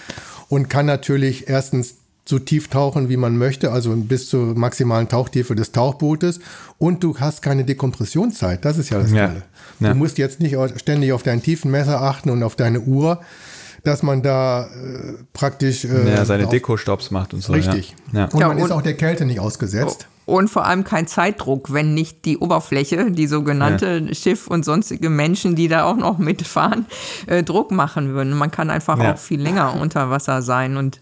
[0.49, 1.95] und kann natürlich erstens
[2.25, 6.39] so tief tauchen, wie man möchte, also bis zur maximalen Tauchtiefe des Tauchbootes.
[6.77, 8.63] Und du hast keine Dekompressionszeit.
[8.63, 9.43] Das ist ja das Tolle.
[9.79, 9.89] Ja.
[9.89, 13.21] Du musst jetzt nicht ständig auf dein Tiefenmesser achten und auf deine Uhr,
[13.83, 14.67] dass man da äh,
[15.33, 17.53] praktisch äh, ja, seine Deko-Stops macht und so.
[17.53, 17.95] Richtig.
[18.13, 18.25] Ja.
[18.25, 20.07] Und man und ist auch der Kälte nicht ausgesetzt.
[20.25, 24.13] Und vor allem kein Zeitdruck, wenn nicht die Oberfläche, die sogenannte ja.
[24.13, 26.85] Schiff und sonstige Menschen, die da auch noch mitfahren,
[27.27, 28.33] äh, Druck machen würden.
[28.33, 29.13] Man kann einfach ja.
[29.13, 31.01] auch viel länger unter Wasser sein und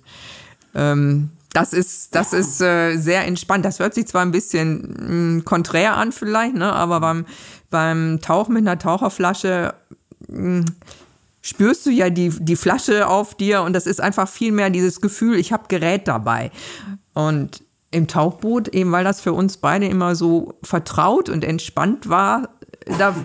[0.73, 3.65] ähm, das ist, das ist äh, sehr entspannt.
[3.65, 6.71] Das hört sich zwar ein bisschen mh, hm, konträr an vielleicht, ne?
[6.71, 7.25] aber beim,
[7.69, 9.73] beim Tauchen mit einer Taucherflasche
[10.29, 10.65] mh, hm,
[11.41, 15.01] spürst du ja die, die Flasche auf dir und das ist einfach viel mehr dieses
[15.01, 16.51] Gefühl, ich habe Gerät dabei.
[17.13, 22.49] Und im Tauchboot, eben weil das für uns beide immer so vertraut und entspannt war,
[22.97, 23.15] da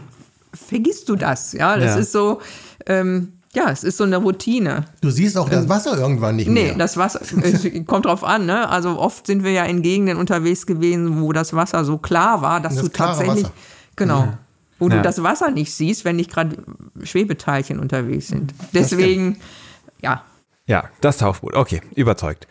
[0.52, 1.52] vergisst du das.
[1.52, 2.00] Ja, das ja.
[2.00, 2.40] ist so,
[2.86, 4.84] ähm, ja, es ist so eine Routine.
[5.00, 6.72] Du siehst auch das ähm, Wasser irgendwann nicht mehr.
[6.72, 7.20] Nee, das Wasser
[7.86, 8.46] kommt drauf an.
[8.46, 8.68] Ne?
[8.68, 12.60] Also oft sind wir ja in Gegenden unterwegs gewesen, wo das Wasser so klar war,
[12.60, 13.52] dass das du tatsächlich, Wasser.
[13.94, 14.38] genau, ja.
[14.78, 14.96] Wo ja.
[14.96, 16.56] du das Wasser nicht siehst, wenn nicht gerade
[17.02, 18.54] Schwebeteilchen unterwegs sind.
[18.72, 19.38] Deswegen,
[20.00, 20.24] ja.
[20.66, 21.54] Ja, das Tauchboot.
[21.54, 22.46] Okay, überzeugt.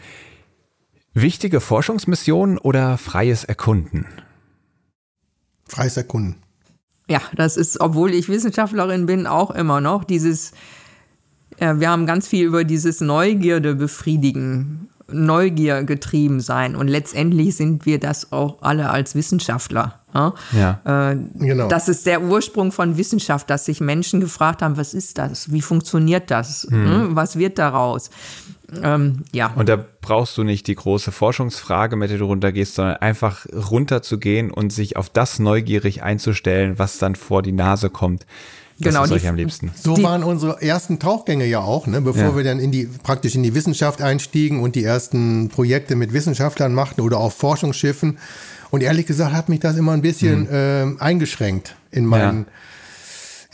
[1.14, 4.06] Wichtige Forschungsmission oder freies Erkunden?
[5.68, 6.35] Freies Erkunden.
[7.07, 10.52] Ja, das ist, obwohl ich Wissenschaftlerin bin, auch immer noch dieses,
[11.57, 17.86] äh, wir haben ganz viel über dieses Neugierde befriedigen, Neugier getrieben sein und letztendlich sind
[17.86, 19.99] wir das auch alle als Wissenschaftler.
[20.14, 21.11] Ja.
[21.11, 21.68] Äh, genau.
[21.68, 25.52] Das ist der Ursprung von Wissenschaft, dass sich Menschen gefragt haben, was ist das?
[25.52, 26.65] Wie funktioniert das?
[26.69, 27.15] Hm.
[27.15, 28.10] Was wird daraus?
[28.82, 29.52] Ähm, ja.
[29.56, 34.52] Und da brauchst du nicht die große Forschungsfrage, mit der du runtergehst, sondern einfach runterzugehen
[34.52, 38.26] und sich auf das neugierig einzustellen, was dann vor die Nase kommt.
[38.77, 39.72] Das genau, ist euch am liebsten.
[39.76, 42.02] So waren unsere ersten Tauchgänge ja auch, ne?
[42.02, 42.35] bevor ja.
[42.35, 46.73] wir dann in die, praktisch in die Wissenschaft einstiegen und die ersten Projekte mit Wissenschaftlern
[46.73, 48.18] machten oder auf Forschungsschiffen.
[48.72, 50.97] Und ehrlich gesagt hat mich das immer ein bisschen mhm.
[50.99, 52.52] äh, eingeschränkt in meinen ja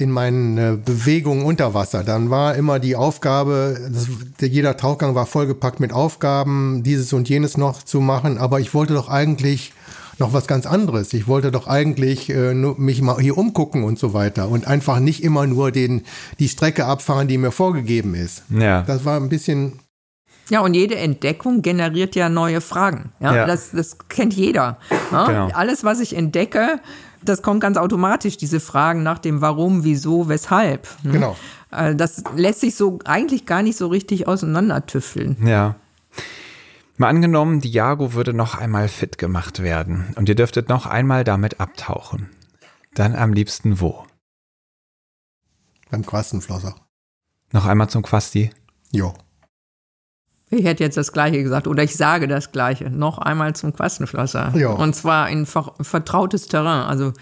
[0.02, 2.04] in meinen äh, Bewegungen unter Wasser.
[2.04, 4.08] Dann war immer die Aufgabe, das,
[4.40, 8.94] jeder Tauchgang war vollgepackt mit Aufgaben, dieses und jenes noch zu machen, aber ich wollte
[8.94, 9.74] doch eigentlich
[10.22, 11.14] noch was ganz anderes.
[11.14, 15.00] Ich wollte doch eigentlich äh, nur mich mal hier umgucken und so weiter und einfach
[15.00, 16.04] nicht immer nur den,
[16.40, 18.44] die Strecke abfahren, die mir vorgegeben ist.
[18.50, 18.84] Ja.
[18.84, 19.80] Das war ein bisschen
[20.50, 23.12] ja, und jede Entdeckung generiert ja neue Fragen.
[23.22, 23.46] Ja, ja.
[23.46, 24.80] Das, das kennt jeder.
[25.12, 25.26] Ja?
[25.26, 25.50] Genau.
[25.54, 26.82] Alles, was ich entdecke,
[27.24, 30.88] das kommt ganz automatisch, diese Fragen nach dem Warum, Wieso, Weshalb.
[31.04, 31.14] Ne?
[31.14, 31.38] Genau.
[31.72, 35.38] Äh, das lässt sich so eigentlich gar nicht so richtig auseinandertüffeln.
[35.46, 35.76] Ja.
[37.02, 41.24] Mal angenommen, die Jago würde noch einmal fit gemacht werden und ihr dürftet noch einmal
[41.24, 42.30] damit abtauchen.
[42.94, 44.06] Dann am liebsten wo?
[45.90, 46.76] Beim Quastenflosser.
[47.54, 48.52] Noch einmal zum Quasti?
[48.92, 49.16] Jo.
[50.52, 52.92] Ich hätte jetzt das Gleiche gesagt oder ich sage das Gleiche.
[52.92, 54.56] Noch einmal zum Quastenflosser.
[54.56, 54.70] Ja.
[54.70, 56.84] Und zwar in vertrautes Terrain.
[56.84, 57.14] Also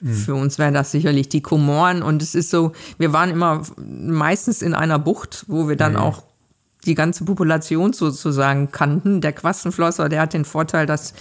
[0.00, 0.14] mhm.
[0.14, 2.02] für uns wäre das sicherlich die Komoren.
[2.02, 5.98] Und es ist so, wir waren immer meistens in einer Bucht, wo wir dann mhm.
[5.98, 6.27] auch
[6.88, 9.20] die ganze Population sozusagen kannten.
[9.20, 11.14] Der Quastenflosser, der hat den Vorteil, dass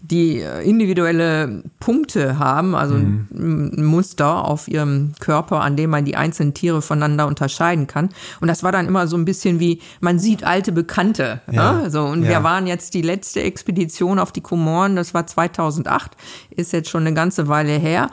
[0.00, 3.26] die äh, individuelle Punkte haben, also mhm.
[3.32, 8.10] ein Muster auf ihrem Körper, an dem man die einzelnen Tiere voneinander unterscheiden kann.
[8.40, 11.40] Und das war dann immer so ein bisschen wie, man sieht alte Bekannte.
[11.50, 11.72] Ja.
[11.72, 11.90] Ne?
[11.90, 12.30] So, und ja.
[12.30, 16.12] wir waren jetzt die letzte Expedition auf die Komoren, das war 2008,
[16.50, 18.10] ist jetzt schon eine ganze Weile her.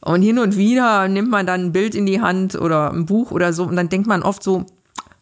[0.00, 3.30] Und hin und wieder nimmt man dann ein Bild in die Hand oder ein Buch
[3.30, 4.66] oder so und dann denkt man oft so,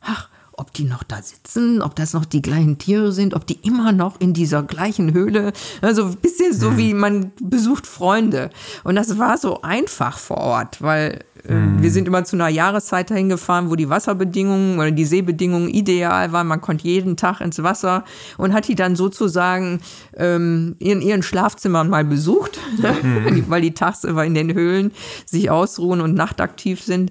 [0.01, 0.29] ach,
[0.63, 3.91] ob die noch da sitzen, ob das noch die gleichen Tiere sind, ob die immer
[3.91, 6.77] noch in dieser gleichen Höhle, also ein bisschen so mhm.
[6.79, 8.51] wie man besucht Freunde.
[8.85, 11.83] Und das war so einfach vor Ort, weil äh, mhm.
[11.83, 16.31] wir sind immer zu einer Jahreszeit dahin gefahren, wo die Wasserbedingungen oder die Seebedingungen ideal
[16.31, 16.47] waren.
[16.47, 18.05] Man konnte jeden Tag ins Wasser
[18.39, 19.81] und hat die dann sozusagen
[20.17, 23.47] ähm, in ihren Schlafzimmern mal besucht, mhm.
[23.49, 24.93] weil die tagsüber in den Höhlen
[25.27, 27.11] sich ausruhen und nachtaktiv sind.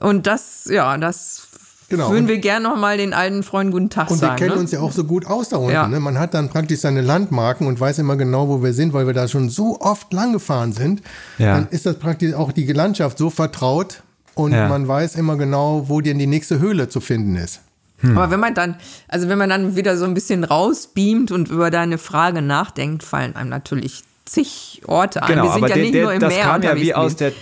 [0.00, 1.48] Und das, ja, das
[1.92, 2.08] Genau.
[2.10, 4.36] würden Und- wir gerne noch mal den alten Freunden guten Tag Und wir sagen.
[4.38, 4.60] kennen ne?
[4.60, 5.72] uns ja auch so gut aus da unten.
[5.72, 5.86] Ja.
[5.86, 6.00] Ne?
[6.00, 9.12] Man hat dann praktisch seine Landmarken und weiß immer genau, wo wir sind, weil wir
[9.12, 11.02] da schon so oft lang gefahren sind.
[11.36, 11.54] Ja.
[11.54, 14.02] Dann ist das praktisch auch die Landschaft so vertraut
[14.34, 14.68] und Ja.
[14.68, 17.60] man weiß immer genau, wo denn die nächste Höhle zu finden ist.
[18.02, 21.70] Aber wenn man dann, also wenn man dann wieder so ein bisschen rausbeamt und über
[21.70, 25.28] deine Frage nachdenkt, fallen einem natürlich zig Orte ein.
[25.28, 26.86] Genau, wir sind aber ja der, nicht der, nur im das Meer kam ja unterwegs
[26.86, 27.32] wie aus der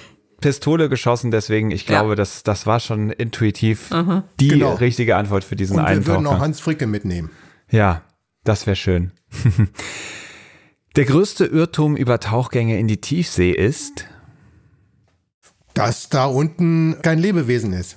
[0.40, 2.14] Pistole geschossen, deswegen ich glaube, Ja.
[2.16, 3.90] das, das war schon intuitiv
[4.40, 4.74] die Genau.
[4.74, 6.42] richtige Antwort für diesen Und einen wir würden auch Taucher.
[6.44, 7.30] Hans Fricke mitnehmen.
[7.70, 8.02] Ja,
[8.44, 9.12] das wäre schön.
[10.96, 14.06] Der größte Irrtum über Tauchgänge in die Tiefsee ist,
[15.74, 17.96] Dass da unten kein Lebewesen ist.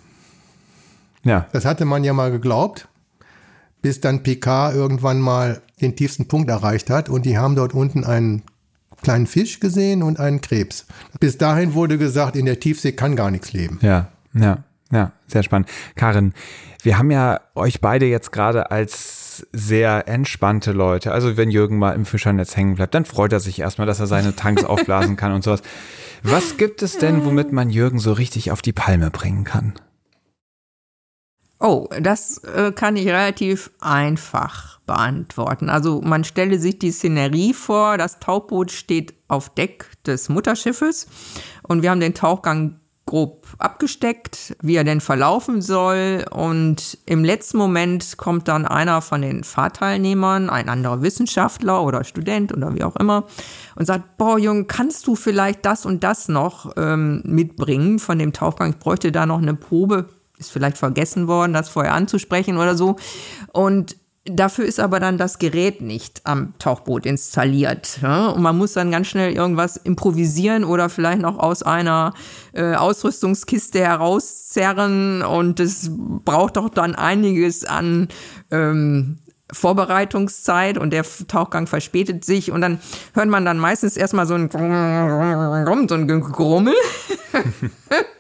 [1.24, 2.88] ja, Das hatte man ja mal geglaubt,
[3.82, 8.04] bis dann Picard irgendwann mal den tiefsten Punkt erreicht hat und die haben dort unten
[8.06, 8.44] einen
[9.04, 10.86] kleinen Fisch gesehen und einen Krebs.
[11.20, 13.80] Bis dahin wurde gesagt, in der Tiefsee kann gar nichts leben.
[13.82, 15.70] ja, ja, ja, sehr spannend.
[15.96, 16.34] Karin,
[16.82, 21.12] wir haben ja euch beide jetzt gerade als sehr entspannte Leute.
[21.12, 24.08] Also wenn Jürgen mal im Fischernetz hängen bleibt, dann freut er sich erstmal, dass er
[24.08, 25.62] seine Tanks aufblasen kann und sowas.
[26.22, 29.74] Was gibt es denn, womit man Jürgen so richtig auf die Palme bringen kann?
[31.60, 35.70] Oh, das äh, kann ich relativ einfach beantworten.
[35.70, 41.08] Also man stelle sich die Szenerie vor, das Tauchboot steht auf Deck des Mutterschiffes
[41.64, 47.58] und wir haben den Tauchgang grob abgesteckt, wie er denn verlaufen soll und im letzten
[47.58, 52.96] Moment kommt dann einer von den Fahrteilnehmern, ein anderer Wissenschaftler oder Student oder wie auch
[52.96, 53.26] immer
[53.76, 58.32] und sagt, boah Junge, kannst du vielleicht das und das noch ähm, mitbringen von dem
[58.32, 58.72] Tauchgang?
[58.72, 60.08] Ich bräuchte da noch eine Probe
[60.40, 62.98] ist vielleicht vergessen worden, das vorher anzusprechen oder so.
[63.52, 68.00] Und dafür ist aber dann das Gerät nicht am Tauchboot installiert.
[68.02, 68.30] Ja?
[68.30, 72.14] Und man muss dann ganz schnell irgendwas improvisieren oder vielleicht noch aus einer
[72.54, 75.24] äh, Ausrüstungskiste herauszerren.
[75.24, 78.08] Und es braucht doch dann einiges an
[78.52, 79.20] ähm,
[79.52, 82.80] Vorbereitungszeit und der Tauchgang verspätet sich und dann
[83.14, 84.50] hört man dann meistens erstmal so ein
[85.90, 86.74] so ein Grummel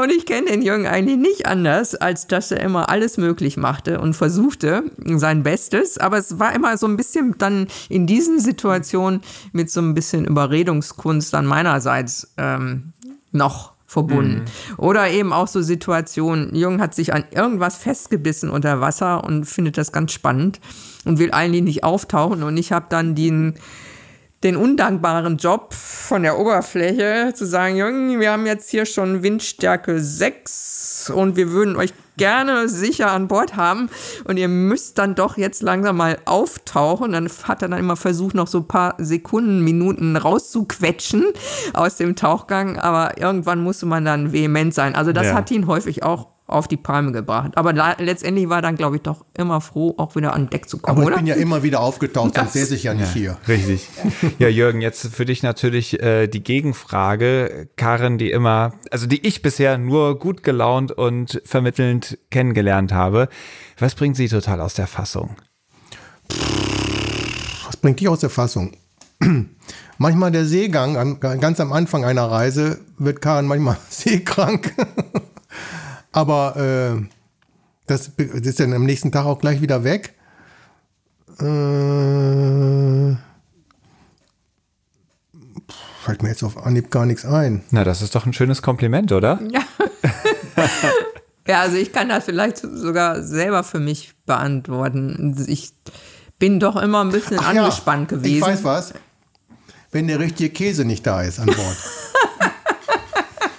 [0.00, 4.00] und ich kenne den Jürgen eigentlich nicht anders, als dass er immer alles möglich machte
[4.00, 5.98] und versuchte sein Bestes.
[5.98, 9.22] Aber es war immer so ein bisschen dann in diesen Situationen
[9.52, 12.92] mit so ein bisschen Überredungskunst dann meinerseits ähm,
[13.32, 14.44] noch verbunden.
[14.76, 19.78] Oder eben auch so Situationen, Jürgen hat sich an irgendwas festgebissen unter Wasser und findet
[19.78, 20.60] das ganz spannend
[21.06, 22.42] und will eigentlich nicht auftauchen.
[22.42, 23.54] Und ich habe dann den
[24.44, 30.00] den undankbaren Job von der Oberfläche zu sagen, Jungen, wir haben jetzt hier schon Windstärke
[30.00, 33.88] 6 und wir würden euch gerne sicher an Bord haben
[34.24, 37.12] und ihr müsst dann doch jetzt langsam mal auftauchen.
[37.12, 41.24] Dann hat er dann immer versucht, noch so ein paar Sekunden, Minuten rauszuquetschen
[41.74, 44.94] aus dem Tauchgang, aber irgendwann musste man dann vehement sein.
[44.94, 45.34] Also das Ja.
[45.34, 47.52] hat ihn häufig auch auf die Palme gebracht.
[47.56, 50.78] Aber la- letztendlich war dann, glaube ich, doch immer froh, auch wieder an Deck zu
[50.78, 51.16] kommen, Aber ich oder?
[51.18, 53.36] bin ja immer wieder aufgetaucht, sonst säße ich ja nicht hier.
[53.46, 53.88] Richtig.
[54.38, 57.68] Ja, Jürgen, jetzt für dich natürlich äh, die Gegenfrage.
[57.76, 63.28] Karin, die immer, also die ich bisher nur gut gelaunt und vermittelnd kennengelernt habe.
[63.78, 65.36] Was bringt sie total aus der Fassung?
[67.66, 68.72] Was bringt dich aus der Fassung?
[69.98, 74.72] Manchmal der Seegang, ganz am Anfang einer Reise, wird Karen manchmal seekrank.
[76.12, 77.06] Aber äh,
[77.86, 80.14] das, be- das ist dann am nächsten Tag auch gleich wieder weg.
[81.40, 83.16] Äh,
[86.04, 87.62] fällt mir jetzt auf Anhieb gar nichts ein.
[87.70, 89.38] Na, das ist doch ein schönes Kompliment, oder?
[89.50, 89.60] Ja,
[91.60, 95.44] also ich kann das vielleicht sogar selber für mich beantworten.
[95.48, 95.72] Ich
[96.38, 98.36] bin doch immer ein bisschen Ach ja, angespannt gewesen.
[98.36, 98.94] Ich weiß was.
[99.90, 101.58] Wenn der richtige Käse nicht da ist an Bord.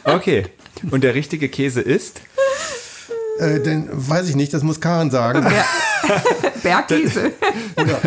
[0.05, 0.47] Okay.
[0.89, 2.21] Und der richtige Käse ist?
[3.39, 5.45] Äh, dann weiß ich nicht, das muss Karen sagen.
[6.63, 7.31] Bergkäse.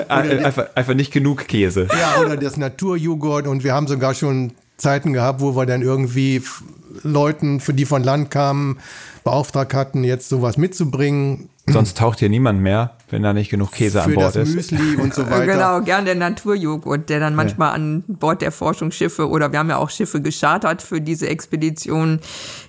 [0.09, 1.89] Äh, einfach, einfach nicht genug Käse.
[1.99, 6.43] Ja, oder das Naturjoghurt und wir haben sogar schon Zeiten gehabt, wo wir dann irgendwie
[7.03, 8.79] Leuten, für die von Land kamen,
[9.25, 14.03] beauftragt hatten, jetzt sowas mitzubringen Sonst taucht hier niemand mehr, wenn da nicht genug Käse
[14.03, 14.73] an für Bord das ist.
[14.73, 15.47] Müsli und so weiter.
[15.47, 19.77] Genau, gern der Naturjoghurt, der dann manchmal an Bord der Forschungsschiffe oder wir haben ja
[19.77, 22.19] auch Schiffe geschartert für diese Expedition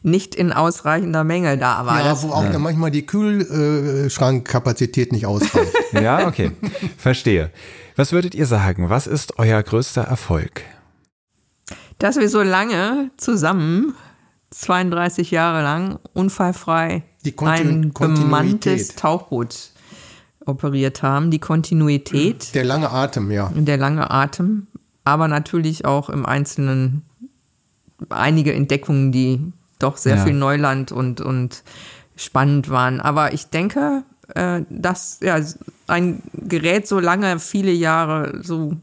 [0.04, 2.00] nicht in ausreichender Menge da war.
[2.00, 5.74] Ja, Das- wo auch dann manchmal die Kühlschrankkapazität nicht ausreicht.
[5.94, 6.52] Ja, okay.
[6.98, 7.50] Verstehe.
[7.96, 8.90] Was würdet ihr sagen?
[8.90, 10.62] Was ist euer größter Erfolg?
[12.00, 13.94] dass wir so lange zusammen,
[14.54, 17.04] 32 Jahre lang, unfallfrei
[17.42, 18.96] ein bemanntes.
[18.96, 19.72] Tauchboot
[20.46, 21.32] operiert haben.
[21.32, 23.52] Die Kontinuität, Der lange Atem, ja.
[23.56, 24.68] der lange Atem,
[25.04, 27.04] aber natürlich auch im Einzelnen
[28.10, 29.40] einige Entdeckungen, die
[29.80, 30.24] doch sehr Ja.
[30.24, 31.64] viel Neuland und, und
[32.16, 33.00] spannend waren.
[33.02, 34.04] Aber ich denke,
[34.36, 35.40] äh, dass ja,
[35.88, 38.76] ein Gerät so lange, viele Jahre so,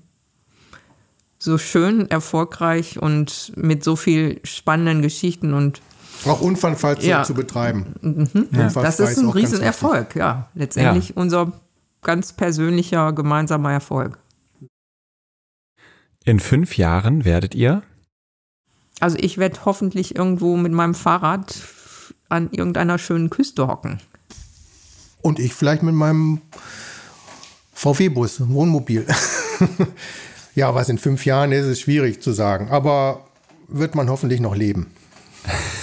[1.42, 5.80] so schön, erfolgreich und mit so viel spannenden Geschichten und
[6.26, 7.22] auch unfallfrei ja.
[7.24, 7.94] zu betreiben.
[8.02, 8.48] Mhm.
[8.52, 8.68] Ja.
[8.68, 10.50] Das ist ein Riesenerfolg, ja.
[10.54, 11.14] Letztendlich ja.
[11.16, 11.52] unser
[12.02, 14.18] ganz persönlicher gemeinsamer Erfolg.
[16.24, 17.82] In fünf Jahren werdet ihr?
[19.00, 21.56] Also ich werde hoffentlich irgendwo mit meinem Fahrrad
[22.28, 23.98] an irgendeiner schönen Küste hocken.
[25.22, 26.42] Und ich vielleicht mit meinem
[27.72, 29.06] VW-Bus, Wohnmobil.
[30.54, 32.68] ja, was in fünf Jahren ist, ist schwierig zu sagen.
[32.70, 33.24] Aber
[33.68, 34.88] wird man hoffentlich noch leben.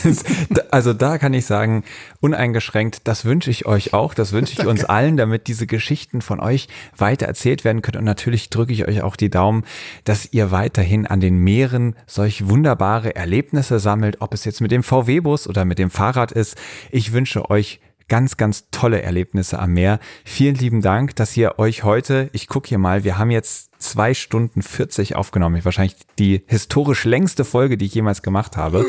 [0.71, 1.83] also da kann ich sagen,
[2.19, 6.39] uneingeschränkt, das wünsche ich euch auch, das wünsche ich uns allen, damit diese Geschichten von
[6.39, 7.99] euch weiter erzählt werden können.
[7.99, 9.63] Und natürlich drücke ich euch auch die Daumen,
[10.03, 14.83] dass ihr weiterhin an den Meeren solch wunderbare Erlebnisse sammelt, ob es jetzt mit dem
[14.83, 16.55] VW-Bus oder mit dem Fahrrad ist.
[16.91, 19.99] Ich wünsche euch ganz, ganz tolle Erlebnisse am Meer.
[20.25, 24.13] Vielen lieben Dank, dass ihr euch heute, ich gucke hier mal, wir haben jetzt zwei
[24.13, 25.63] Stunden 40 aufgenommen.
[25.63, 28.85] Wahrscheinlich die historisch längste Folge, die ich jemals gemacht habe.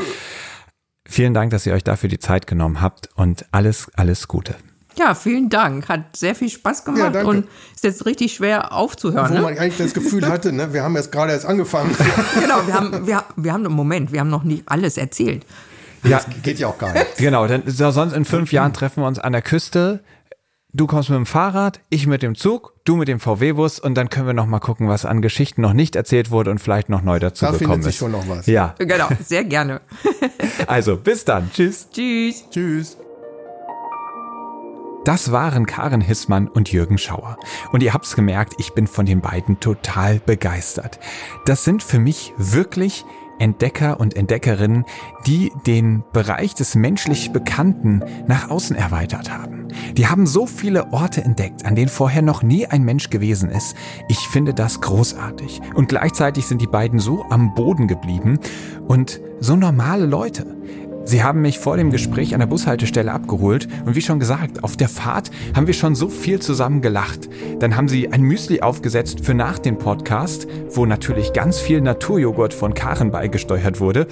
[1.06, 4.56] Vielen Dank, dass ihr euch dafür die Zeit genommen habt und alles, alles Gute.
[4.98, 5.88] Ja, vielen Dank.
[5.88, 9.30] Hat sehr viel Spaß gemacht ja, und ist jetzt richtig schwer aufzuhören.
[9.30, 9.42] Wo ne?
[9.42, 10.72] man eigentlich das Gefühl hatte, ne?
[10.72, 11.96] wir haben jetzt gerade erst angefangen.
[12.40, 15.46] genau, wir haben, wir, wir haben einen Moment, wir haben noch nicht alles erzählt.
[16.04, 17.16] Ja, das geht ja auch gar nicht.
[17.18, 20.00] Genau, denn sonst in fünf Jahren treffen wir uns an der Küste.
[20.72, 24.10] Du kommst mit dem Fahrrad, ich mit dem Zug, du mit dem VW-Bus und dann
[24.10, 27.02] können wir noch mal gucken, was an Geschichten noch nicht erzählt wurde und vielleicht noch
[27.02, 28.46] neu dazu da gekommen findet sich schon noch was.
[28.46, 28.74] Ja.
[28.78, 29.80] Genau, sehr gerne.
[30.66, 31.50] also, bis dann.
[31.52, 31.88] Tschüss.
[31.90, 32.44] Tschüss.
[32.50, 32.98] Tschüss.
[35.04, 37.38] Das waren Karen Hissmann und Jürgen Schauer.
[37.72, 41.00] Und ihr habt's gemerkt, ich bin von den beiden total begeistert.
[41.46, 43.06] Das sind für mich wirklich
[43.38, 44.84] Entdecker und Entdeckerinnen,
[45.26, 49.68] die den Bereich des menschlich Bekannten nach außen erweitert haben.
[49.96, 53.76] Die haben so viele Orte entdeckt, an denen vorher noch nie ein Mensch gewesen ist.
[54.08, 55.60] Ich finde das großartig.
[55.74, 58.38] Und gleichzeitig sind die beiden so am Boden geblieben
[58.86, 60.46] und so normale Leute.
[61.08, 64.76] Sie haben mich vor dem Gespräch an der Bushaltestelle abgeholt und wie schon gesagt, auf
[64.76, 67.30] der Fahrt haben wir schon so viel zusammen gelacht.
[67.60, 72.52] Dann haben sie ein Müsli aufgesetzt für nach dem Podcast, wo natürlich ganz viel Naturjoghurt
[72.52, 74.06] von Karen beigesteuert wurde.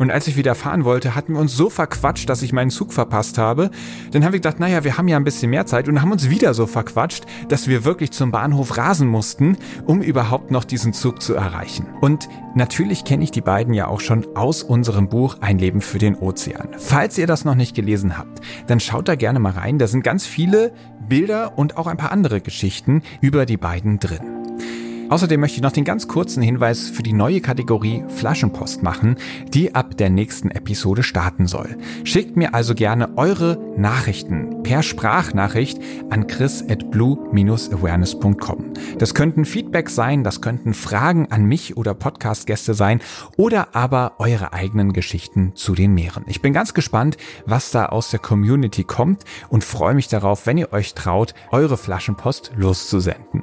[0.00, 2.92] Und als ich wieder fahren wollte, hatten wir uns so verquatscht, dass ich meinen Zug
[2.92, 3.70] verpasst habe.
[4.10, 6.30] Dann haben wir gedacht, naja, wir haben ja ein bisschen mehr Zeit und haben uns
[6.30, 9.56] wieder so verquatscht, dass wir wirklich zum Bahnhof rasen mussten,
[9.86, 11.86] um überhaupt noch diesen Zug zu erreichen.
[12.00, 15.98] Und natürlich kenne ich die beiden ja auch schon aus unserem Buch Ein Leben für
[15.98, 16.39] den Ozean.
[16.40, 16.68] Ozean.
[16.78, 19.78] Falls ihr das noch nicht gelesen habt, dann schaut da gerne mal rein.
[19.78, 20.72] Da sind ganz viele
[21.08, 24.39] Bilder und auch ein paar andere Geschichten über die beiden drin.
[25.10, 29.16] Außerdem möchte ich noch den ganz kurzen Hinweis für die neue Kategorie Flaschenpost machen,
[29.48, 31.76] die ab der nächsten Episode starten soll.
[32.04, 35.80] Schickt mir also gerne eure Nachrichten per Sprachnachricht
[36.10, 38.72] an chris at blue-awareness.com.
[38.98, 43.00] Das könnten Feedback sein, das könnten Fragen an mich oder Podcast-Gäste sein
[43.36, 46.22] oder aber eure eigenen Geschichten zu den Meeren.
[46.28, 47.16] Ich bin ganz gespannt,
[47.46, 51.76] was da aus der Community kommt und freue mich darauf, wenn ihr euch traut, eure
[51.76, 53.42] Flaschenpost loszusenden.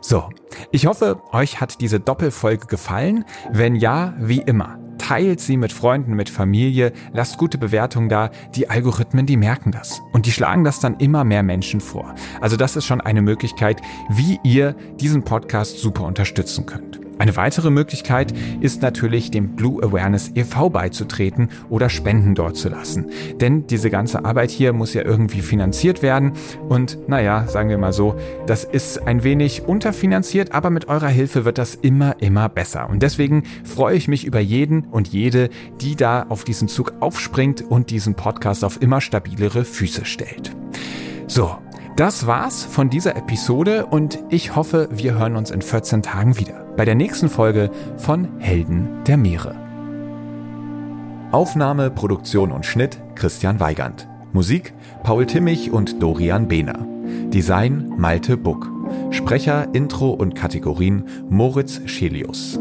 [0.00, 0.28] So,
[0.70, 3.24] ich hoffe, euch hat diese Doppelfolge gefallen.
[3.50, 8.30] Wenn ja, wie immer, teilt sie mit Freunden, mit Familie, lasst gute Bewertungen da.
[8.54, 10.02] Die Algorithmen, die merken das.
[10.12, 12.14] Und die schlagen das dann immer mehr Menschen vor.
[12.40, 17.05] Also das ist schon eine Möglichkeit, wie ihr diesen Podcast super unterstützen könnt.
[17.18, 20.68] Eine weitere Möglichkeit ist natürlich, dem Blue Awareness e.V.
[20.70, 23.06] beizutreten oder Spenden dort zu lassen.
[23.40, 26.32] Denn diese ganze Arbeit hier muss ja irgendwie finanziert werden.
[26.68, 28.16] Und naja, sagen wir mal so,
[28.46, 32.88] das ist ein wenig unterfinanziert, aber mit eurer Hilfe wird das immer, immer besser.
[32.90, 35.48] Und deswegen freue ich mich über jeden und jede,
[35.80, 40.54] die da auf diesen Zug aufspringt und diesen Podcast auf immer stabilere Füße stellt.
[41.26, 41.56] So,
[41.96, 46.66] das war's von dieser Episode und ich hoffe, wir hören uns in 14 Tagen wieder
[46.76, 49.56] bei der nächsten Folge von Helden der Meere.
[51.32, 54.08] Aufnahme, Produktion und Schnitt Christian Weigand.
[54.34, 56.86] Musik Paul Timmich und Dorian Behner.
[57.30, 58.70] Design Malte Buck.
[59.10, 62.60] Sprecher, Intro und Kategorien Moritz Schelius.